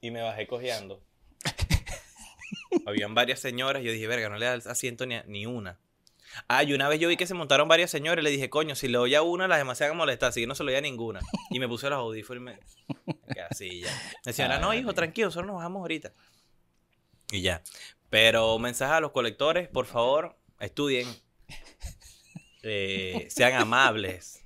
Y 0.00 0.10
me 0.10 0.22
bajé 0.22 0.46
cojeando. 0.46 1.02
Habían 2.86 3.14
varias 3.14 3.40
señoras. 3.40 3.82
Yo 3.82 3.92
dije, 3.92 4.06
verga, 4.06 4.28
no 4.28 4.36
le 4.36 4.46
da 4.46 4.54
asiento 4.70 5.06
ni, 5.06 5.14
a- 5.16 5.24
ni 5.26 5.46
una. 5.46 5.78
Ah, 6.48 6.62
y 6.64 6.72
una 6.72 6.88
vez 6.88 7.00
yo 7.00 7.08
vi 7.08 7.16
que 7.16 7.26
se 7.26 7.34
montaron 7.34 7.68
varias 7.68 7.90
señoras 7.90 8.22
y 8.22 8.24
le 8.24 8.30
dije, 8.30 8.50
coño, 8.50 8.74
si 8.74 8.88
le 8.88 8.98
doy 8.98 9.14
a 9.14 9.22
una, 9.22 9.46
las 9.48 9.58
demás 9.58 9.78
se 9.78 9.84
van 9.84 9.92
a 9.92 9.96
molestar, 9.96 10.30
así 10.30 10.40
que 10.40 10.46
no 10.46 10.54
se 10.54 10.64
lo 10.64 10.70
doy 10.70 10.78
a 10.78 10.80
ninguna. 10.80 11.20
Y 11.50 11.58
me 11.60 11.68
puse 11.68 11.88
los 11.90 11.98
audífonos 11.98 12.40
y 12.40 12.44
me. 12.44 12.58
así 13.50 13.80
ya. 13.80 13.88
Me 14.24 14.30
decía, 14.32 14.58
no, 14.58 14.70
Ay, 14.70 14.80
hijo, 14.80 14.92
tranquilo, 14.94 15.28
nosotros 15.28 15.46
nos 15.46 15.56
bajamos 15.56 15.80
ahorita. 15.80 16.12
Y 17.30 17.42
ya. 17.42 17.62
Pero 18.10 18.58
mensaje 18.58 18.94
a 18.94 19.00
los 19.00 19.12
colectores, 19.12 19.68
por 19.68 19.86
favor, 19.86 20.36
estudien. 20.60 21.08
Eh, 22.62 23.26
sean 23.30 23.54
amables. 23.54 24.40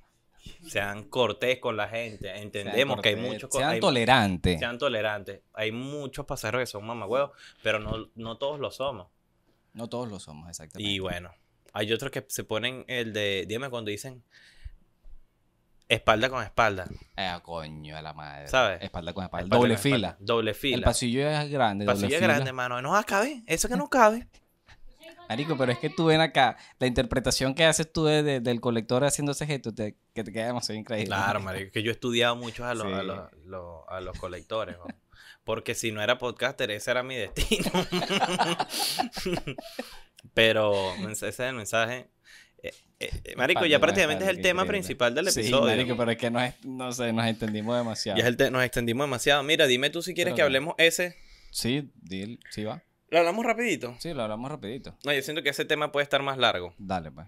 Sean 0.67 1.03
cortés 1.05 1.59
con 1.59 1.77
la 1.77 1.87
gente. 1.87 2.35
Entendemos 2.37 3.01
que 3.01 3.09
hay 3.09 3.15
muchos. 3.15 3.49
Sean 3.51 3.69
hay- 3.71 3.79
tolerantes. 3.79 4.59
sean 4.59 4.77
tolerantes. 4.77 5.41
Hay 5.53 5.71
muchos 5.71 6.25
pasajeros 6.25 6.61
que 6.61 6.65
son 6.65 6.85
mamagüeos, 6.85 7.31
pero 7.63 7.79
no, 7.79 8.09
no 8.15 8.37
todos 8.37 8.59
lo 8.59 8.71
somos. 8.71 9.07
No 9.73 9.87
todos 9.87 10.09
lo 10.09 10.19
somos, 10.19 10.49
exactamente. 10.49 10.91
Y 10.91 10.99
bueno, 10.99 11.31
hay 11.73 11.91
otros 11.93 12.11
que 12.11 12.25
se 12.27 12.43
ponen 12.43 12.85
el 12.87 13.13
de, 13.13 13.45
dígame 13.47 13.69
cuando 13.69 13.91
dicen 13.91 14.23
espalda 15.87 16.29
con 16.29 16.43
espalda, 16.43 16.87
Ah, 17.17 17.39
coño, 17.43 17.97
a 17.97 18.01
la 18.01 18.13
madre. 18.13 18.47
¿Sabes? 18.47 18.81
Espalda 18.83 19.13
con 19.13 19.23
espalda. 19.23 19.45
Espalda 19.45 19.57
doble 19.57 19.73
con 19.75 19.77
espalda. 19.87 19.97
fila. 20.11 20.17
Doble 20.19 20.51
El 20.51 20.55
fila. 20.55 20.85
pasillo 20.85 21.27
es 21.29 21.49
grande. 21.49 21.83
El 21.83 21.87
doble 21.87 22.01
pasillo 22.01 22.15
es 22.15 22.21
fila. 22.21 22.33
grande, 22.35 22.53
mano. 22.53 22.81
No 22.81 23.03
cabe, 23.05 23.43
eso 23.47 23.67
que 23.67 23.75
no 23.75 23.89
cabe. 23.89 24.27
Marico, 25.27 25.55
pero 25.57 25.71
es 25.71 25.77
que 25.77 25.89
tú 25.91 26.05
ven 26.05 26.21
acá, 26.21 26.57
la 26.79 26.87
interpretación 26.87 27.53
que 27.53 27.63
haces 27.63 27.91
tú 27.91 28.05
de- 28.05 28.23
de- 28.23 28.39
del 28.39 28.59
colector 28.59 29.03
haciendo 29.03 29.31
ese 29.33 29.45
gesto, 29.45 29.71
te- 29.73 29.95
que 30.15 30.23
te 30.23 30.31
queda 30.31 30.47
demasiado 30.47 30.79
increíble. 30.79 31.07
Claro, 31.07 31.39
marico, 31.39 31.71
que 31.71 31.83
yo 31.83 31.91
he 31.91 31.93
estudiado 31.93 32.35
mucho 32.35 32.65
a 32.65 32.73
los, 32.73 32.87
a 32.87 33.03
los, 33.03 33.31
los- 33.45 33.83
a 33.89 33.99
los 34.01 34.17
colectores, 34.17 34.77
¿no? 34.77 34.85
porque 35.43 35.75
si 35.75 35.91
no 35.91 36.01
era 36.01 36.17
podcaster, 36.17 36.71
ese 36.71 36.89
era 36.91 37.03
mi 37.03 37.15
destino. 37.15 37.69
Pero 40.33 40.73
ese 41.09 41.29
es 41.29 41.39
el 41.39 41.55
mensaje. 41.55 42.09
Eh, 42.61 42.71
eh, 42.99 43.33
marico, 43.37 43.65
ya 43.65 43.79
prácticamente 43.79 44.25
es 44.25 44.29
el 44.29 44.41
tema 44.41 44.63
increíble. 44.63 44.79
principal 44.85 45.15
del 45.15 45.31
Sí, 45.31 45.39
episodio. 45.39 45.65
marico, 45.65 45.95
pero 45.95 46.11
es 46.11 46.17
que 46.17 46.29
no, 46.29 46.41
es- 46.41 46.65
no 46.65 46.91
sé, 46.91 47.13
nos 47.13 47.25
entendimos 47.25 47.77
demasiado. 47.77 48.17
Ya 48.17 48.23
es 48.23 48.27
el 48.29 48.35
te- 48.37 48.51
nos 48.51 48.61
extendimos 48.63 49.05
demasiado. 49.05 49.41
Mira, 49.43 49.65
dime 49.67 49.89
tú 49.89 50.01
si 50.01 50.13
quieres 50.13 50.31
Pero 50.33 50.35
que 50.35 50.41
no. 50.41 50.45
hablemos 50.47 50.75
ese. 50.77 51.15
Sí, 51.51 51.89
dil- 52.03 52.39
sí 52.49 52.65
va. 52.65 52.83
¿Lo 53.09 53.19
hablamos 53.19 53.45
rapidito? 53.45 53.95
Sí, 53.99 54.13
lo 54.13 54.23
hablamos 54.23 54.51
rapidito. 54.51 54.95
No, 55.05 55.13
yo 55.13 55.21
siento 55.21 55.41
que 55.41 55.49
ese 55.49 55.63
tema 55.65 55.91
puede 55.91 56.03
estar 56.03 56.21
más 56.21 56.37
largo. 56.37 56.73
Dale, 56.77 57.09
pues. 57.11 57.27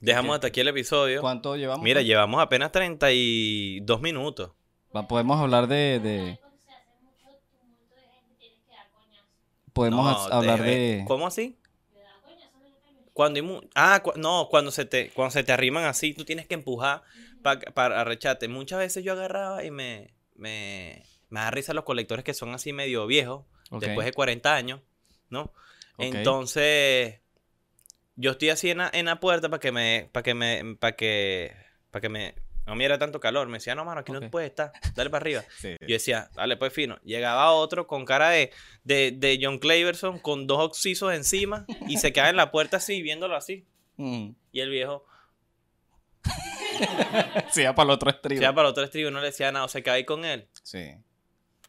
Dejamos 0.00 0.34
hasta 0.34 0.48
aquí 0.48 0.60
el 0.60 0.68
episodio. 0.68 1.20
¿Cuánto 1.20 1.56
llevamos? 1.56 1.84
Mira, 1.84 1.98
pues? 1.98 2.06
llevamos 2.06 2.42
apenas 2.42 2.72
32 2.72 4.00
minutos. 4.00 4.50
Va, 4.94 5.06
podemos 5.06 5.40
hablar 5.40 5.68
de... 5.68 6.00
de- 6.00 6.38
podemos 9.72 10.28
No, 10.28 10.34
hablar 10.34 10.62
de- 10.62 10.70
de... 10.98 11.04
¿Cómo 11.06 11.26
así? 11.26 11.56
Cuando 13.20 13.36
hay 13.36 13.42
mu- 13.42 13.60
ah, 13.74 14.00
cu- 14.02 14.14
no, 14.16 14.48
cuando 14.50 14.70
se 14.70 14.86
te 14.86 15.10
cuando 15.10 15.30
se 15.30 15.44
te 15.44 15.52
arriman 15.52 15.84
así, 15.84 16.14
tú 16.14 16.24
tienes 16.24 16.46
que 16.46 16.54
empujar 16.54 17.02
pa- 17.42 17.58
para 17.60 18.00
arrecharte. 18.00 18.48
Muchas 18.48 18.78
veces 18.78 19.04
yo 19.04 19.12
agarraba 19.12 19.62
y 19.62 19.70
me 19.70 20.14
me 20.36 21.02
me 21.28 21.40
da 21.40 21.50
risa 21.50 21.74
los 21.74 21.84
colectores 21.84 22.24
que 22.24 22.32
son 22.32 22.54
así 22.54 22.72
medio 22.72 23.06
viejos, 23.06 23.44
después 23.88 24.06
de 24.06 24.14
40 24.14 24.54
años, 24.54 24.80
¿no? 25.28 25.52
Entonces 26.08 27.20
yo 28.16 28.30
estoy 28.30 28.48
así 28.48 28.70
en 28.70 28.78
la, 28.78 28.90
en 28.90 29.04
la 29.04 29.20
puerta 29.20 29.50
para 29.50 29.60
que 29.60 29.70
me 29.70 30.08
para 30.12 30.22
que 30.22 30.32
me 30.32 30.76
para 30.76 30.96
que 30.96 31.54
para 31.90 32.00
que 32.00 32.08
me 32.08 32.34
no 32.70 32.76
me 32.76 32.84
diera 32.84 32.98
tanto 32.98 33.18
calor. 33.20 33.48
Me 33.48 33.58
decía, 33.58 33.74
"No, 33.74 33.84
mano, 33.84 34.00
aquí 34.00 34.12
no 34.12 34.30
puede 34.30 34.46
estar. 34.46 34.72
Dale 34.94 35.10
para 35.10 35.22
arriba." 35.22 35.44
Sí. 35.60 35.76
Yo 35.80 35.88
decía, 35.94 36.30
dale 36.34 36.56
pues 36.56 36.72
fino. 36.72 36.98
Llegaba 37.02 37.50
otro 37.52 37.86
con 37.86 38.04
cara 38.04 38.30
de, 38.30 38.52
de, 38.84 39.10
de 39.10 39.38
John 39.42 39.58
Claverson 39.58 40.18
con 40.20 40.46
dos 40.46 40.60
oxisos 40.60 41.12
encima 41.12 41.66
y 41.88 41.98
se 41.98 42.12
queda 42.12 42.30
en 42.30 42.36
la 42.36 42.50
puerta 42.50 42.78
así, 42.78 43.02
viéndolo 43.02 43.36
así. 43.36 43.66
Mm. 43.96 44.30
Y 44.52 44.60
el 44.60 44.70
viejo, 44.70 45.04
Sí, 47.50 47.64
va 47.64 47.74
para 47.74 47.84
el 47.88 47.90
otro 47.90 48.10
estribo. 48.10 48.38
se 48.38 48.44
iba 48.44 48.54
para 48.54 48.68
el 48.68 48.72
otro 48.72 48.84
estribo 48.84 49.08
y 49.10 49.12
no 49.12 49.20
le 49.20 49.26
decía 49.26 49.52
nada, 49.52 49.64
o 49.64 49.68
se 49.68 49.82
ahí 49.90 50.04
con 50.04 50.24
él. 50.24 50.48
Sí. 50.62 50.94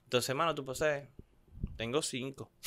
Entonces, 0.03 0.29
hermano, 0.29 0.55
tú 0.55 0.63
posees. 0.65 1.07
Tengo 1.77 2.01
cinco. 2.01 2.51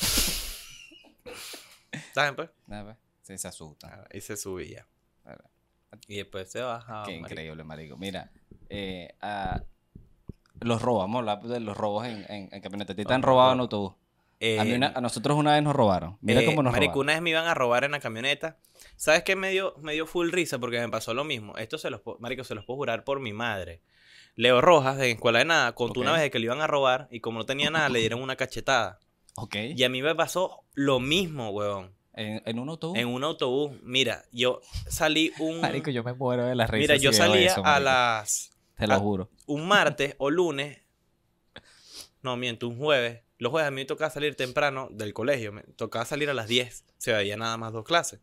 ¿Saben 2.13 2.35
pues? 2.35 2.49
Nada, 2.67 2.83
pues. 2.83 2.97
Sí, 3.23 3.37
se 3.37 3.47
asusta. 3.47 4.07
Y 4.11 4.21
se 4.21 4.37
subía. 4.37 4.85
Y 6.07 6.17
después 6.17 6.51
se 6.51 6.61
bajaba. 6.61 7.05
Qué 7.05 7.11
marico. 7.19 7.27
increíble, 7.33 7.63
marico. 7.63 7.97
Mira, 7.97 8.31
eh, 8.69 9.13
los 10.61 10.79
de 10.81 11.59
los 11.59 11.77
robos 11.77 12.05
en, 12.05 12.25
en, 12.29 12.49
en 12.51 12.61
camioneta. 12.61 12.95
¿Te, 12.95 13.13
han 13.13 13.21
robado 13.21 13.53
en 13.53 13.59
autobús? 13.59 13.93
Eh, 14.39 14.59
a, 14.59 14.63
mí 14.63 14.73
una- 14.73 14.91
a 14.95 15.01
nosotros 15.01 15.37
una 15.37 15.53
vez 15.53 15.63
nos 15.63 15.75
robaron. 15.75 16.17
Mira 16.21 16.41
eh, 16.41 16.45
cómo 16.45 16.61
nos 16.63 16.73
marico, 16.73 16.93
robaron. 16.93 17.05
una 17.05 17.13
vez 17.13 17.21
me 17.21 17.29
iban 17.31 17.45
a 17.45 17.53
robar 17.53 17.83
en 17.83 17.91
la 17.91 17.99
camioneta. 17.99 18.57
¿Sabes 18.95 19.23
qué 19.23 19.35
me 19.35 19.49
dio, 19.51 19.75
me 19.81 19.93
dio 19.93 20.05
full 20.07 20.31
risa? 20.31 20.59
Porque 20.59 20.79
me 20.79 20.89
pasó 20.89 21.13
lo 21.13 21.23
mismo. 21.23 21.55
Esto 21.57 21.77
se 21.77 21.89
los, 21.89 22.01
marico, 22.19 22.43
se 22.43 22.55
los 22.55 22.65
puedo 22.65 22.77
jurar 22.77 23.03
por 23.03 23.19
mi 23.19 23.33
madre. 23.33 23.81
Leo 24.35 24.59
Rojas, 24.59 24.97
de 24.97 25.11
Escuela 25.11 25.39
de 25.39 25.45
Nada, 25.45 25.73
contó 25.73 26.01
una 26.01 26.11
vez 26.11 26.21
de 26.21 26.31
que 26.31 26.39
le 26.39 26.45
iban 26.45 26.59
a 26.61 26.67
robar 26.67 27.07
y 27.09 27.21
como 27.21 27.39
no 27.39 27.45
tenía 27.45 27.69
nada, 27.69 27.87
le 27.87 27.99
dieron 27.99 28.21
una 28.21 28.35
cachetada. 28.35 28.99
Ok. 29.37 29.55
Y 29.75 29.83
a 29.83 29.89
mí 29.89 30.01
me 30.01 30.13
pasó 30.15 30.63
lo 30.73 30.99
mismo, 30.99 31.51
weón. 31.51 31.91
En, 32.15 32.41
en 32.45 32.59
un 32.59 32.69
autobús. 32.69 32.97
En 32.97 33.07
un 33.07 33.23
autobús. 33.23 33.77
Mira, 33.83 34.23
yo 34.31 34.61
salí 34.87 35.31
un... 35.39 35.61
Marico, 35.61 35.91
yo 35.91 36.03
me 36.03 36.13
muero 36.13 36.45
de 36.45 36.55
la 36.55 36.65
risa. 36.65 36.81
mira, 36.81 36.95
yo 36.95 37.11
salía 37.13 37.51
eso, 37.51 37.65
a 37.65 37.79
las... 37.79 38.51
Te 38.77 38.87
lo 38.87 38.93
a- 38.95 38.99
juro. 38.99 39.29
un 39.45 39.67
martes 39.67 40.15
o 40.17 40.29
lunes. 40.29 40.79
No, 42.21 42.37
miento, 42.37 42.67
un 42.67 42.77
jueves. 42.77 43.21
Los 43.37 43.51
jueves 43.51 43.67
a 43.67 43.71
mí 43.71 43.81
me 43.81 43.85
tocaba 43.85 44.09
salir 44.09 44.35
temprano 44.35 44.87
del 44.91 45.13
colegio. 45.13 45.51
Me 45.51 45.63
tocaba 45.63 46.05
salir 46.05 46.29
a 46.29 46.33
las 46.33 46.47
10. 46.47 46.85
Se 46.97 47.13
veía 47.13 47.37
nada 47.37 47.57
más 47.57 47.73
dos 47.73 47.83
clases. 47.85 48.19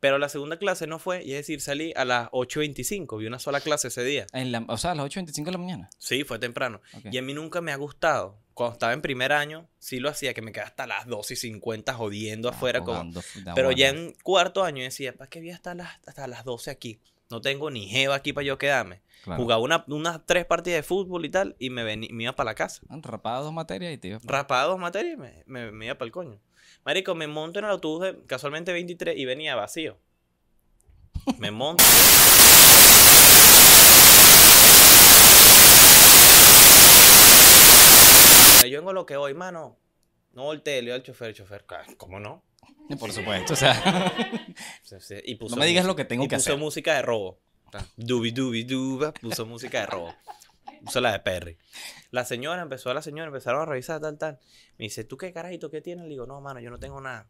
Pero 0.00 0.16
la 0.18 0.30
segunda 0.30 0.58
clase 0.58 0.86
no 0.86 0.98
fue, 0.98 1.22
y 1.22 1.32
es 1.32 1.40
decir, 1.40 1.60
salí 1.60 1.92
a 1.94 2.06
las 2.06 2.30
8.25. 2.30 3.18
Vi 3.18 3.26
una 3.26 3.38
sola 3.38 3.60
clase 3.60 3.88
ese 3.88 4.02
día. 4.02 4.26
En 4.32 4.50
la, 4.50 4.64
o 4.66 4.78
sea, 4.78 4.92
a 4.92 4.94
las 4.94 5.04
8.25 5.06 5.44
de 5.44 5.52
la 5.52 5.58
mañana. 5.58 5.90
Sí, 5.98 6.24
fue 6.24 6.38
temprano. 6.38 6.80
Y 7.10 7.18
a 7.18 7.22
mí 7.22 7.34
nunca 7.34 7.60
me 7.60 7.70
ha 7.70 7.76
gustado. 7.76 8.38
Cuando 8.60 8.74
estaba 8.74 8.92
en 8.92 9.00
primer 9.00 9.32
año, 9.32 9.66
sí 9.78 10.00
lo 10.00 10.10
hacía, 10.10 10.34
que 10.34 10.42
me 10.42 10.52
quedaba 10.52 10.68
hasta 10.68 10.86
las 10.86 11.06
2 11.06 11.30
y 11.30 11.36
50 11.36 11.94
jodiendo 11.94 12.48
Ah, 12.50 12.52
afuera. 12.52 12.80
Como... 12.80 12.92
jugando 12.92 13.22
Pero 13.54 13.72
ya 13.72 13.88
en 13.88 14.12
cuarto 14.22 14.62
año 14.64 14.82
decía, 14.82 15.14
¿para 15.14 15.30
qué 15.30 15.40
voy 15.40 15.50
hasta 15.50 15.74
las, 15.74 15.88
hasta 16.06 16.26
las 16.26 16.44
12 16.44 16.70
aquí? 16.70 17.00
No 17.30 17.40
tengo 17.40 17.70
ni 17.70 17.88
jeva 17.88 18.16
aquí 18.16 18.34
para 18.34 18.44
yo 18.46 18.58
quedarme. 18.58 19.00
Claro. 19.24 19.40
Jugaba 19.42 19.62
una- 19.62 19.84
unas 19.88 20.20
tres 20.26 20.44
partidas 20.44 20.76
de 20.78 20.82
fútbol 20.82 21.24
y 21.24 21.30
tal, 21.30 21.56
y 21.58 21.70
me, 21.70 21.84
me 21.96 22.22
iba 22.22 22.36
para 22.36 22.50
la 22.50 22.54
casa. 22.54 22.82
Rapaba 22.90 23.40
dos 23.40 23.52
materias 23.54 23.94
y 23.94 23.98
te 23.98 24.08
ibas 24.08 24.22
pa- 24.26 24.30
Rapaba 24.30 24.64
dos 24.64 24.78
materias 24.78 25.14
y 25.14 25.16
me, 25.16 25.42
me, 25.46 25.72
me 25.72 25.86
iba 25.86 25.94
para 25.94 26.04
el 26.06 26.12
coño. 26.12 26.38
Marico, 26.84 27.14
me 27.14 27.26
monto 27.28 27.60
en 27.60 27.64
el 27.64 27.70
autobús 27.70 28.02
de 28.02 28.18
casualmente 28.26 28.72
23 28.74 29.16
y 29.16 29.24
venía 29.24 29.54
vacío. 29.56 29.96
Me 31.38 31.50
monto. 31.50 31.82
Yo 38.66 38.78
vengo 38.78 38.92
lo 38.92 39.06
que 39.06 39.16
voy, 39.16 39.34
mano. 39.34 39.78
No 40.32 40.44
volteé, 40.44 40.80
le 40.82 40.92
al 40.92 41.02
chofer, 41.02 41.28
el 41.30 41.34
chofer, 41.34 41.64
"Ah, 41.70 41.84
¿cómo 41.96 42.20
no? 42.20 42.44
Por 42.98 43.12
supuesto, 43.12 43.54
o 43.54 43.56
sea. 43.56 43.72
Y 45.24 45.34
puso 45.36 45.54
No 45.56 45.60
me 45.60 45.66
digas 45.66 45.84
lo 45.84 45.96
que 45.96 46.04
tengo 46.04 46.24
y 46.24 46.28
que 46.28 46.36
puso 46.36 46.50
hacer. 46.50 46.58
música 46.60 46.94
de 46.94 47.02
robo. 47.02 47.40
Dubi 47.96 48.32
dubi 48.32 48.64
duba, 48.64 49.12
puso 49.12 49.46
música 49.46 49.80
de 49.80 49.86
robo. 49.86 50.14
Puso 50.84 51.00
la 51.00 51.12
de 51.12 51.20
Perry. 51.20 51.58
La 52.10 52.24
señora 52.24 52.62
empezó, 52.62 52.92
la 52.94 53.02
señora 53.02 53.26
empezaron 53.28 53.62
a 53.62 53.66
revisar 53.66 54.00
tal, 54.00 54.18
tal. 54.18 54.38
Me 54.78 54.84
dice, 54.84 55.04
¿tú 55.04 55.16
qué 55.16 55.32
carajito 55.32 55.70
qué 55.70 55.80
tienes? 55.80 56.04
Le 56.04 56.10
digo, 56.10 56.26
no, 56.26 56.40
mano, 56.40 56.58
yo 56.60 56.70
no 56.70 56.78
tengo 56.78 57.00
nada. 57.00 57.28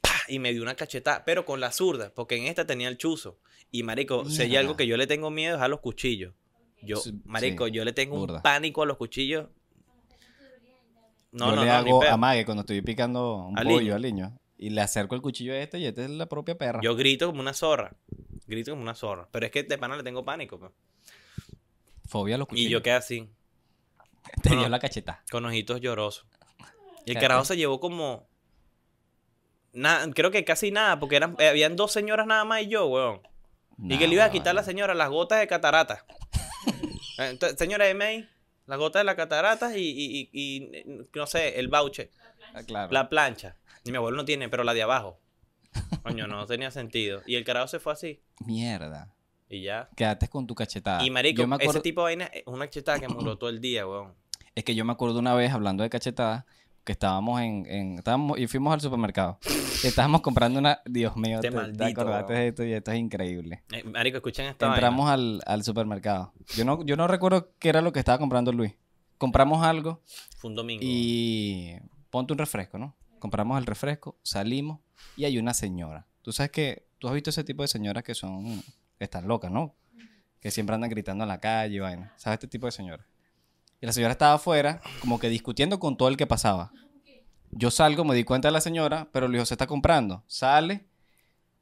¡Pah! 0.00 0.10
Y 0.28 0.38
me 0.38 0.52
dio 0.52 0.62
una 0.62 0.74
cachetada, 0.74 1.24
pero 1.24 1.44
con 1.46 1.60
la 1.60 1.70
zurda, 1.72 2.12
porque 2.14 2.36
en 2.36 2.44
esta 2.44 2.66
tenía 2.66 2.88
el 2.88 2.98
chuzo. 2.98 3.38
Y 3.70 3.82
marico, 3.82 4.24
si 4.28 4.42
hay 4.42 4.56
algo 4.56 4.76
que 4.76 4.86
yo 4.86 4.96
le 4.96 5.06
tengo 5.06 5.30
miedo 5.30 5.56
es 5.56 5.62
a 5.62 5.68
los 5.68 5.80
cuchillos. 5.80 6.34
Yo, 6.82 7.00
marico, 7.24 7.66
sí, 7.66 7.72
yo 7.72 7.84
le 7.84 7.92
tengo 7.92 8.16
burda. 8.16 8.36
un 8.36 8.42
pánico 8.42 8.82
a 8.82 8.86
los 8.86 8.96
cuchillos. 8.96 9.48
No, 11.32 11.50
yo 11.50 11.56
no, 11.56 11.62
le 11.62 11.68
no, 11.68 11.74
hago 11.74 12.02
amague 12.04 12.44
cuando 12.44 12.62
estoy 12.62 12.80
picando 12.82 13.36
un 13.46 13.58
Aliño. 13.58 13.76
pollo, 13.76 13.94
aliño. 13.94 14.38
Y 14.56 14.70
le 14.70 14.80
acerco 14.80 15.14
el 15.14 15.20
cuchillo 15.22 15.52
a 15.52 15.58
este 15.58 15.78
y 15.78 15.84
este 15.86 16.04
es 16.04 16.10
la 16.10 16.26
propia 16.26 16.56
perra. 16.58 16.80
Yo 16.82 16.96
grito 16.96 17.26
como 17.26 17.40
una 17.40 17.52
zorra. 17.54 17.92
Grito 18.46 18.72
como 18.72 18.82
una 18.82 18.94
zorra. 18.94 19.28
Pero 19.30 19.46
es 19.46 19.52
que 19.52 19.62
de 19.62 19.78
pana 19.78 19.96
le 19.96 20.02
tengo 20.02 20.24
pánico. 20.24 20.58
pues. 20.58 20.72
Fobia 22.08 22.34
a 22.34 22.38
los 22.38 22.48
cuchillos. 22.48 22.68
Y 22.68 22.72
yo 22.72 22.82
quedé 22.82 22.94
así, 22.94 23.28
Te 24.42 24.50
No. 24.50 24.60
dio 24.60 24.68
la 24.68 24.78
cacheta. 24.80 25.22
con 25.30 25.44
ojitos 25.44 25.80
llorosos. 25.80 26.26
Y 27.06 27.12
el 27.12 27.18
carajo 27.18 27.44
se 27.44 27.56
llevó 27.56 27.78
como. 27.80 28.26
Nada, 29.72 30.10
creo 30.12 30.30
que 30.30 30.44
casi 30.44 30.70
nada, 30.70 30.98
porque 30.98 31.16
eran, 31.16 31.36
eh, 31.38 31.48
habían 31.48 31.76
dos 31.76 31.92
señoras 31.92 32.26
nada 32.26 32.44
más 32.44 32.62
y 32.62 32.68
yo, 32.68 32.86
weón. 32.86 33.20
y 33.78 33.96
que 33.98 34.08
le 34.08 34.14
iba 34.14 34.24
a 34.24 34.30
quitar 34.30 34.50
a 34.50 34.54
la 34.54 34.64
señora 34.64 34.94
las 34.94 35.08
gotas 35.10 35.38
de 35.40 35.46
catarata. 35.46 36.04
Eh, 37.18 37.30
Entonces, 37.30 37.58
señora 37.58 37.88
M, 37.88 38.28
las 38.68 38.78
gotas 38.78 39.00
de 39.00 39.04
la 39.04 39.16
catarata 39.16 39.76
y, 39.76 39.82
y- 39.82 40.28
y- 40.32 40.40
y, 40.84 41.06
no 41.14 41.26
sé, 41.26 41.58
el 41.58 41.66
voucher, 41.68 42.10
Ah, 42.54 42.62
claro. 42.62 42.92
la 42.92 43.08
plancha. 43.08 43.56
Y 43.84 43.90
mi 43.90 43.96
abuelo 43.96 44.16
no 44.16 44.24
tiene, 44.24 44.48
pero 44.48 44.62
la 44.62 44.74
de 44.74 44.82
abajo. 44.82 45.18
Coño, 46.02 46.26
no 46.26 46.46
tenía 46.46 46.70
sentido. 46.70 47.22
Y 47.26 47.34
el 47.36 47.44
carajo 47.44 47.66
se 47.68 47.80
fue 47.80 47.92
así. 47.92 48.20
Mierda. 48.46 49.12
Y 49.48 49.62
ya. 49.62 49.88
Quédate 49.96 50.28
con 50.28 50.46
tu 50.46 50.54
cachetada. 50.54 51.04
Y 51.04 51.10
marico, 51.10 51.46
me 51.46 51.56
acuerdo- 51.56 51.72
ese 51.72 51.80
tipo 51.80 52.02
de 52.02 52.04
vaina 52.04 52.24
es 52.26 52.42
una 52.46 52.68
chetada 52.68 52.98
que 53.00 53.08
murió 53.08 53.36
todo 53.36 53.50
el 53.50 53.60
día, 53.60 53.86
weón. 53.86 54.14
Es 54.54 54.64
que 54.64 54.74
yo 54.74 54.84
me 54.84 54.92
acuerdo 54.92 55.18
una 55.20 55.34
vez 55.34 55.52
hablando 55.52 55.82
de 55.82 55.90
cachetada 55.90 56.44
que 56.88 56.92
estábamos 56.92 57.38
en, 57.42 57.66
en- 57.66 57.98
estábamos 57.98 58.38
y 58.38 58.46
fuimos 58.46 58.72
al 58.72 58.80
supermercado. 58.80 59.38
estábamos 59.84 60.22
comprando 60.22 60.58
una, 60.58 60.80
Dios 60.86 61.14
mío, 61.18 61.34
Este 61.36 61.48
te, 61.48 61.54
te 61.54 61.60
maldito, 61.60 61.84
acordaste 62.00 62.32
weón. 62.32 62.42
de 62.42 62.48
esto 62.48 62.64
y 62.64 62.72
esto 62.72 62.92
es 62.92 62.98
increíble. 62.98 63.62
Eh, 63.72 63.84
marico, 63.84 64.16
escuchen 64.16 64.46
esta 64.46 64.68
Entramos 64.68 65.10
al, 65.10 65.42
al 65.46 65.62
supermercado. 65.64 66.32
Yo 66.56 66.64
no, 66.64 66.82
yo 66.86 66.96
no 66.96 67.06
recuerdo 67.06 67.50
qué 67.58 67.68
era 67.68 67.82
lo 67.82 67.92
que 67.92 67.98
estaba 67.98 68.16
comprando 68.16 68.52
Luis. 68.52 68.72
Compramos 69.18 69.62
algo. 69.62 70.00
Fue 70.38 70.48
un 70.48 70.56
domingo. 70.56 70.80
y 70.82 71.74
ponte 72.08 72.32
un 72.32 72.38
refresco, 72.38 72.78
¿no? 72.78 72.96
Compramos 73.18 73.58
el 73.58 73.66
refresco, 73.66 74.16
salimos 74.22 74.80
y 75.14 75.26
hay 75.26 75.36
una 75.36 75.52
señora. 75.52 76.06
Tú 76.22 76.32
sabes 76.32 76.50
que 76.52 76.86
tú 76.98 77.06
has 77.08 77.12
visto 77.12 77.28
ese 77.28 77.44
tipo 77.44 77.60
de 77.60 77.68
señoras 77.68 78.02
que 78.02 78.14
son, 78.14 78.62
que 78.96 79.04
están 79.04 79.28
locas, 79.28 79.50
¿no? 79.50 79.74
Que 80.40 80.50
siempre 80.50 80.74
andan 80.74 80.88
gritando 80.88 81.24
en 81.24 81.28
la 81.28 81.38
calle 81.38 81.74
y 81.76 81.78
vaina. 81.80 82.14
¿Sabes 82.16 82.36
este 82.36 82.48
tipo 82.48 82.64
de 82.64 82.72
señora? 82.72 83.04
Y 83.80 83.86
la 83.86 83.92
señora 83.92 84.12
estaba 84.12 84.34
afuera, 84.34 84.80
como 85.00 85.18
que 85.18 85.28
discutiendo 85.28 85.78
con 85.78 85.96
todo 85.96 86.08
el 86.08 86.16
que 86.16 86.26
pasaba. 86.26 86.72
Yo 87.50 87.70
salgo, 87.70 88.04
me 88.04 88.14
di 88.14 88.24
cuenta 88.24 88.48
de 88.48 88.52
la 88.52 88.60
señora, 88.60 89.08
pero 89.12 89.28
Luis 89.28 89.42
José 89.42 89.54
está 89.54 89.66
comprando. 89.66 90.24
Sale 90.26 90.84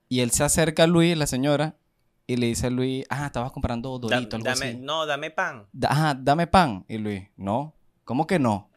y 0.09 0.21
él 0.21 0.31
se 0.31 0.43
acerca 0.45 0.85
a 0.85 0.87
Luis, 0.87 1.17
la 1.17 1.27
señora, 1.27 1.77
y 2.27 2.37
le 2.37 2.47
dice 2.47 2.69
a 2.69 2.71
Luis, 2.71 3.05
ah, 3.09 3.27
estabas 3.27 3.53
comprando 3.53 3.99
Da- 3.99 4.17
Dorito, 4.17 4.37
algo 4.37 4.49
dame, 4.49 4.67
así. 4.69 4.77
no, 4.81 5.07
dame 5.07 5.31
pan. 5.31 5.67
Da- 5.73 5.89
Ajá, 5.93 6.15
dame 6.19 6.47
pan. 6.47 6.85
Y 6.89 6.99
Luis, 6.99 7.23
no. 7.37 7.75
¿Cómo 8.05 8.27
que 8.27 8.39
no? 8.39 8.71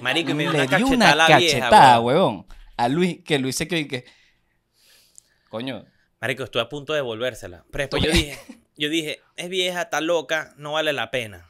Marico, 0.00 0.30
y 0.30 0.34
me 0.34 0.44
dio 0.44 0.52
le 0.52 0.58
una 0.60 0.66
cachetada 0.68 0.94
una 0.94 1.10
a 1.10 1.14
la 1.16 1.26
cachetada, 1.26 1.68
vieja, 1.70 2.00
weón. 2.00 2.04
huevón. 2.34 2.46
A 2.76 2.88
Luis, 2.88 3.18
que 3.24 3.38
Luis 3.38 3.56
se 3.56 3.66
quedó 3.68 3.80
y 3.80 3.88
que. 3.88 4.04
Coño, 5.48 5.84
Marico, 6.20 6.44
estuve 6.44 6.62
a 6.62 6.68
punto 6.68 6.92
de 6.92 6.98
devolvérsela. 6.98 7.64
Pero 7.70 7.82
después 7.82 8.02
yo 8.02 8.10
dije, 8.12 8.38
yo 8.76 8.88
dije, 8.88 9.20
es 9.36 9.48
vieja, 9.48 9.82
está 9.82 10.00
loca, 10.00 10.54
no 10.56 10.72
vale 10.72 10.92
la 10.92 11.10
pena. 11.10 11.47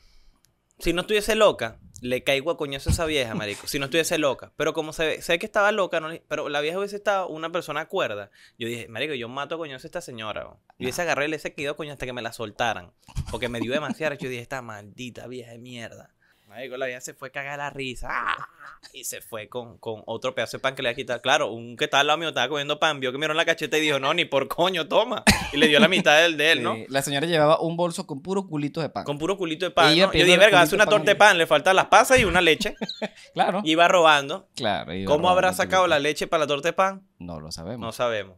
Si 0.79 0.93
no 0.93 1.03
estuviese 1.03 1.35
loca, 1.35 1.79
le 2.01 2.23
caigo 2.23 2.51
a 2.51 2.57
coñazo 2.57 2.91
a 2.91 2.93
esa 2.93 3.05
vieja, 3.05 3.35
marico. 3.35 3.67
Si 3.67 3.79
no 3.79 3.87
estuviese 3.87 4.19
loca. 4.19 4.53
Pero 4.57 4.73
como 4.73 4.93
ve, 4.93 5.21
sé 5.23 5.39
que 5.39 5.47
estaba 5.47 5.73
loca, 5.73 6.01
no 6.01 6.09
pero 6.29 6.49
la 6.49 6.61
vieja 6.61 6.79
hubiese 6.79 6.97
estado 6.97 7.29
una 7.29 7.51
persona 7.51 7.87
cuerda. 7.87 8.31
Yo 8.59 8.69
dije, 8.69 8.89
marico, 8.89 9.15
yo 9.15 9.29
mato 9.29 9.57
a 9.57 9.59
coñazo 9.59 9.87
a 9.87 9.89
esta 9.89 10.01
señora. 10.01 10.45
weón. 10.45 10.59
Y 10.79 10.89
ese 10.89 11.03
agarré 11.03 11.27
y 11.27 11.29
le 11.29 11.37
ese 11.37 11.55
quedó 11.55 11.77
coño 11.77 11.93
hasta 11.93 12.07
que 12.07 12.13
me 12.13 12.23
la 12.23 12.33
soltaran. 12.33 12.93
Porque 13.31 13.49
me 13.49 13.61
dio 13.61 13.73
demasiado. 13.73 14.15
Yo 14.15 14.29
dije, 14.29 14.43
esta 14.43 14.63
maldita 14.63 15.27
vieja 15.27 15.53
de 15.53 15.59
mierda. 15.59 16.15
Marico, 16.59 16.77
la 16.77 16.87
vieja 16.87 17.01
se 17.01 17.15
fue 17.15 17.29
a 17.29 17.31
cagar 17.31 17.57
la 17.59 17.71
risa. 17.71 18.09
¡Ah! 18.11 18.49
Y 18.93 19.05
se 19.05 19.21
fue 19.21 19.49
con, 19.49 19.79
con 19.79 20.03
otro 20.07 20.35
pedazo 20.35 20.57
de 20.57 20.61
pan 20.61 20.75
que 20.75 20.83
le 20.83 20.89
iba 20.89 20.93
a 20.93 20.97
quitar. 20.97 21.21
Claro, 21.21 21.53
un 21.53 21.77
que 21.77 21.85
estaba 21.85 22.01
al 22.01 22.09
lado 22.09 22.19
mío 22.19 22.31
estaba 22.31 22.49
comiendo 22.49 22.81
pan, 22.81 22.99
vio 22.99 23.13
que 23.13 23.19
me 23.19 23.23
dieron 23.23 23.37
la 23.37 23.45
cacheta 23.45 23.79
y 23.79 23.81
dijo, 23.81 24.01
no, 24.01 24.13
ni 24.13 24.25
por 24.25 24.49
coño, 24.49 24.89
toma. 24.89 25.23
Y 25.53 25.57
le 25.57 25.69
dio 25.69 25.79
la 25.79 25.87
mitad 25.87 26.21
del 26.21 26.37
de 26.37 26.51
él, 26.51 26.65
¿no? 26.65 26.75
la 26.89 27.01
señora 27.03 27.29
llevaba 27.29 27.61
un 27.61 27.77
bolso 27.77 28.09
con 28.09 28.23
puro 28.23 28.49
culito 28.49 28.81
de 28.81 28.89
pan. 28.89 29.05
Con 29.05 29.19
puro 29.19 29.37
culito 29.39 29.67
de 29.67 29.71
pan. 29.71 29.97
¿no? 29.97 30.13
Yo 30.13 30.25
dije, 30.25 30.37
verga, 30.37 30.61
hace 30.63 30.75
una 30.75 30.87
pan 30.87 30.95
torta 30.95 31.13
de 31.13 31.13
y- 31.13 31.19
pan, 31.19 31.39
le 31.39 31.47
faltan 31.47 31.77
las 31.77 31.87
pasas 31.87 32.19
y 32.19 32.25
una 32.25 32.41
leche. 32.41 32.75
Claro. 33.35 33.61
Iba 33.63 33.87
robando. 33.87 34.49
claro. 34.57 34.93
iba 34.93 35.09
¿Cómo 35.09 35.31
habrá 35.31 35.53
sacado 35.53 35.87
la 35.87 36.01
leche 36.01 36.27
para 36.27 36.41
la 36.41 36.47
torta 36.49 36.71
de 36.71 36.73
pan? 36.73 37.07
No 37.21 37.39
lo 37.39 37.53
sabemos. 37.53 37.87
No 37.87 37.93
sabemos. 37.93 38.37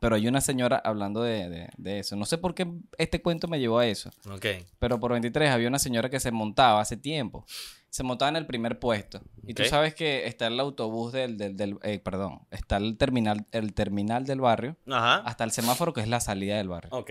Pero 0.00 0.14
hay 0.16 0.28
una 0.28 0.40
señora 0.40 0.80
hablando 0.84 1.22
de, 1.22 1.48
de- 1.48 1.68
de 1.76 1.98
eso. 2.00 2.16
No 2.16 2.26
sé 2.26 2.38
por 2.38 2.54
qué 2.54 2.70
este 2.98 3.22
cuento 3.22 3.48
me 3.48 3.58
llevó 3.58 3.78
a 3.78 3.86
eso. 3.86 4.10
Ok. 4.30 4.46
Pero 4.78 5.00
por 5.00 5.12
23 5.12 5.50
había 5.50 5.68
una 5.68 5.78
señora 5.78 6.10
que 6.10 6.20
se 6.20 6.30
montaba 6.30 6.80
hace 6.80 6.96
tiempo. 6.96 7.44
Se 7.88 8.02
montaba 8.02 8.28
en 8.28 8.36
el 8.36 8.46
primer 8.46 8.78
puesto. 8.78 9.22
Y 9.46 9.54
tú 9.54 9.62
sabes 9.64 9.94
que 9.94 10.26
está 10.26 10.48
el 10.48 10.60
autobús 10.60 11.12
del, 11.12 11.38
del, 11.38 11.56
del- 11.56 11.78
eh, 11.82 11.98
perdón, 11.98 12.40
está 12.50 12.76
el 12.76 12.98
terminal, 12.98 13.46
el 13.52 13.72
terminal 13.72 14.26
del 14.26 14.40
barrio 14.40 14.76
Ajá. 14.86 15.16
hasta 15.24 15.44
el 15.44 15.50
semáforo 15.50 15.94
que 15.94 16.02
es 16.02 16.08
la 16.08 16.20
salida 16.20 16.56
del 16.58 16.68
barrio. 16.68 16.90
Ok. 16.92 17.10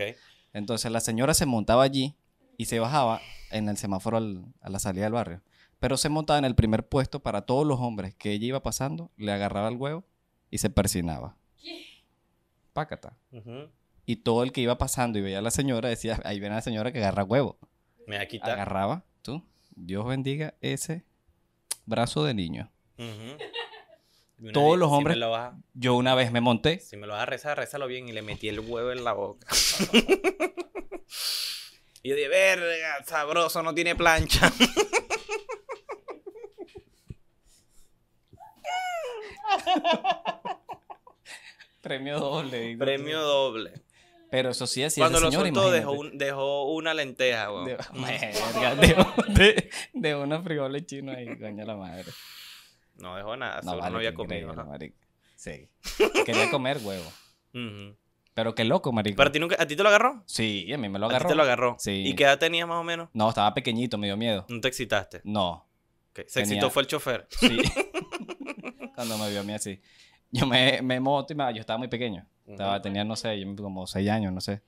Entonces 0.53 0.91
la 0.91 0.99
señora 0.99 1.33
se 1.33 1.45
montaba 1.47 1.81
allí 1.83 2.15
y 2.57 2.65
se 2.65 2.79
bajaba 2.79 3.19
en 3.51 3.67
el 3.67 3.77
semáforo 3.77 4.17
al- 4.17 4.45
a 4.61 4.69
la 4.69 4.77
salida 4.79 5.05
del 5.05 5.13
barrio. 5.13 5.41
Pero 5.79 5.97
se 5.97 6.09
montaba 6.09 6.37
en 6.39 6.45
el 6.45 6.55
primer 6.55 6.87
puesto 6.87 7.21
para 7.23 7.41
todos 7.41 7.65
los 7.65 7.79
hombres 7.79 8.13
que 8.13 8.31
ella 8.31 8.45
iba 8.45 8.61
pasando, 8.63 9.11
le 9.17 9.31
agarraba 9.33 9.67
el 9.69 9.75
huevo 9.77 10.05
y 10.51 10.59
se 10.59 10.69
persinaba. 10.69 11.35
Pácata. 12.75 13.15
Y 14.05 14.17
todo 14.17 14.43
el 14.43 14.51
que 14.51 14.59
iba 14.59 14.77
pasando 14.77 15.17
y 15.17 15.21
veía 15.21 15.39
a 15.39 15.41
la 15.41 15.49
señora 15.49 15.87
decía, 15.87 16.19
ahí 16.25 16.41
viene 16.41 16.55
la 16.55 16.61
señora 16.61 16.91
que 16.91 16.97
agarra 16.99 17.23
huevo. 17.23 17.57
Me 18.05 18.17
va 18.17 18.23
a 18.23 18.27
quitar. 18.27 18.51
Agarraba, 18.51 19.05
tú. 19.21 19.41
Dios 19.77 20.05
bendiga 20.05 20.55
ese 20.59 21.05
brazo 21.85 22.25
de 22.25 22.33
niño. 22.33 22.69
Todos 24.51 24.71
vez, 24.71 24.79
los 24.79 24.91
hombres- 24.91 25.15
lo 25.15 25.33
a- 25.33 25.57
Yo 25.73 25.95
una 25.95 26.15
vez 26.15 26.33
me 26.33 26.41
monté. 26.41 26.81
Si 26.81 26.97
me 26.97 27.07
lo 27.07 27.13
vas 27.13 27.21
a 27.21 27.25
rezar, 27.25 27.57
rézalo 27.57 27.87
bien 27.87 28.09
y 28.09 28.11
le 28.11 28.21
metí 28.21 28.49
el 28.49 28.59
huevo 28.59 28.91
en 28.91 29.05
la 29.05 29.13
boca. 29.13 29.47
y 32.03 32.09
yo 32.09 32.15
dije, 32.15 32.27
verga, 32.27 33.05
sabroso, 33.05 33.63
no 33.63 33.73
tiene 33.73 33.95
plancha. 33.95 34.51
Premio 41.85 42.19
doble. 42.19 42.75
Premio 42.77 43.21
doble. 43.21 43.71
Pero 44.31 44.49
eso 44.49 44.65
sí, 44.65 44.81
así 44.83 44.99
Cuando 44.99 45.19
lo 45.19 45.29
señora, 45.31 45.49
soltó, 45.49 45.71
dejó, 45.71 45.91
un- 45.91 46.17
dejó 46.17 46.73
una 46.73 46.95
lenteja, 46.95 47.51
weón. 47.51 47.65
De, 47.65 47.77
Mm. 47.93 48.03
Verga, 48.03 48.75
de, 48.75 48.95
de, 49.27 49.69
de 49.93 50.15
unos 50.15 50.43
frijoles 50.43 50.85
chinos 50.87 51.15
ahí, 51.15 51.37
coño 51.37 51.63
la 51.63 51.75
madre. 51.75 52.05
No 52.95 53.15
dejó 53.15 53.37
nada, 53.37 53.61
No, 53.61 53.77
vale, 53.77 53.91
no 53.91 53.97
había 53.97 54.13
comido. 54.15 54.51
Sí. 55.35 55.69
Quería 56.25 56.49
comer 56.49 56.79
huevo. 56.83 57.05
Pero 58.33 58.55
qué 58.55 58.63
loco, 58.65 58.91
marico. 58.91 59.15
¿Pero 59.15 59.29
a 59.29 59.31
ti, 59.31 59.39
nunca, 59.39 59.55
a 59.61 59.67
ti 59.67 59.75
te 59.75 59.83
lo 59.83 59.89
agarró? 59.89 60.23
Sí, 60.25 60.73
a 60.73 60.77
mí 60.79 60.89
me 60.89 60.97
lo 60.97 61.05
A 61.05 61.09
ti 61.09 61.15
agarró. 61.15 61.29
te 61.29 61.35
lo 61.35 61.43
agarró. 61.43 61.75
Sí. 61.79 62.03
¿Y 62.07 62.15
qué 62.15 62.23
edad 62.23 62.39
tenías 62.39 62.67
más 62.67 62.77
o 62.79 62.83
menos? 62.83 63.09
No, 63.13 63.29
estaba 63.29 63.53
pequeñito, 63.53 63.97
me 63.99 64.07
dio 64.07 64.17
miedo. 64.17 64.45
No 64.49 64.59
te 64.59 64.67
excitaste. 64.67 65.21
No, 65.23 65.67
Ok, 66.11 66.21
Se 66.27 66.41
Tenía- 66.41 66.55
excitó 66.55 66.69
fue 66.71 66.81
el 66.81 66.87
chofer. 66.87 67.27
sí. 67.29 67.57
Cuando 68.95 69.17
me 69.17 69.29
vio 69.29 69.41
a 69.41 69.43
mí 69.43 69.53
así. 69.53 69.79
Yo 70.35 70.45
me, 70.45 70.81
me 70.81 70.99
moto 70.99 71.33
y 71.33 71.35
me, 71.35 71.53
yo 71.53 71.59
estaba 71.61 71.77
muy 71.77 71.87
pequeño. 71.87 72.25
Estaba, 72.47 72.81
tenía, 72.81 73.03
no 73.03 73.15
sé, 73.15 73.39
yo 73.39 73.55
como 73.55 73.87
seis 73.87 74.09
años, 74.09 74.31
no 74.33 74.41
sé. 74.41 74.61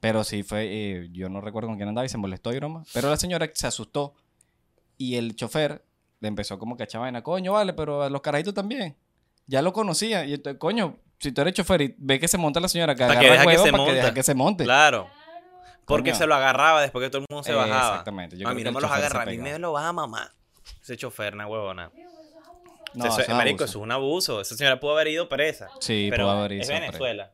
Pero 0.00 0.22
sí 0.24 0.42
fue, 0.42 0.66
eh, 0.70 1.08
yo 1.12 1.28
no 1.28 1.40
recuerdo 1.40 1.68
con 1.68 1.76
quién 1.76 1.88
andaba 1.88 2.04
y 2.04 2.08
se 2.08 2.18
molestó 2.18 2.52
y 2.52 2.56
broma. 2.56 2.84
Pero 2.92 3.08
la 3.10 3.16
señora 3.16 3.48
se 3.54 3.66
asustó 3.66 4.14
y 4.98 5.16
el 5.16 5.34
chofer 5.36 5.84
le 6.20 6.28
empezó 6.28 6.58
como 6.58 6.76
que 6.76 6.86
a 6.92 6.98
vaina. 6.98 7.22
Coño, 7.22 7.52
vale, 7.52 7.72
pero 7.72 8.02
a 8.02 8.10
los 8.10 8.20
carajitos 8.20 8.54
también. 8.54 8.96
Ya 9.46 9.62
lo 9.62 9.72
conocía. 9.72 10.24
Y 10.24 10.34
entonces, 10.34 10.58
coño, 10.58 10.96
si 11.18 11.32
tú 11.32 11.40
eres 11.42 11.54
chofer 11.54 11.80
y 11.82 11.94
ve 11.98 12.18
que 12.18 12.28
se 12.28 12.38
monta 12.38 12.60
la 12.60 12.68
señora, 12.68 12.94
que 12.94 13.04
deja 13.04 13.20
que 13.20 13.58
se 13.58 13.70
para 13.72 13.84
que 13.84 13.92
deja 13.92 14.14
que 14.14 14.22
se 14.22 14.34
monte. 14.34 14.64
Claro. 14.64 15.08
Porque 15.86 16.10
Coño. 16.10 16.18
se 16.18 16.26
lo 16.26 16.34
agarraba 16.34 16.80
después 16.80 17.04
que 17.04 17.10
todo 17.10 17.20
el 17.20 17.26
mundo 17.28 17.42
se 17.44 17.52
Eh, 17.52 17.54
bajaba. 17.54 17.88
exactamente. 17.90 18.38
Yo 18.38 18.46
a 18.48 18.50
creo 18.50 18.54
mí 18.56 18.60
que 18.62 18.70
no 18.70 18.74
me 18.74 18.80
los 18.80 18.90
agarra, 18.90 19.22
a 19.22 19.26
mí 19.26 19.36
me 19.38 19.58
lo 19.58 19.72
va 19.72 19.86
a 19.88 19.92
mamar. 19.92 20.30
Ese 20.82 20.96
chofer, 20.96 21.34
una 21.34 21.46
huevona. 21.46 21.90
No, 22.94 23.04
eso, 23.06 23.20
eso 23.20 23.30
es 23.30 23.36
marico, 23.36 23.54
abuso. 23.56 23.64
eso 23.64 23.78
es 23.78 23.82
un 23.82 23.92
abuso. 23.92 24.40
Esa 24.40 24.56
señora 24.56 24.80
pudo 24.80 24.92
haber 24.92 25.08
ido 25.08 25.28
presa. 25.28 25.68
Sí, 25.80 26.08
pero 26.10 26.24
pudo 26.24 26.30
haber 26.38 26.52
es 26.52 26.58
ido 26.68 26.76
presa. 26.76 26.86
Venezuela. 26.86 27.32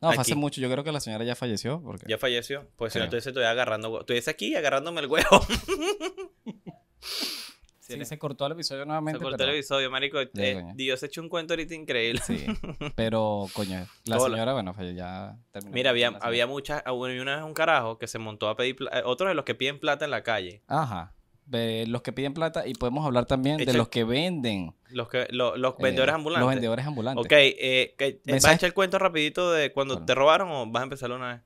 No, 0.00 0.12
fue 0.12 0.20
hace 0.20 0.34
mucho. 0.34 0.60
Yo 0.60 0.70
creo 0.70 0.84
que 0.84 0.92
la 0.92 1.00
señora 1.00 1.24
ya 1.24 1.34
falleció. 1.34 1.80
Porque... 1.82 2.04
Ya 2.06 2.18
falleció. 2.18 2.68
Pues 2.76 2.92
si 2.92 2.98
no, 2.98 3.06
entonces 3.06 3.26
estoy 3.26 3.44
agarrando. 3.44 4.00
Estuviese 4.00 4.30
aquí 4.30 4.54
agarrándome 4.54 5.00
el 5.00 5.06
huevo. 5.06 5.26
Sí, 7.80 8.04
se 8.04 8.18
cortó 8.18 8.46
el 8.46 8.52
episodio 8.52 8.82
Se 8.82 8.86
nuevamente. 8.86 9.20
cortó 9.20 9.36
pero... 9.36 9.50
el 9.50 9.56
episodio, 9.58 9.88
marico. 9.92 10.18
Eh, 10.20 10.30
coño. 10.32 10.72
Dios 10.74 11.00
echó 11.04 11.20
un 11.22 11.28
cuento 11.28 11.52
ahorita 11.52 11.72
increíble. 11.72 12.20
Sí, 12.26 12.44
pero 12.96 13.46
coño, 13.52 13.86
la 14.06 14.18
Hola. 14.18 14.34
señora, 14.34 14.52
bueno, 14.54 14.74
falleció, 14.74 14.98
ya 14.98 15.36
terminó. 15.52 15.72
Mira, 15.72 15.90
había, 15.90 16.08
había 16.20 16.48
muchas. 16.48 16.82
Una 16.84 17.36
vez 17.36 17.44
un 17.44 17.54
carajo 17.54 17.96
que 17.96 18.08
se 18.08 18.18
montó 18.18 18.48
a 18.48 18.56
pedir. 18.56 18.76
eh, 18.92 19.02
Otro 19.04 19.28
de 19.28 19.34
los 19.34 19.44
que 19.44 19.54
piden 19.54 19.78
plata 19.78 20.04
en 20.04 20.10
la 20.10 20.24
calle. 20.24 20.64
Ajá. 20.66 21.14
De 21.46 21.86
los 21.86 22.02
que 22.02 22.12
piden 22.12 22.34
plata 22.34 22.66
y 22.66 22.74
podemos 22.74 23.06
hablar 23.06 23.24
también 23.26 23.56
de 23.58 23.72
los 23.72 23.88
que 23.88 24.02
venden. 24.02 24.74
Los, 24.90 25.08
que, 25.08 25.28
lo- 25.30 25.56
los 25.56 25.74
eh, 25.74 25.82
vendedores 25.82 26.14
ambulantes. 26.14 26.44
Los 26.44 26.54
vendedores 26.54 26.86
ambulantes. 26.86 27.24
Ok, 27.24 27.32
eh, 27.32 27.94
que- 27.96 28.20
eh, 28.26 28.32
¿vas 28.32 28.44
a 28.46 28.52
echar 28.54 28.66
el 28.68 28.74
cuento 28.74 28.98
rapidito 28.98 29.52
de 29.52 29.72
cuando 29.72 29.94
Bueno. 29.94 30.06
te 30.06 30.14
robaron 30.16 30.50
o 30.50 30.66
vas 30.66 30.80
a 30.80 30.84
empezarlo 30.84 31.14
una 31.16 31.34
vez? 31.34 31.42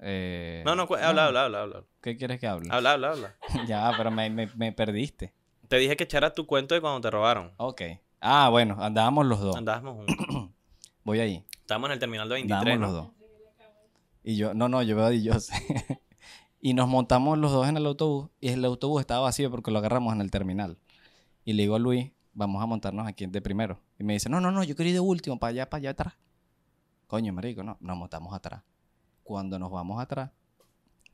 Eh, 0.00 0.62
No, 0.66 0.76
no, 0.76 0.82
habla, 0.82 1.26
habla, 1.26 1.44
habla, 1.44 1.62
habla. 1.62 1.84
¿Qué 2.02 2.16
quieres 2.16 2.38
que 2.38 2.46
hable? 2.46 2.68
Habla, 2.70 2.92
habla, 2.92 3.10
habla. 3.12 3.36
ya, 3.66 3.90
pero 3.96 4.10
me, 4.10 4.28
me, 4.28 4.48
me 4.54 4.70
perdiste. 4.72 5.32
Te 5.66 5.76
dije 5.78 5.96
que 5.96 6.04
echara 6.04 6.32
tu 6.34 6.46
cuento 6.46 6.74
de 6.74 6.80
cuando 6.82 7.00
te 7.00 7.10
robaron. 7.10 7.52
Ok. 7.56 7.82
Ah, 8.20 8.48
bueno, 8.50 8.76
andábamos 8.80 9.24
los 9.26 9.40
dos. 9.40 9.56
Andábamos 9.56 9.96
juntos. 10.06 10.50
Voy 11.04 11.20
ahí. 11.20 11.42
Estábamos 11.60 11.88
en 11.88 11.92
el 11.94 11.98
terminal 11.98 12.28
de 12.28 12.34
23, 12.34 12.58
Andábamos 12.60 12.80
¿no? 12.80 12.86
los 12.86 13.04
dos. 13.06 13.14
Y 14.24 14.36
yo, 14.36 14.52
no, 14.52 14.68
no, 14.68 14.82
yo 14.82 14.94
veo 14.94 15.06
a 15.06 15.12
yo 15.12 15.40
sé. 15.40 15.54
y 16.60 16.74
nos 16.74 16.88
montamos 16.88 17.38
los 17.38 17.52
dos 17.52 17.68
en 17.68 17.76
el 17.76 17.86
autobús 17.86 18.30
y 18.40 18.48
el 18.48 18.64
autobús 18.64 19.00
estaba 19.00 19.20
vacío 19.20 19.50
porque 19.50 19.70
lo 19.70 19.78
agarramos 19.78 20.12
en 20.14 20.20
el 20.20 20.30
terminal. 20.30 20.78
Y 21.44 21.52
le 21.52 21.62
digo 21.62 21.76
a 21.76 21.78
Luis, 21.78 22.10
vamos 22.32 22.62
a 22.62 22.66
montarnos 22.66 23.06
aquí 23.06 23.26
de 23.26 23.40
primero. 23.40 23.80
Y 23.98 24.04
me 24.04 24.14
dice, 24.14 24.28
no, 24.28 24.40
no, 24.40 24.50
no, 24.50 24.64
yo 24.64 24.74
quiero 24.76 24.88
ir 24.88 24.94
de 24.94 25.00
último, 25.00 25.38
para 25.38 25.50
allá, 25.50 25.70
para 25.70 25.78
allá 25.78 25.90
atrás. 25.90 26.14
Coño, 27.06 27.32
marico, 27.32 27.62
no, 27.62 27.76
nos 27.80 27.96
montamos 27.96 28.34
atrás. 28.34 28.62
Cuando 29.22 29.58
nos 29.58 29.70
vamos 29.70 30.00
atrás, 30.00 30.30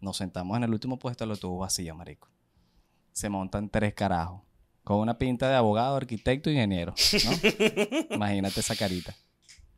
nos 0.01 0.17
sentamos 0.17 0.57
en 0.57 0.65
el 0.65 0.73
último 0.73 0.99
puesto 0.99 1.25
del 1.25 1.33
autobús 1.33 1.61
vacío, 1.61 1.95
marico. 1.95 2.29
Se 3.13 3.29
montan 3.29 3.69
tres 3.69 3.95
carajos. 3.95 4.41
Con 4.83 4.99
una 4.99 5.17
pinta 5.17 5.49
de 5.49 5.55
abogado, 5.55 5.97
arquitecto, 5.97 6.51
ingeniero. 6.51 6.95
¿no? 7.25 7.31
Imagínate 8.17 8.61
esa 8.61 8.77
carita. 8.77 9.15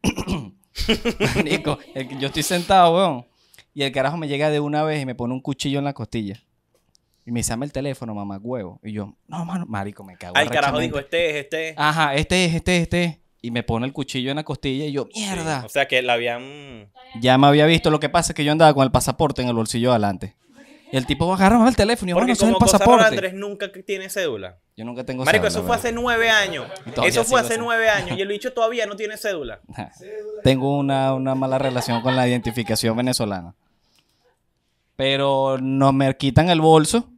Marico, 1.37 1.79
el 1.95 2.19
yo 2.19 2.27
estoy 2.27 2.43
sentado, 2.43 2.95
weón. 2.95 3.27
Y 3.77 3.83
el 3.83 3.93
carajo 3.93 4.16
me 4.16 4.27
llega 4.27 4.49
de 4.49 4.59
una 4.59 4.85
vez 4.85 5.03
y 5.03 5.05
me 5.05 5.14
pone 5.14 5.35
un 5.35 5.41
cuchillo 5.43 5.79
en 5.79 5.85
la 5.85 5.93
costilla. 5.93 6.43
Y 7.27 7.31
me 7.31 7.43
dame 7.43 7.66
el 7.66 7.72
teléfono, 7.72 8.14
mamá, 8.14 8.39
huevo. 8.43 8.81
Y 8.83 8.93
yo, 8.93 9.14
no, 9.29 9.45
mano, 9.45 9.66
marico, 9.68 10.03
me 10.03 10.16
cago 10.16 10.35
Ah, 10.35 10.41
el 10.41 10.49
carajo 10.49 10.79
dijo, 10.79 10.99
este 10.99 11.29
es, 11.29 11.37
este 11.45 11.68
es. 11.68 11.74
Ajá, 11.77 12.14
este 12.14 12.47
es, 12.47 12.55
este 12.55 12.77
es, 12.79 12.83
este 12.85 13.05
es. 13.05 13.18
Y 13.43 13.51
me 13.51 13.62
pone 13.62 13.85
el 13.85 13.93
cuchillo 13.93 14.31
en 14.31 14.37
la 14.37 14.45
costilla 14.45 14.87
y 14.87 14.93
yo, 14.93 15.09
Sí, 15.12 15.20
mierda. 15.20 15.62
O 15.62 15.68
sea 15.68 15.87
que 15.87 16.01
la 16.01 16.14
habían... 16.14 16.91
Ya 17.20 17.37
me 17.37 17.49
había 17.49 17.66
visto. 17.66 17.91
Lo 17.91 18.01
que 18.01 18.09
pasa 18.09 18.33
es 18.33 18.35
que 18.35 18.45
yo 18.45 18.53
andaba 18.53 18.72
con 18.72 18.83
el 18.83 18.91
pasaporte 18.91 19.43
en 19.43 19.49
el 19.49 19.55
bolsillo 19.55 19.91
de 19.91 19.97
adelante. 19.97 20.37
Y 20.91 20.97
el 20.97 21.05
tipo 21.05 21.31
agarra 21.35 21.68
el 21.68 21.77
teléfono 21.77 22.09
y 22.09 22.11
yo, 22.12 22.16
bueno, 22.16 22.33
es 22.33 22.41
el 22.41 22.47
como 22.47 22.59
cosa 22.59 22.79
pasaporte. 22.79 23.05
Andrés 23.05 23.35
nunca 23.35 23.70
tiene 23.70 24.09
cédula. 24.09 24.57
Yo 24.74 24.87
nunca 24.87 25.05
tengo 25.05 25.22
Marico, 25.22 25.45
cédula, 25.45 25.59
eso 25.59 25.66
fue 25.66 25.77
hace 25.77 25.93
nueve 25.93 26.31
años. 26.31 26.66
Eso 27.05 27.24
fue 27.24 27.41
hace 27.41 27.59
nueve 27.59 27.91
años. 27.91 28.16
Y 28.16 28.22
el 28.22 28.29
bicho 28.29 28.55
todavía 28.55 28.87
no 28.87 28.97
tiene 28.97 29.18
cédula. 29.18 29.61
Tengo 30.45 30.79
una, 30.79 31.12
una 31.12 31.35
mala 31.35 31.59
relación 31.59 32.01
con 32.01 32.16
la 32.16 32.27
identificación 32.27 32.97
venezolana. 32.97 33.55
Pero 34.97 35.59
no 35.61 35.93
me 35.93 36.17
quitan 36.17 36.49
el 36.49 36.61
bolso. 36.61 37.11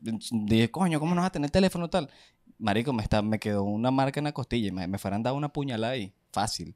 Dije, 0.00 0.70
coño, 0.70 0.98
¿cómo 0.98 1.14
no 1.14 1.20
vas 1.20 1.28
a 1.28 1.32
tener 1.32 1.50
teléfono 1.50 1.88
tal? 1.88 2.10
Marico, 2.58 2.92
me, 2.92 3.02
está, 3.02 3.22
me 3.22 3.38
quedó 3.38 3.62
una 3.62 3.90
marca 3.90 4.20
en 4.20 4.24
la 4.24 4.32
costilla 4.32 4.68
y 4.68 4.72
me, 4.72 4.86
me 4.86 4.98
fueran 4.98 5.22
dado 5.22 5.36
una 5.36 5.48
puñalada 5.48 5.94
ahí. 5.94 6.12
Fácil. 6.32 6.74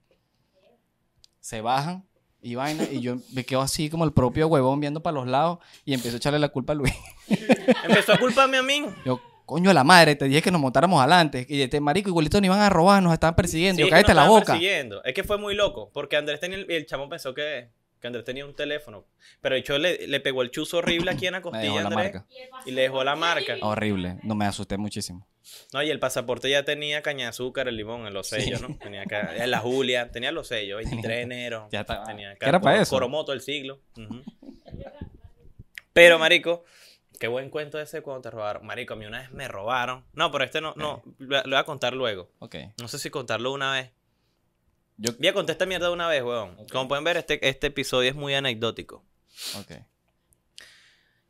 Se 1.40 1.60
bajan 1.60 2.04
y 2.40 2.54
vaina 2.54 2.84
y 2.90 3.00
yo 3.00 3.16
me 3.32 3.44
quedo 3.44 3.62
así 3.62 3.88
como 3.88 4.04
el 4.04 4.12
propio 4.12 4.46
huevón 4.48 4.78
viendo 4.78 5.02
para 5.02 5.14
los 5.14 5.26
lados 5.26 5.58
y 5.84 5.94
empiezo 5.94 6.16
a 6.16 6.18
echarle 6.18 6.38
la 6.38 6.50
culpa 6.50 6.74
a 6.74 6.76
Luis. 6.76 6.92
Empezó 7.84 8.12
a 8.12 8.18
culparme 8.18 8.58
a 8.58 8.62
mí. 8.62 8.84
Yo, 9.04 9.20
coño 9.46 9.70
de 9.70 9.74
la 9.74 9.84
madre, 9.84 10.14
te 10.14 10.26
dije 10.26 10.42
que 10.42 10.50
nos 10.50 10.60
montáramos 10.60 11.00
adelante. 11.00 11.46
Y 11.48 11.62
este 11.62 11.80
marico, 11.80 12.10
igualito 12.10 12.38
nos 12.38 12.46
iban 12.46 12.60
a 12.60 12.68
robar, 12.68 13.02
nos 13.02 13.12
estaban 13.12 13.34
persiguiendo. 13.34 13.78
Sí, 13.78 13.84
yo, 13.84 13.90
cállate 13.90 14.14
nos 14.14 14.22
la 14.22 14.28
boca. 14.28 14.52
persiguiendo. 14.52 15.02
Es 15.04 15.14
que 15.14 15.24
fue 15.24 15.38
muy 15.38 15.54
loco. 15.54 15.90
Porque 15.92 16.16
Andrés 16.16 16.38
tenía... 16.38 16.58
El, 16.58 16.70
el 16.70 16.86
chamo 16.86 17.08
pensó 17.08 17.34
que, 17.34 17.70
que 18.04 18.08
Andrés 18.08 18.24
tenía 18.26 18.44
un 18.44 18.54
teléfono. 18.54 19.06
Pero 19.40 19.54
el 19.54 19.62
hecho 19.62 19.78
le, 19.78 20.06
le 20.06 20.20
pegó 20.20 20.42
el 20.42 20.50
chuzo 20.50 20.76
horrible 20.78 21.10
aquí 21.10 21.26
en 21.26 21.32
la 21.32 21.38
dejó 21.38 21.50
costilla 21.50 21.72
la 21.74 21.80
Andrés. 21.88 21.94
marca. 22.12 22.26
Y 22.66 22.70
le 22.72 22.82
dejó 22.82 23.02
la 23.02 23.16
marca. 23.16 23.56
Horrible. 23.62 24.18
No 24.22 24.34
me 24.34 24.44
asusté 24.44 24.76
muchísimo. 24.76 25.26
No, 25.72 25.82
y 25.82 25.90
el 25.90 25.98
pasaporte 25.98 26.50
ya 26.50 26.64
tenía 26.64 27.00
caña 27.02 27.24
de 27.24 27.28
azúcar, 27.30 27.66
el 27.68 27.76
limón, 27.78 28.06
en 28.06 28.12
los 28.12 28.28
sellos, 28.28 28.60
¿no? 28.60 28.76
Tenía 28.76 29.04
ca- 29.06 29.34
en 29.36 29.50
la 29.50 29.58
Julia, 29.60 30.10
tenía 30.10 30.32
los 30.32 30.48
sellos, 30.48 30.76
23 30.78 31.16
de 31.16 31.22
enero. 31.22 31.68
Ya 31.72 31.80
estaba. 31.80 32.04
Tenía 32.04 32.34
¿Qué 32.36 32.46
era 32.46 32.60
para 32.60 32.82
eso? 32.82 32.90
Coromoto 32.94 33.32
del 33.32 33.40
siglo. 33.40 33.80
Ujú. 33.96 34.22
Pero, 35.92 36.18
marico, 36.18 36.64
qué 37.20 37.28
buen 37.28 37.50
cuento 37.50 37.80
ese 37.80 38.02
cuando 38.02 38.22
te 38.22 38.30
robaron. 38.30 38.66
Marico, 38.66 38.94
a 38.94 38.96
mí 38.96 39.06
una 39.06 39.20
vez 39.20 39.30
me 39.32 39.48
robaron. 39.48 40.04
No, 40.12 40.30
pero 40.30 40.44
este 40.44 40.60
no, 40.60 40.74
no, 40.76 41.02
lo, 41.18 41.36
lo 41.38 41.42
voy 41.50 41.54
a 41.58 41.64
contar 41.64 41.94
luego. 41.94 42.30
Ok. 42.40 42.56
No 42.80 42.88
sé 42.88 42.98
si 42.98 43.10
contarlo 43.10 43.52
una 43.52 43.72
vez. 43.72 43.90
Yo, 44.96 45.12
Voy 45.18 45.28
a 45.28 45.32
contar 45.32 45.54
esta 45.54 45.66
mierda 45.66 45.90
una 45.90 46.08
vez, 46.08 46.22
weón. 46.22 46.56
Como 46.70 46.88
pueden 46.88 47.04
ver, 47.04 47.16
este, 47.16 47.46
este 47.48 47.68
episodio 47.68 48.10
es 48.10 48.16
muy 48.16 48.34
anecdótico. 48.34 49.04
ok. 49.58 49.72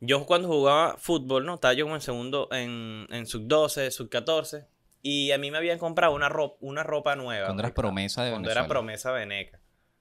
Yo 0.01 0.25
cuando 0.25 0.47
jugaba 0.47 0.97
fútbol, 0.97 1.45
¿no? 1.45 1.55
Estaba 1.55 1.73
yo 1.73 1.85
como 1.85 1.95
en 1.95 2.01
segundo, 2.01 2.47
en, 2.51 3.07
en 3.09 3.25
sub 3.25 3.43
12, 3.47 3.89
sub 3.91 4.09
14. 4.09 4.67
Y 5.01 5.31
a 5.31 5.37
mí 5.37 5.51
me 5.51 5.57
habían 5.57 5.79
comprado 5.79 6.13
una 6.13 6.29
ropa, 6.29 6.57
una 6.61 6.83
ropa 6.83 7.15
nueva. 7.15 7.45
Cuando 7.47 7.61
eras 7.63 7.73
promesa 7.73 8.23
de 8.23 8.31
Cuando 8.31 8.47
Venezuela. 8.47 8.65
era 8.65 8.69
promesa 8.69 9.11
veneca. 9.11 9.59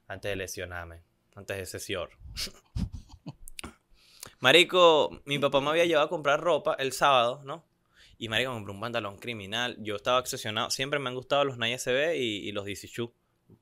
Antes 0.08 0.30
de 0.30 0.36
lesionarme. 0.36 1.02
Antes 1.34 1.72
de 1.72 1.78
señor. 1.78 2.10
Marico, 4.40 5.22
mi 5.24 5.38
papá 5.38 5.60
me 5.60 5.70
había 5.70 5.86
llevado 5.86 6.06
a 6.06 6.10
comprar 6.10 6.40
ropa 6.40 6.74
el 6.78 6.92
sábado, 6.92 7.42
¿no? 7.44 7.64
Y 8.18 8.28
Marico 8.28 8.50
me 8.50 8.56
compró 8.56 8.74
un 8.74 8.80
pantalón 8.80 9.16
criminal. 9.18 9.76
Yo 9.80 9.96
estaba 9.96 10.18
obsesionado. 10.18 10.70
Siempre 10.70 10.98
me 10.98 11.08
han 11.08 11.14
gustado 11.14 11.44
los 11.44 11.58
Nike 11.58 11.78
SB 11.78 12.16
y, 12.16 12.48
y 12.48 12.52
los 12.52 12.64
DC 12.64 12.86
Shoe. 12.88 13.10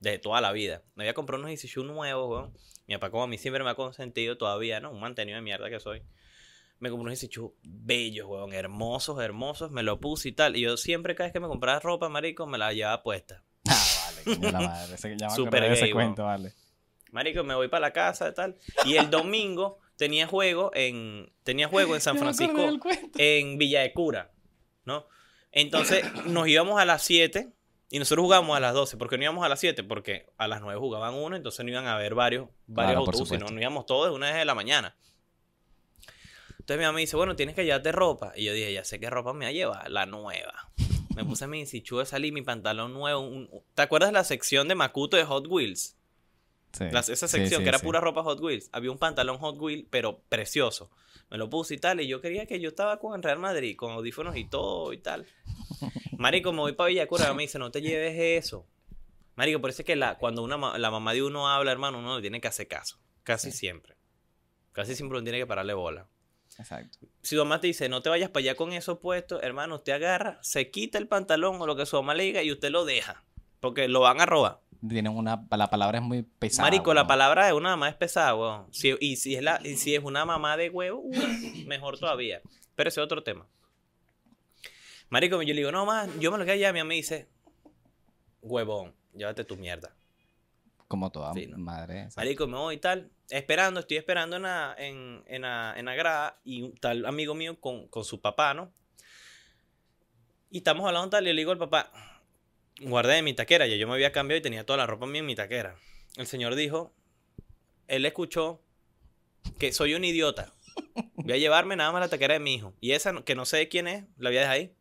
De 0.00 0.18
toda 0.18 0.40
la 0.40 0.52
vida. 0.52 0.82
Me 0.94 1.04
había 1.04 1.14
comprado 1.14 1.42
unos 1.42 1.60
Shoe 1.60 1.84
nuevos, 1.84 2.30
weón. 2.30 2.52
Mi 2.86 2.94
papá, 2.94 3.10
como 3.10 3.24
a 3.24 3.26
mí 3.26 3.38
siempre 3.38 3.62
me 3.62 3.70
ha 3.70 3.74
consentido 3.74 4.36
todavía, 4.36 4.80
¿no? 4.80 4.90
Un 4.90 5.00
mantenido 5.00 5.36
de 5.36 5.42
mierda 5.42 5.70
que 5.70 5.80
soy. 5.80 6.02
Me 6.78 6.90
compré 6.90 7.06
unos 7.06 7.20
Shoe 7.20 7.52
bellos, 7.62 8.26
weón. 8.26 8.52
Hermosos, 8.52 9.20
hermosos. 9.20 9.70
Me 9.70 9.82
lo 9.82 10.00
puse 10.00 10.30
y 10.30 10.32
tal. 10.32 10.56
Y 10.56 10.62
yo 10.62 10.76
siempre, 10.76 11.14
cada 11.14 11.28
vez 11.28 11.32
que 11.32 11.40
me 11.40 11.48
compraba 11.48 11.78
ropa, 11.80 12.08
Marico, 12.08 12.46
me 12.46 12.58
la 12.58 12.72
llevaba 12.72 13.02
puesta. 13.02 13.42
Ah, 13.70 14.10
vale, 14.10 14.36
coño 14.36 14.50
la 14.50 14.60
madre. 14.60 14.94
Ese, 14.94 15.16
ya 15.16 15.28
gay, 15.28 15.92
weón. 15.92 15.92
cuento, 15.92 16.24
vale. 16.24 16.52
Marico, 17.12 17.44
me 17.44 17.54
voy 17.54 17.68
para 17.68 17.82
la 17.82 17.92
casa 17.92 18.28
y 18.28 18.34
tal. 18.34 18.56
Y 18.84 18.96
el 18.96 19.10
domingo 19.10 19.78
tenía 19.96 20.26
juego 20.26 20.72
en 20.74 21.30
tenía 21.44 21.68
juego 21.68 21.94
en 21.94 22.00
San 22.00 22.18
Francisco 22.18 22.80
en 23.16 23.58
Villa 23.58 23.82
de 23.82 23.92
Cura, 23.92 24.32
¿no? 24.84 25.06
Entonces 25.52 26.04
nos 26.24 26.48
íbamos 26.48 26.80
a 26.80 26.84
las 26.84 27.02
7 27.02 27.52
y 27.94 27.98
nosotros 27.98 28.24
jugábamos 28.24 28.56
a 28.56 28.60
las 28.60 28.72
12. 28.74 28.96
¿Por 28.96 29.08
qué 29.10 29.18
no 29.18 29.24
íbamos 29.24 29.44
a 29.44 29.48
las 29.50 29.60
7? 29.60 29.84
Porque 29.84 30.26
a 30.38 30.48
las 30.48 30.62
9 30.62 30.80
jugaban 30.80 31.14
uno, 31.14 31.36
entonces 31.36 31.62
no 31.64 31.70
iban 31.70 31.86
a 31.86 31.94
haber 31.94 32.14
varios, 32.14 32.48
varios 32.66 32.92
Claro, 32.92 33.00
autobuses, 33.00 33.38
no, 33.38 33.60
íbamos 33.60 33.84
todos 33.86 34.08
de 34.08 34.16
una 34.16 34.26
vez 34.28 34.36
de 34.36 34.44
la 34.46 34.54
mañana. 34.54 34.96
Entonces 36.52 36.78
mi 36.78 36.84
mamá 36.84 36.94
me 36.94 37.00
dice, 37.02 37.16
bueno, 37.16 37.36
tienes 37.36 37.54
que 37.54 37.64
llevarte 37.64 37.92
ropa. 37.92 38.32
Y 38.34 38.44
yo 38.44 38.54
dije, 38.54 38.72
ya 38.72 38.82
sé 38.84 38.98
qué 38.98 39.10
ropa 39.10 39.32
me 39.34 39.44
va 39.44 39.50
a 39.50 39.52
llevar, 39.52 39.90
la 39.90 40.06
nueva. 40.06 40.70
Me 41.14 41.24
puse 41.24 41.46
mi 41.46 41.66
de 41.98 42.06
salir, 42.06 42.32
mi 42.32 42.40
pantalón 42.42 42.94
nuevo. 42.94 43.20
un- 43.20 43.50
¿Te 43.74 43.82
acuerdas 43.82 44.08
de 44.08 44.14
la 44.14 44.24
sección 44.24 44.68
de 44.68 44.74
Makuto 44.74 45.16
de 45.18 45.24
Hot 45.24 45.46
Wheels? 45.48 45.96
Sí. 46.72 46.84
Esa 46.84 47.28
sección 47.28 47.58
sí, 47.60 47.62
que 47.64 47.68
era 47.68 47.78
pura 47.78 48.00
ropa 48.00 48.22
Hot 48.22 48.40
Wheels. 48.40 48.70
Había 48.72 48.90
un 48.90 48.98
pantalón 48.98 49.36
Hot 49.38 49.58
Wheels, 49.60 49.84
pero 49.90 50.20
precioso. 50.30 50.90
Me 51.32 51.38
lo 51.38 51.48
puse 51.50 51.74
y 51.74 51.78
tal. 51.78 52.00
Y 52.02 52.06
yo 52.06 52.20
quería 52.20 52.44
que 52.46 52.60
yo 52.60 52.68
estaba 52.68 52.98
con 53.00 53.16
el 53.16 53.22
Real 53.22 53.38
Madrid, 53.38 53.74
con 53.74 53.90
audífonos 53.92 54.36
y 54.36 54.44
todo 54.44 54.92
y 54.92 54.98
tal. 54.98 55.26
Marico, 56.18 56.52
me 56.52 56.58
voy 56.58 56.72
para 56.74 56.88
Villacura. 56.88 57.32
Me 57.32 57.42
dice, 57.44 57.58
no 57.58 57.70
te 57.70 57.80
lleves 57.80 58.44
eso. 58.44 58.68
Marico, 59.34 59.60
parece 59.60 59.82
que 59.82 59.96
la, 59.96 60.18
cuando 60.18 60.42
una, 60.42 60.76
la 60.78 60.90
mamá 60.90 61.14
de 61.14 61.22
uno 61.22 61.48
habla, 61.48 61.72
hermano, 61.72 61.98
uno 62.00 62.16
le 62.16 62.20
tiene 62.20 62.40
que 62.40 62.48
hacer 62.48 62.68
caso. 62.68 63.00
Casi 63.24 63.50
Sí. 63.50 63.56
siempre. 63.56 63.96
Casi 64.72 64.94
siempre 64.94 65.16
uno 65.16 65.24
tiene 65.24 65.38
que 65.38 65.46
pararle 65.46 65.72
bola. 65.72 66.06
Exacto. 66.58 66.98
Si 67.22 67.34
tu 67.34 67.40
mamá 67.42 67.60
te 67.60 67.66
dice, 67.68 67.88
no 67.88 68.02
te 68.02 68.10
vayas 68.10 68.28
para 68.28 68.42
allá 68.44 68.54
con 68.54 68.74
eso 68.74 69.00
puesto, 69.00 69.40
hermano, 69.40 69.76
usted 69.76 69.94
agarra, 69.94 70.38
se 70.42 70.70
quita 70.70 70.98
el 70.98 71.08
pantalón 71.08 71.58
o 71.62 71.66
lo 71.66 71.76
que 71.76 71.86
su 71.86 71.96
mamá 71.96 72.14
le 72.14 72.24
diga 72.24 72.42
y 72.42 72.52
usted 72.52 72.68
lo 72.70 72.84
deja. 72.84 73.24
Porque 73.62 73.86
lo 73.88 74.00
van 74.00 74.20
a 74.20 74.26
robar. 74.26 74.60
Tienen 74.86 75.16
una, 75.16 75.46
la 75.50 75.70
palabra 75.70 75.98
es 75.98 76.04
muy 76.04 76.22
pesada. 76.24 76.68
Marico, 76.68 76.92
la 76.92 77.06
palabra 77.06 77.46
de 77.46 77.52
una 77.52 77.70
mamá 77.70 77.88
es 77.88 77.94
pesada, 77.94 78.34
weón. 78.34 78.66
Si- 78.74 78.96
y, 79.00 79.14
si 79.16 79.36
es 79.36 79.42
la, 79.42 79.60
y 79.62 79.76
si 79.76 79.94
es 79.94 80.02
una 80.02 80.24
mamá 80.24 80.56
de 80.56 80.68
huevo, 80.68 81.04
mejor 81.66 81.96
todavía. 81.98 82.42
Pero 82.74 82.88
ese 82.88 83.00
es 83.00 83.04
otro 83.04 83.22
tema. 83.22 83.46
Marico, 85.08 85.36
yo 85.42 85.54
le 85.54 85.60
digo, 85.60 85.70
no, 85.70 85.86
más, 85.86 86.08
yo 86.18 86.32
me 86.32 86.38
lo 86.38 86.44
quedo 86.44 86.54
allá. 86.54 86.72
Mi 86.72 86.80
mamá 86.80 86.88
me 86.88 86.94
dice, 86.96 87.28
huevón, 88.40 88.92
llévate 89.14 89.44
tu 89.44 89.56
mierda. 89.56 89.94
Como 90.88 91.10
toda 91.12 91.32
Sí, 91.34 91.46
¿no? 91.46 91.58
madre. 91.58 92.08
Marico, 92.16 92.46
me 92.48 92.56
voy 92.58 92.74
y 92.74 92.78
tal. 92.78 93.10
Esperando, 93.30 93.78
estoy 93.80 93.96
esperando 93.98 94.36
en 94.36 94.42
la, 94.42 94.74
en, 94.76 95.22
en 95.26 95.42
la, 95.42 95.74
en 95.76 95.84
la 95.86 95.94
grada 95.94 96.40
y 96.44 96.62
un 96.62 96.74
tal 96.76 97.06
amigo 97.06 97.34
mío 97.34 97.58
con, 97.60 97.86
con 97.88 98.04
su 98.04 98.20
papá, 98.20 98.52
¿no? 98.52 98.72
Y 100.50 100.58
estamos 100.58 100.84
hablando 100.86 101.08
tal 101.10 101.22
y 101.28 101.32
le 101.32 101.40
digo 101.40 101.52
al 101.52 101.58
papá, 101.58 101.90
guardé 102.80 103.22
mi 103.22 103.34
taquera, 103.34 103.66
ya 103.66 103.76
yo 103.76 103.86
me 103.86 103.94
había 103.94 104.12
cambiado 104.12 104.38
y 104.38 104.42
tenía 104.42 104.64
toda 104.64 104.78
la 104.78 104.86
ropa 104.86 105.06
mía 105.06 105.20
en 105.20 105.26
mi 105.26 105.34
taquera. 105.34 105.76
El 106.16 106.26
señor 106.26 106.54
dijo, 106.54 106.92
él 107.88 108.04
escuchó 108.04 108.62
que 109.58 109.72
soy 109.72 109.94
un 109.94 110.04
idiota. 110.04 110.52
Voy 111.16 111.32
a 111.32 111.36
llevarme 111.36 111.76
nada 111.76 111.92
más 111.92 112.00
la 112.00 112.08
taquera 112.08 112.34
de 112.34 112.40
mi 112.40 112.54
hijo. 112.54 112.74
Y 112.80 112.92
esa, 112.92 113.22
que 113.22 113.34
no 113.34 113.44
sé 113.44 113.68
quién 113.68 113.88
es, 113.88 114.04
la 114.16 114.30
voy 114.30 114.38
a 114.38 114.40
dejar 114.40 114.54
ahí. 114.54 114.74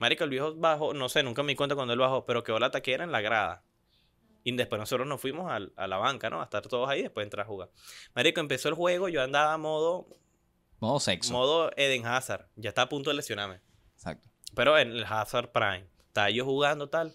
Marico, 0.00 0.24
el 0.24 0.30
viejo 0.30 0.54
bajó, 0.54 0.94
no 0.94 1.08
sé, 1.08 1.22
nunca 1.22 1.42
me 1.42 1.52
di 1.52 1.56
cuenta 1.56 1.74
cuando 1.74 1.92
él 1.92 1.98
bajó, 1.98 2.24
pero 2.24 2.44
quedó 2.44 2.58
la 2.58 2.70
taquera 2.70 3.04
en 3.04 3.12
la 3.12 3.20
grada. 3.20 3.64
Y 4.44 4.52
después 4.56 4.78
nosotros 4.78 5.06
nos 5.06 5.20
fuimos 5.20 5.50
a, 5.50 5.86
la 5.86 5.96
banca, 5.96 6.30
¿no? 6.30 6.40
A 6.40 6.44
estar 6.44 6.62
todos 6.62 6.88
ahí, 6.88 7.02
después 7.02 7.24
entrar 7.24 7.44
a 7.44 7.48
jugar. 7.48 7.70
Marico, 8.14 8.40
empezó 8.40 8.68
el 8.68 8.74
juego, 8.74 9.08
yo 9.08 9.22
andaba 9.22 9.58
modo, 9.58 10.08
Modo 10.80 11.00
sexo. 11.00 11.32
modo 11.32 11.70
Eden 11.76 12.06
Hazard. 12.06 12.46
Ya 12.54 12.68
estaba 12.68 12.86
a 12.86 12.88
punto 12.88 13.10
de 13.10 13.16
lesionarme. 13.16 13.60
Exacto. 13.94 14.28
Pero 14.54 14.78
en 14.78 14.92
el 14.92 15.04
Hazard 15.04 15.50
Prime. 15.50 15.86
Estaba 16.18 16.30
yo 16.30 16.44
jugando 16.44 16.88
tal. 16.88 17.14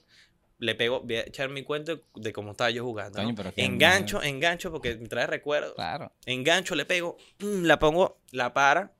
Le 0.59 0.75
pego, 0.75 1.01
voy 1.01 1.17
a 1.17 1.21
echar 1.21 1.49
mi 1.49 1.63
cuento 1.63 1.99
de 2.15 2.31
cómo 2.31 2.51
estaba 2.51 2.69
yo 2.69 2.85
jugando. 2.85 3.19
Engancho, 3.57 4.23
engancho, 4.23 4.71
porque 4.71 4.95
me 4.95 5.09
trae 5.09 5.27
recuerdo. 5.27 5.75
Claro. 5.75 6.13
Engancho, 6.25 6.73
le 6.75 6.85
pego, 6.85 7.17
la 7.39 7.79
pongo, 7.79 8.21
la 8.31 8.53
para. 8.53 8.93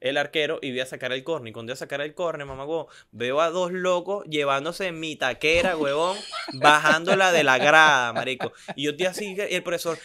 el 0.00 0.16
arquero 0.18 0.58
y 0.60 0.70
voy 0.70 0.80
a 0.80 0.86
sacar 0.86 1.12
el 1.12 1.24
córner. 1.24 1.48
Y 1.48 1.52
cuando 1.52 1.70
voy 1.70 1.74
a 1.74 1.76
sacar 1.76 2.00
el 2.02 2.14
córner, 2.14 2.46
mamá, 2.46 2.64
huevón, 2.64 2.86
veo 3.10 3.40
a 3.40 3.50
dos 3.50 3.72
locos 3.72 4.24
llevándose 4.26 4.92
mi 4.92 5.16
taquera, 5.16 5.76
huevón, 5.76 6.16
bajándola 6.54 7.32
de 7.32 7.42
la 7.42 7.58
grada, 7.58 8.12
marico. 8.12 8.52
Y 8.76 8.84
yo 8.84 8.90
estoy 8.92 9.06
así, 9.06 9.34
y 9.34 9.54
el 9.54 9.62
profesor, 9.62 9.98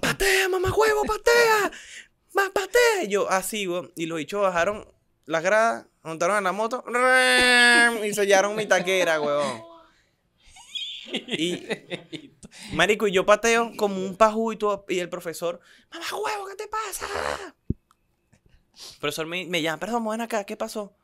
patea, 0.00 0.48
mamá, 0.48 0.72
huevo, 0.74 1.02
patea, 1.04 1.70
más 2.34 2.50
patea. 2.50 3.04
Y 3.04 3.08
yo 3.08 3.28
así, 3.30 3.66
huevón. 3.66 3.92
Y 3.96 4.06
los 4.06 4.18
bichos 4.18 4.42
bajaron 4.42 4.86
las 5.28 5.42
gradas, 5.42 5.84
montaron 6.02 6.38
en 6.38 6.44
la 6.44 6.52
moto 6.52 6.82
y 8.02 8.14
sellaron 8.14 8.56
mi 8.56 8.64
taquera, 8.66 9.20
huevón. 9.20 9.62
Y, 11.12 11.66
marico, 12.72 13.06
y 13.06 13.12
yo 13.12 13.26
pateo 13.26 13.72
como 13.76 13.96
un 13.96 14.16
pajú 14.16 14.52
y, 14.52 14.56
todo, 14.56 14.86
y 14.88 14.98
el 14.98 15.10
profesor, 15.10 15.60
mamá 15.92 16.06
huevo, 16.12 16.46
¿qué 16.46 16.54
te 16.56 16.66
pasa? 16.68 17.06
El 17.68 18.98
profesor 19.00 19.26
me, 19.26 19.44
me 19.46 19.60
llama, 19.60 19.78
perdón, 19.78 20.08
ven 20.08 20.22
acá, 20.22 20.44
¿qué 20.44 20.56
pasó? 20.56 20.94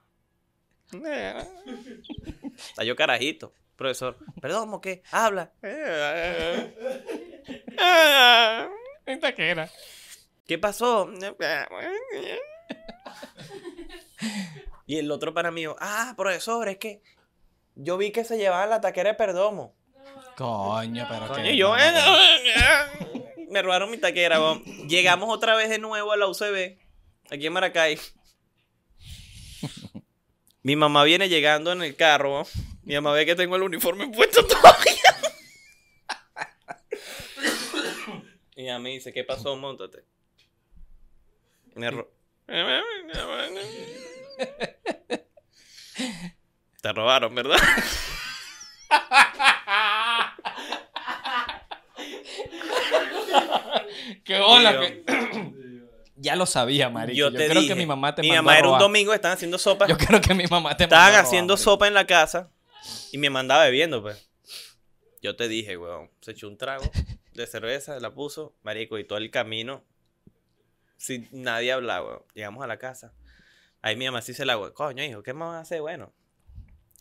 Está 0.95 2.85
yo 2.85 2.97
carajito. 2.97 3.53
Profesor, 3.77 4.17
perdón, 4.41 4.73
¿o 4.73 4.81
qué? 4.81 5.03
Habla. 5.11 5.53
¿Esta 9.05 9.35
qué 9.35 9.51
era? 9.51 9.69
¿Qué 10.47 10.59
pasó? 10.59 11.11
Y 14.87 14.99
el 14.99 15.11
otro 15.11 15.33
para 15.33 15.51
mí, 15.51 15.65
ah, 15.81 16.13
profesor, 16.17 16.69
es 16.69 16.77
que 16.77 17.01
yo 17.75 17.97
vi 17.97 18.11
que 18.13 18.23
se 18.23 18.37
llevaban 18.37 18.69
la 18.69 18.83
taquera 18.83 19.11
de 19.11 19.15
perdomo. 19.17 19.75
Coño, 20.37 21.07
pero 21.09 21.27
Coño, 21.29 21.51
yo, 21.53 21.71
mamá, 21.71 21.81
eh, 22.45 23.47
me 23.51 23.63
robaron 23.63 23.91
mi 23.91 23.97
taquera. 23.97 24.39
Llegamos 24.87 25.31
otra 25.33 25.57
vez 25.57 25.71
de 25.71 25.79
nuevo 25.79 26.13
a 26.13 26.17
la 26.19 26.27
UCB, 26.27 26.77
aquí 27.31 27.47
en 27.47 27.53
Maracay. 27.55 27.99
Mi 30.63 30.77
mamá 30.77 31.03
viene 31.05 31.29
llegando 31.31 31.73
en 31.73 31.83
el 31.83 31.97
carro. 31.97 32.47
Mi 32.83 32.95
mamá 32.95 33.13
ve 33.13 33.25
que 33.25 33.35
tengo 33.35 33.57
el 33.57 33.63
uniforme 33.63 34.09
puesto 34.09 34.47
todavía. 34.47 35.17
Y 38.57 38.63
ella 38.65 38.79
me 38.79 38.91
dice, 38.91 39.13
¿qué 39.13 39.25
pasó? 39.25 39.57
Móntate. 39.57 40.05
Me 41.75 41.91
ro- 41.91 42.11
Te 46.81 46.93
robaron, 46.93 47.35
¿verdad? 47.35 47.57
¡Qué 54.25 55.05
que- 55.05 55.07
ya 56.17 56.37
lo 56.37 56.47
sabía, 56.47 56.89
marico. 56.89 57.17
Yo, 57.17 57.31
Yo 57.31 57.39
te 57.39 57.49
creo 57.49 57.63
dije, 57.63 57.75
que 57.75 57.79
mi 57.81 57.87
mamá 57.87 58.15
te 58.15 58.23
mi 58.23 58.29
mandó 58.29 58.43
mamá 58.43 58.53
a 58.53 58.59
era 58.59 58.67
un 58.67 58.71
robar. 58.73 58.81
domingo, 58.83 59.15
estaban 59.15 59.37
haciendo 59.37 59.59
sopa. 59.59 59.87
Yo 59.87 59.97
creo 59.97 60.21
que 60.21 60.35
mi 60.35 60.47
mamá 60.47 60.77
te 60.77 60.85
Estaban 60.85 61.05
mandó 61.05 61.19
a 61.19 61.21
robar, 61.21 61.27
haciendo 61.27 61.55
marico. 61.55 61.71
sopa 61.71 61.89
en 61.89 61.95
la 61.95 62.07
casa 62.07 62.51
y 63.13 63.19
mi 63.19 63.29
mamá 63.29 63.41
andaba 63.41 63.65
bebiendo, 63.65 64.03
pues. 64.03 64.29
Yo 65.23 65.37
te 65.37 65.49
dije, 65.49 65.77
weón. 65.77 66.11
Se 66.21 66.33
echó 66.33 66.49
un 66.49 66.59
trago 66.59 66.91
de 67.33 67.47
cerveza, 67.47 67.99
la 68.01 68.13
puso, 68.13 68.55
marico, 68.63 68.99
y 68.99 69.05
todo 69.05 69.19
el 69.19 69.31
camino, 69.31 69.83
sin 70.97 71.29
nadie 71.33 71.73
hablaba, 71.73 72.07
weón. 72.07 72.23
Llegamos 72.35 72.63
a 72.63 72.67
la 72.67 72.79
casa. 72.79 73.13
Ahí 73.85 73.97
mi 73.97 74.07
mamá 74.07 74.23
sí 74.23 74.33
se 74.33 74.47
la. 74.47 74.57
Coño, 74.73 75.05
hijo, 75.05 75.23
¿qué 75.23 75.35
más 75.35 75.61
hace? 75.61 75.79
Bueno. 75.79 76.11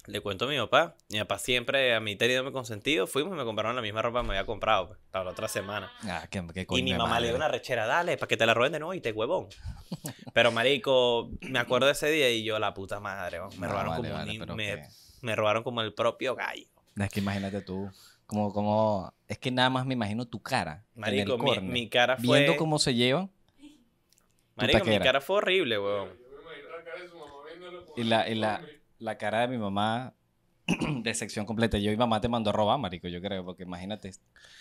Le 0.05 0.19
cuento 0.19 0.43
a 0.43 0.47
mi 0.49 0.57
papá. 0.57 0.97
Mi 1.07 1.17
papá 1.19 1.39
siempre, 1.39 1.95
a 1.95 2.01
mí 2.01 2.17
teniéndome 2.17 2.51
consentido, 2.51 3.07
fuimos 3.07 3.31
y 3.35 3.37
me 3.37 3.45
compraron 3.45 3.73
la 3.77 3.81
misma 3.81 4.01
ropa 4.01 4.19
que 4.19 4.27
me 4.27 4.33
había 4.33 4.45
comprado, 4.45 4.89
pues, 4.89 4.99
para 5.11 5.23
la 5.23 5.31
otra 5.31 5.47
semana. 5.47 5.89
Ah, 6.01 6.27
qué, 6.29 6.43
qué 6.53 6.61
Y 6.63 6.65
coño 6.65 6.83
mi 6.83 6.93
mamá 6.93 7.21
le 7.21 7.27
dio 7.27 7.37
una 7.37 7.47
rechera, 7.47 7.85
dale, 7.85 8.17
para 8.17 8.27
que 8.27 8.35
te 8.35 8.45
la 8.45 8.53
roben 8.53 8.73
de 8.73 8.79
nuevo 8.79 8.93
y 8.93 8.99
te 8.99 9.13
huevón. 9.13 9.47
Pero 10.33 10.51
marico, 10.51 11.29
me 11.39 11.57
acuerdo 11.57 11.85
de 11.87 11.93
ese 11.93 12.11
día 12.11 12.29
y 12.31 12.43
yo, 12.43 12.59
la 12.59 12.73
puta 12.73 12.99
madre, 12.99 13.39
me 13.39 13.65
No, 13.65 13.67
robaron 13.69 13.91
vale, 13.91 14.09
como 14.09 14.13
vale, 14.13 14.39
un- 14.41 14.55
me, 14.57 14.83
me 15.21 15.35
robaron 15.37 15.63
como 15.63 15.81
el 15.81 15.93
propio 15.93 16.35
gallo. 16.35 16.67
Es 16.97 17.09
que 17.09 17.21
imagínate 17.21 17.61
tú. 17.61 17.89
Como, 18.25 18.51
como... 18.51 19.13
Es 19.29 19.37
que 19.37 19.51
nada 19.51 19.69
más 19.69 19.85
me 19.85 19.93
imagino 19.93 20.25
tu 20.27 20.41
cara. 20.41 20.83
en 20.95 20.99
Marico, 21.01 21.53
el 21.53 21.61
mi, 21.61 21.89
cara 21.89 22.17
fue. 22.17 22.39
Viendo 22.39 22.57
cómo 22.57 22.77
se 22.77 22.93
llevan. 22.93 23.31
marico, 24.57 24.85
mi 24.85 24.99
cara 24.99 25.21
fue 25.21 25.37
horrible, 25.37 25.79
weón. 25.79 26.09
Y 27.95 28.03
la, 28.03 28.27
y 28.29 28.35
la, 28.35 28.61
la 28.99 29.17
cara 29.17 29.41
de 29.41 29.47
mi 29.49 29.57
mamá 29.57 30.13
de 31.01 31.13
sección 31.13 31.45
completa. 31.45 31.77
Yo 31.77 31.91
y 31.91 31.97
mamá 31.97 32.21
te 32.21 32.29
mandó 32.29 32.49
a 32.49 32.53
robar, 32.53 32.79
marico, 32.79 33.07
yo 33.07 33.21
creo, 33.21 33.43
porque 33.45 33.63
imagínate. 33.63 34.11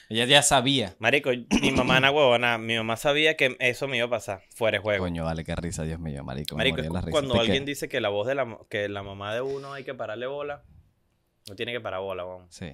Ella 0.09 0.24
ya 0.24 0.42
sabía. 0.42 0.96
Marico, 0.98 1.30
mi 1.61 1.70
mamá 1.70 2.00
na 2.00 2.11
huevona, 2.11 2.59
mi 2.59 2.76
mamá 2.76 2.96
sabía 2.96 3.36
que 3.36 3.57
eso 3.61 3.86
me 3.88 3.96
iba 3.98 4.07
a 4.07 4.11
pasar 4.11 4.42
fuera 4.55 4.78
de 4.78 4.82
juego. 4.82 5.05
Coño, 5.05 5.24
vale, 5.24 5.44
qué 5.44 5.55
risa, 5.55 5.84
Dios 5.84 6.00
mío, 6.00 6.24
marico. 6.24 6.57
Marico, 6.57 6.82
de 6.82 6.90
la 6.90 7.03
cuando 7.03 7.38
alguien 7.40 7.64
dice 7.64 7.88
que 7.88 8.00
la 8.00 8.09
voz 8.09 8.26
de 8.26 8.34
la, 8.34 8.59
que 8.68 8.88
la 8.88 9.03
mamá 9.03 9.32
de 9.34 9.40
uno 9.42 9.72
hay 9.72 9.84
que 9.84 9.94
pararle 9.94 10.26
bola, 10.26 10.62
no 11.48 11.55
tiene 11.57 11.72
que 11.72 11.80
parar 11.80 12.00
bola, 12.00 12.26
weón. 12.26 12.46
Sí. 12.50 12.72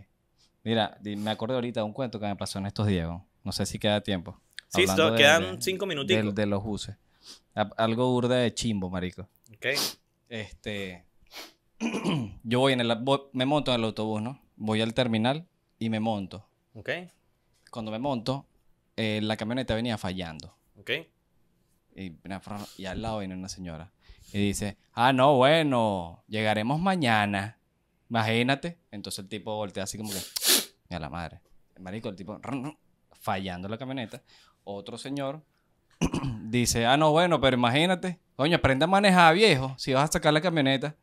Mira, 0.65 0.99
me 1.03 1.31
acordé 1.31 1.55
ahorita 1.55 1.81
de 1.81 1.85
un 1.87 1.93
cuento 1.93 2.19
que 2.19 2.27
me 2.27 2.37
pasó 2.37 2.59
en 2.59 2.67
estos 2.67 2.87
días. 2.87 3.07
¿no? 3.09 3.27
No 3.45 3.53
sé 3.53 3.65
si 3.67 3.79
queda 3.79 4.01
tiempo. 4.03 4.41
Sí, 4.69 4.87
so- 4.87 5.13
de- 5.13 5.17
quedan 5.19 5.57
de- 5.57 5.63
cinco 5.63 5.85
de, 5.87 5.89
minuticos. 5.95 6.35
de 6.35 6.47
los 6.47 6.63
buses. 6.63 6.97
A- 7.55 7.71
Algo 7.77 8.11
burda 8.11 8.37
de 8.37 8.53
chimbo, 8.53 8.91
marico. 8.91 9.29
Ok, 9.55 9.67
Este. 10.29 11.05
yo 12.43 12.61
voy 12.61 12.73
en 12.73 12.81
el. 12.81 12.95
voy- 12.97 13.23
me 13.33 13.47
monto 13.47 13.73
en 13.73 13.81
el 13.81 13.85
autobús, 13.87 14.23
¿no? 14.23 14.41
Voy 14.57 14.81
al 14.81 14.95
terminal 14.95 15.47
y 15.79 15.91
me 15.91 16.01
monto. 16.01 16.49
ok, 16.75 16.91
Cuando 17.71 17.91
me 17.91 17.99
monto, 17.99 18.47
eh, 18.97 19.21
la 19.23 19.37
camioneta 19.37 19.75
venía 19.75 19.97
fallando. 19.99 20.57
ok. 20.79 20.91
Y, 21.95 22.13
y 22.77 22.87
al 22.87 23.03
lado 23.03 23.19
viene 23.19 23.35
una 23.35 23.49
señora. 23.49 23.93
Y 24.33 24.39
dice, 24.39 24.77
ah, 24.93 25.13
no, 25.13 25.37
bueno, 25.37 26.23
llegaremos 26.29 26.79
mañana. 26.81 27.59
Imagínate. 28.09 28.79
Entonces 28.93 29.21
el 29.21 29.29
tipo 29.29 29.57
voltea 29.57 29.83
así 29.85 29.99
como 29.99 30.11
que, 30.11 30.95
a 30.95 30.99
la 31.01 31.09
madre. 31.09 31.41
Marico, 31.81 32.09
el 32.09 32.15
tipo 32.17 32.39
fallando 33.13 33.69
la 33.69 33.79
camioneta. 33.79 34.23
Otro 34.65 34.97
señor 34.99 35.43
dice, 36.45 36.87
ah, 36.87 36.97
no, 36.97 37.11
bueno, 37.13 37.41
pero 37.41 37.57
imagínate. 37.57 38.19
Coño, 38.37 38.57
aprende 38.57 38.85
a 38.85 38.89
manejar, 38.89 39.35
viejo, 39.35 39.75
si 39.79 39.93
vas 39.93 40.09
a 40.09 40.13
sacar 40.13 40.33
la 40.33 40.41
camioneta. 40.41 40.95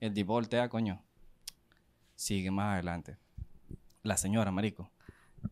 El 0.00 0.14
tipo 0.14 0.32
voltea, 0.32 0.68
coño. 0.68 1.02
Sigue 2.14 2.50
más 2.50 2.74
adelante. 2.74 3.16
La 4.02 4.16
señora, 4.16 4.50
marico, 4.52 4.90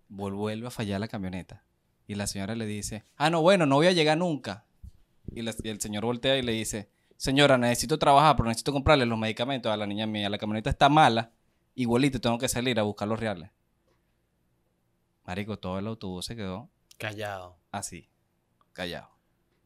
vuelve 0.08 0.66
a 0.66 0.70
fallar 0.70 1.00
la 1.00 1.08
camioneta. 1.08 1.62
Y 2.06 2.14
la 2.14 2.26
señora 2.28 2.54
le 2.54 2.66
dice, 2.66 3.04
ah, 3.16 3.30
no, 3.30 3.42
bueno, 3.42 3.66
no 3.66 3.76
voy 3.76 3.88
a 3.88 3.92
llegar 3.92 4.16
nunca. 4.18 4.64
Y, 5.34 5.42
la- 5.42 5.54
y 5.62 5.68
el 5.68 5.80
señor 5.80 6.04
voltea 6.04 6.36
y 6.36 6.42
le 6.42 6.52
dice, 6.52 6.88
señora, 7.16 7.58
necesito 7.58 7.98
trabajar, 7.98 8.36
pero 8.36 8.48
necesito 8.48 8.72
comprarle 8.72 9.04
los 9.06 9.18
medicamentos 9.18 9.72
a 9.72 9.76
la 9.76 9.86
niña 9.86 10.06
mía. 10.06 10.30
La 10.30 10.38
camioneta 10.38 10.70
está 10.70 10.88
mala, 10.88 11.32
igualito 11.74 12.20
tengo 12.20 12.38
que 12.38 12.48
salir 12.48 12.78
a 12.78 12.84
buscar 12.84 13.08
los 13.08 13.18
reales. 13.18 13.50
Marico, 15.24 15.58
todo 15.58 15.78
el 15.80 15.86
autobús 15.88 16.26
se 16.26 16.36
quedó 16.36 16.70
Callado. 16.98 17.58
así, 17.72 18.08
callado. 18.76 19.08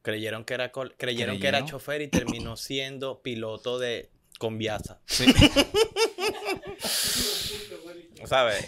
Creyeron 0.03 0.45
que 0.45 0.55
era 0.55 0.73
creyeron 0.97 1.39
que 1.39 1.47
era 1.49 1.65
chofer 1.67 2.01
y 2.01 2.09
terminó 2.09 2.57
siendo 2.57 3.21
piloto 3.21 3.79
de 3.79 4.11
Conviasa. 4.39 5.01
Sí. 5.05 5.27
¿Sabes? 8.25 8.67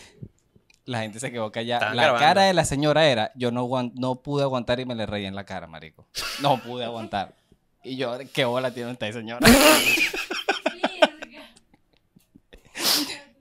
La 0.84 1.00
gente 1.02 1.20
se 1.20 1.30
quedó 1.30 1.50
callada. 1.52 1.94
La 1.94 2.02
grabando. 2.02 2.18
cara 2.26 2.42
de 2.42 2.52
la 2.54 2.64
señora 2.64 3.06
era, 3.08 3.30
yo 3.34 3.50
no, 3.52 3.68
no 3.94 4.16
pude 4.16 4.42
aguantar 4.42 4.80
y 4.80 4.84
me 4.84 4.94
le 4.94 5.06
reí 5.06 5.24
en 5.24 5.34
la 5.36 5.44
cara, 5.44 5.66
marico. 5.68 6.06
No 6.42 6.60
pude 6.60 6.84
aguantar. 6.84 7.34
Y 7.84 7.96
yo, 7.96 8.18
¿qué 8.34 8.44
bola 8.44 8.72
tiene 8.74 8.90
esta 8.92 9.10
señora? 9.12 9.46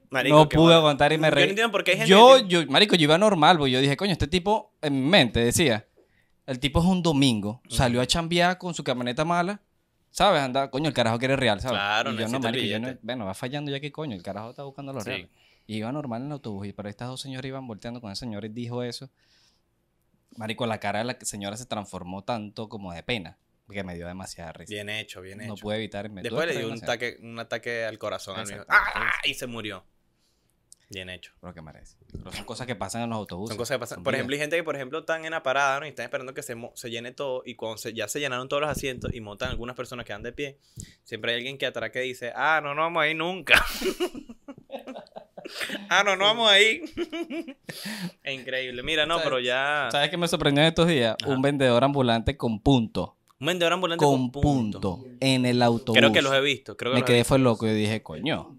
Marico, 0.10 0.36
no 0.36 0.50
pude 0.50 0.74
aguantar 0.74 1.14
y 1.14 1.18
me 1.18 1.30
Yo 1.30 1.36
reí. 1.36 1.46
no 1.46 1.50
entiendo 1.52 1.72
por 1.72 1.84
qué 1.86 1.92
hay 1.92 1.98
gente 2.00 2.10
Yo, 2.10 2.36
que- 2.40 2.48
yo, 2.50 2.66
marico, 2.68 2.96
yo 2.98 3.04
iba 3.04 3.18
normal, 3.18 3.58
porque 3.58 3.72
yo 3.72 3.80
dije, 3.80 3.96
coño, 3.96 4.12
este 4.12 4.28
tipo, 4.28 4.74
en 4.82 5.02
mi 5.02 5.10
mente 5.10 5.40
decía, 5.40 5.86
el 6.46 6.60
tipo 6.60 6.80
es 6.80 6.86
un 6.86 7.02
domingo, 7.04 7.62
salió 7.70 8.02
a 8.02 8.08
chambear 8.08 8.58
con 8.58 8.74
su 8.74 8.84
camioneta 8.84 9.24
mala, 9.26 9.62
¿sabes? 10.10 10.42
Anda, 10.42 10.70
coño, 10.72 10.88
el 10.88 10.94
carajo 10.94 11.18
quiere 11.20 11.36
real, 11.36 11.62
¿sabes? 11.62 11.78
Claro, 11.78 12.12
y 12.14 12.18
yo 12.18 12.28
no, 12.28 12.40
marico, 12.40 12.66
yo 12.66 12.80
no- 12.80 12.98
bueno, 13.02 13.26
va 13.26 13.34
fallando 13.34 13.72
ya 13.72 13.80
que 13.80 13.92
coño, 13.92 14.16
el 14.16 14.24
carajo 14.24 14.50
está 14.50 14.64
buscando 14.64 14.92
los 14.94 15.04
Sí. 15.04 15.10
reales. 15.10 15.30
Y 15.68 15.78
iba 15.78 15.92
normal 15.92 16.22
en 16.22 16.28
el 16.28 16.34
autobús, 16.34 16.68
y 16.68 16.74
pero 16.74 16.90
estas 16.90 17.08
dos 17.08 17.22
señoras 17.22 17.46
iban 17.48 17.66
volteando 17.68 18.02
con 18.02 18.12
ese 18.12 18.22
señor 18.22 18.44
y 18.46 18.50
dijo 18.50 18.84
eso. 18.84 19.10
Marico, 20.38 20.66
la 20.66 20.80
cara 20.80 21.00
de 21.00 21.06
la 21.06 21.18
señora 21.22 21.58
se 21.58 21.66
transformó 21.66 22.24
tanto 22.24 22.68
como 22.70 22.92
de 22.94 23.04
pena, 23.04 23.38
que 23.70 23.84
me 23.84 23.96
dio 23.96 24.08
demasiada 24.08 24.52
risa. 24.54 24.74
Bien 24.74 24.90
hecho, 24.90 25.22
bien 25.22 25.38
no 25.38 25.54
hecho. 25.54 25.62
pude 25.62 25.76
evitar. 25.78 26.10
Me 26.10 26.22
Después 26.24 26.48
le 26.48 26.58
dio 26.58 26.68
un 26.70 26.82
ataque, 26.82 27.18
un 27.22 27.40
ataque 27.40 27.86
al 27.86 27.98
corazón 27.98 28.38
al 28.40 28.46
mismo-. 28.48 28.66
¡Ah! 28.68 29.12
Y 29.24 29.34
se 29.34 29.48
murió. 29.48 29.86
Bien 30.92 31.10
hecho. 31.10 31.32
Lo 31.42 31.54
que 31.54 31.62
merece. 31.62 31.96
Pero 32.12 32.32
son 32.34 32.44
cosas 32.44 32.68
que 32.68 32.76
pasan 32.76 33.04
en 33.04 33.10
los 33.10 33.18
autobuses. 33.18 33.52
Son 33.52 33.58
cosas 33.58 33.76
que 33.76 33.80
pasan. 33.80 33.96
Son 33.98 34.04
Por 34.04 34.14
ejemplo, 34.14 34.34
hay 34.34 34.42
gente 34.42 34.58
que, 34.58 34.64
por 34.64 34.76
ejemplo, 34.76 35.00
están 35.00 35.24
en 35.24 35.32
la 35.32 35.42
parada, 35.42 35.80
¿no? 35.80 35.86
Y 35.86 35.90
están 35.90 36.04
esperando 36.04 36.34
que 36.34 36.44
se, 36.44 36.54
se 36.74 36.90
llene 36.90 37.14
todo. 37.14 37.44
Y 37.46 37.56
cuando 37.56 37.78
se- 37.78 37.94
ya 37.94 38.10
se 38.10 38.20
llenaron 38.20 38.50
todos 38.50 38.62
los 38.62 38.70
asientos 38.70 39.14
y 39.14 39.22
montan 39.22 39.50
algunas 39.52 39.76
personas 39.76 40.06
que 40.06 40.12
van 40.12 40.22
de 40.22 40.34
pie, 40.34 40.58
siempre 41.06 41.32
hay 41.32 41.38
alguien 41.38 41.58
que 41.58 41.66
atrás 41.66 41.92
que 41.92 42.02
dice, 42.02 42.34
ah, 42.36 42.60
no, 42.62 42.76
no 42.76 42.82
vamos 42.82 43.04
a 43.04 43.08
ir 43.08 43.16
nunca. 43.16 43.64
ah, 45.90 46.04
no, 46.04 46.18
no 46.18 46.26
vamos 46.26 46.52
a 46.52 46.60
ir. 46.60 46.84
es 48.24 48.40
increíble. 48.40 48.84
Mira, 48.84 49.06
no, 49.06 49.16
¿Sabes? 49.16 49.24
pero 49.24 49.40
ya... 49.40 49.88
¿Sabes 49.92 50.10
qué 50.10 50.18
me 50.18 50.28
sorprendió 50.28 50.62
en 50.62 50.68
estos 50.68 50.88
días? 50.88 51.16
Ajá. 51.22 51.32
Un 51.32 51.42
vendedor 51.42 51.84
ambulante 51.84 52.36
con 52.36 52.60
punto. 52.60 53.16
Un 53.40 53.48
vendedor 53.48 53.74
ambulante 53.74 54.04
con 54.06 54.30
punto 54.30 55.04
en 55.20 55.46
el 55.46 55.62
autobús. 55.62 55.98
Creo 55.98 56.12
que 56.12 56.22
los 56.22 56.34
he 56.34 56.42
visto. 56.42 56.76
Creo 56.78 56.92
que 56.94 57.00
Me 57.00 57.06
quedé 57.06 57.18
visto. 57.20 57.30
fue 57.30 57.40
loco 57.40 57.66
y 57.66 57.74
dije, 57.74 58.04
coño. 58.04 58.56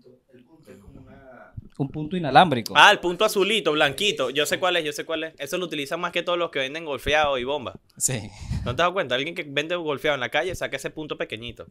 Un 1.82 1.88
punto 1.88 2.16
inalámbrico. 2.16 2.74
Ah, 2.76 2.92
el 2.92 3.00
punto 3.00 3.24
azulito, 3.24 3.72
blanquito. 3.72 4.30
Yo 4.30 4.46
sé 4.46 4.60
cuál 4.60 4.76
es, 4.76 4.84
yo 4.84 4.92
sé 4.92 5.04
cuál 5.04 5.24
es. 5.24 5.34
Eso 5.38 5.58
lo 5.58 5.64
utilizan 5.64 5.98
más 6.00 6.12
que 6.12 6.22
todos 6.22 6.38
los 6.38 6.50
que 6.50 6.60
venden 6.60 6.84
golfeado 6.84 7.38
y 7.38 7.44
bombas. 7.44 7.74
Sí. 7.96 8.30
¿No 8.64 8.76
te 8.76 8.82
das 8.82 8.92
cuenta? 8.92 9.16
Alguien 9.16 9.34
que 9.34 9.42
vende 9.42 9.74
golfeado 9.74 10.14
en 10.14 10.20
la 10.20 10.28
calle 10.28 10.54
saca 10.54 10.76
ese 10.76 10.90
punto 10.90 11.18
pequeñito. 11.18 11.66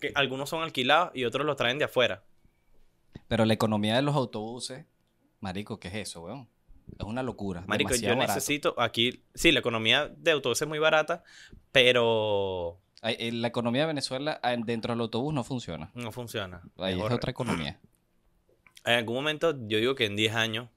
Que 0.00 0.10
algunos 0.16 0.50
son 0.50 0.64
alquilados 0.64 1.12
y 1.14 1.24
otros 1.24 1.46
los 1.46 1.56
traen 1.56 1.78
de 1.78 1.84
afuera. 1.84 2.24
Pero 3.28 3.44
la 3.44 3.54
economía 3.54 3.94
de 3.94 4.02
los 4.02 4.16
autobuses, 4.16 4.84
marico, 5.38 5.78
¿qué 5.78 5.88
es 5.88 5.94
eso, 5.94 6.22
weón? 6.22 6.48
Es 6.98 7.04
una 7.06 7.22
locura. 7.22 7.62
Marico, 7.68 7.94
yo 7.94 8.08
barato. 8.08 8.34
necesito 8.34 8.74
aquí. 8.80 9.22
Sí, 9.34 9.52
la 9.52 9.60
economía 9.60 10.08
de 10.16 10.32
autobús 10.32 10.60
es 10.60 10.66
muy 10.66 10.80
barata, 10.80 11.22
pero 11.72 12.80
eh, 13.02 13.30
La 13.32 13.48
economía 13.48 13.82
de 13.82 13.86
Venezuela 13.88 14.40
ah, 14.42 14.56
dentro 14.56 14.92
del 14.92 15.00
autobús 15.00 15.32
no 15.32 15.44
funciona. 15.44 15.90
no 15.94 16.10
funciona. 16.10 16.62
Ahí 16.78 17.00
es 17.00 17.12
otra 17.12 17.30
economía. 17.30 17.78
En 18.86 18.94
algún 18.94 19.16
momento, 19.16 19.54
yo 19.66 19.78
digo 19.78 19.94
que 19.94 20.06
en 20.06 20.16
10 20.16 20.34
años, 20.34 20.68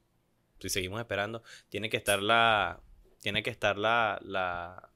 si 0.60 0.70
seguimos 0.70 1.00
esperando, 1.00 1.42
tiene 1.70 1.90
que 1.90 1.98
estar 1.98 2.22
la. 2.22 2.82
Tiene 3.22 3.44
que 3.44 3.50
estar 3.50 3.78
la. 3.78 4.20
La, 4.24 4.90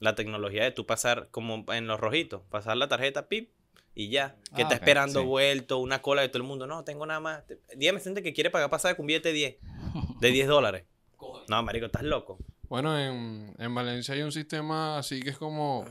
la 0.00 0.14
tecnología 0.14 0.62
de 0.64 0.70
tú 0.70 0.86
pasar 0.86 1.28
como 1.30 1.64
en 1.72 1.86
los 1.88 1.98
rojitos, 1.98 2.42
pasar 2.50 2.76
la 2.76 2.88
tarjeta, 2.88 3.28
pip, 3.28 3.50
y 3.94 4.10
ya. 4.10 4.36
Que 4.54 4.62
Ah, 4.62 4.64
está 4.64 4.74
esperando 4.74 5.20
sí. 5.22 5.26
vuelto, 5.26 5.78
una 5.78 6.00
cola 6.02 6.22
de 6.22 6.28
todo 6.28 6.38
el 6.42 6.48
mundo. 6.48 6.66
No, 6.68 6.84
tengo 6.84 7.04
nada 7.04 7.18
más. 7.20 7.42
Dígame 7.76 7.98
gente 8.00 8.22
que 8.22 8.32
quiere 8.32 8.50
pagar 8.50 8.70
pasaje 8.70 8.96
con 8.96 9.06
billete 9.06 9.28
de 9.30 9.34
10. 9.34 9.56
De 10.20 10.30
10 10.30 10.46
dólares. 10.46 10.84
No, 11.48 11.62
marico, 11.64 11.86
estás 11.86 12.04
loco. 12.04 12.38
Bueno, 12.68 12.96
en, 12.98 13.54
en 13.58 13.74
Valencia 13.74 14.14
hay 14.14 14.22
un 14.22 14.30
sistema 14.30 14.98
así 14.98 15.20
que 15.22 15.30
es 15.30 15.38
como 15.38 15.84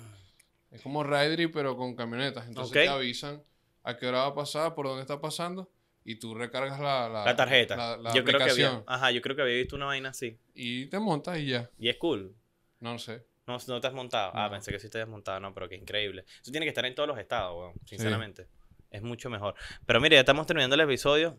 es 0.70 0.82
como 0.82 1.04
Ridery 1.04 1.48
pero 1.48 1.76
con 1.76 1.96
camionetas. 1.96 2.48
Entonces 2.48 2.72
te 2.72 2.88
avisan 2.88 3.44
a 3.90 3.98
qué 3.98 4.08
hora 4.08 4.20
va 4.20 4.28
a 4.28 4.36
pasar, 4.36 4.74
por 4.76 4.86
dónde 4.88 5.02
está 5.02 5.20
pasando 5.22 5.70
y 6.04 6.16
tú 6.16 6.34
recargas 6.36 6.80
la, 6.80 7.10
la, 7.10 7.26
La 7.26 7.36
tarjeta. 7.36 7.76
la- 7.76 7.98
la 7.98 8.14
yo 8.14 8.24
creo 8.24 8.40
que 8.40 8.52
había. 8.52 8.84
Ajá, 8.88 9.12
yo 9.12 9.22
creo 9.22 9.36
que 9.36 9.42
había 9.42 9.56
visto 9.58 9.76
una 9.76 9.86
vaina 9.86 10.10
así. 10.10 10.38
y 10.54 10.86
te 10.88 11.00
montas 11.00 11.38
y 11.40 11.48
ya. 11.48 11.70
Y 11.80 11.90
es 11.90 11.98
cool. 11.98 12.36
No 12.80 12.98
sé. 13.00 13.26
No, 13.48 13.58
no 13.68 13.80
te 13.82 13.88
has 13.88 13.94
montado. 13.94 14.32
Ah, 14.36 14.46
No. 14.46 14.52
pensé 14.52 14.72
que 14.72 14.80
sí 14.80 14.90
te 14.90 15.02
has 15.02 15.08
montado. 15.08 15.40
No, 15.40 15.54
pero 15.54 15.70
qué 15.70 15.76
increíble. 15.76 16.26
Eso 16.42 16.52
tiene 16.52 16.66
que 16.66 16.70
estar 16.70 16.86
en 16.86 16.94
todos 16.96 17.08
los 17.08 17.18
estados, 17.18 17.56
weón. 17.58 17.74
Sinceramente. 17.86 18.48
Es 18.92 19.02
mucho 19.02 19.30
mejor. 19.30 19.56
Pero 19.86 20.00
mire, 20.02 20.16
ya 20.16 20.22
estamos 20.22 20.46
terminando 20.48 20.76
el 20.76 20.82
episodio. 20.82 21.38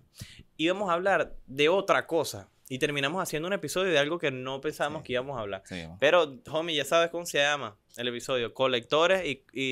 Y 0.57 0.69
vamos 0.69 0.91
a 0.91 0.95
hablar 0.95 1.35
de 1.47 1.69
otra 1.69 2.07
cosa. 2.07 2.49
Y 2.71 2.79
terminamos 2.79 3.23
haciendo 3.23 3.47
un 3.47 3.55
episodio 3.55 3.91
de 3.93 3.99
algo 3.99 4.19
que 4.19 4.31
no 4.31 4.61
pensábamos 4.61 5.01
Sí. 5.03 5.07
que 5.09 5.13
íbamos 5.15 5.39
a 5.39 5.41
hablar. 5.41 5.63
Sí. 5.65 5.83
Pero, 6.01 6.39
homie, 6.51 6.77
ya 6.77 6.85
sabes 6.85 7.11
cómo 7.11 7.25
se 7.25 7.39
llama 7.39 7.77
el 7.97 8.09
episodio. 8.09 8.53
Colectores 8.55 9.25
y... 9.25 9.45
y, 9.53 9.63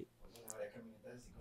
y- 0.00 0.08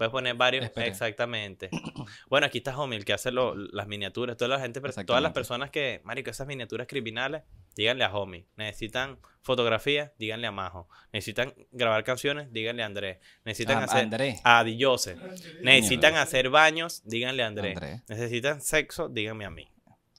Puedes 0.04 0.12
poner 0.12 0.36
varios. 0.36 0.70
Exactamente. 0.76 1.70
bueno, 2.30 2.46
aquí 2.48 2.58
está 2.58 2.78
Homie, 2.78 2.98
el 2.98 3.06
que 3.06 3.14
hace 3.14 3.32
lo- 3.32 3.56
las 3.56 3.88
miniaturas. 3.88 4.36
Toda 4.36 4.50
la 4.50 4.60
gente, 4.60 4.82
todas 5.06 5.22
las 5.22 5.32
personas 5.32 5.70
que, 5.70 6.02
marico, 6.04 6.30
esas 6.30 6.46
miniaturas 6.46 6.88
criminales, 6.88 7.44
díganle 7.76 8.04
a 8.04 8.14
Homie. 8.14 8.46
Necesitan 8.58 9.18
fotografía, 9.42 10.12
díganle 10.20 10.48
a 10.48 10.52
Majo. 10.52 10.90
Necesitan 11.14 11.54
grabar 11.72 12.04
canciones, 12.04 12.52
díganle 12.52 12.84
a 12.84 12.88
Andrés. 12.88 13.20
Necesitan 13.46 13.84
hacer 13.84 14.04
Andrés. 14.04 14.42
a 14.44 14.64
Di 14.66 14.84
Jose. 14.84 15.16
Necesitan 15.62 16.16
hacer 16.16 16.50
baños, 16.50 17.02
díganle 17.06 17.44
a 17.44 17.48
Andrés. 17.48 17.80
Necesitan 18.10 18.62
sexo, 18.62 19.08
díganme 19.08 19.46
a 19.46 19.50
mí. 19.50 19.72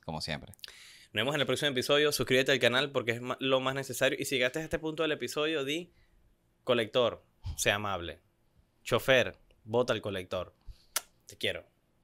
Como 0.04 0.20
siempre. 0.22 0.52
Nos 1.12 1.20
vemos 1.20 1.34
en 1.34 1.42
el 1.42 1.46
próximo 1.46 1.70
episodio. 1.70 2.10
Suscríbete 2.10 2.52
al 2.52 2.58
canal 2.58 2.90
porque 2.90 3.12
es 3.12 3.20
lo 3.38 3.60
más 3.60 3.74
necesario. 3.74 4.18
Y 4.18 4.24
si 4.24 4.36
llegaste 4.36 4.60
a 4.60 4.62
este 4.62 4.78
punto 4.78 5.02
del 5.02 5.12
episodio, 5.12 5.64
di 5.64 5.92
colector, 6.64 7.22
sea 7.56 7.74
amable. 7.76 8.20
Chofer, 8.82 9.38
bota 9.64 9.92
el 9.92 10.00
colector. 10.00 10.54
Te 11.26 11.36
quiero. 11.36 11.73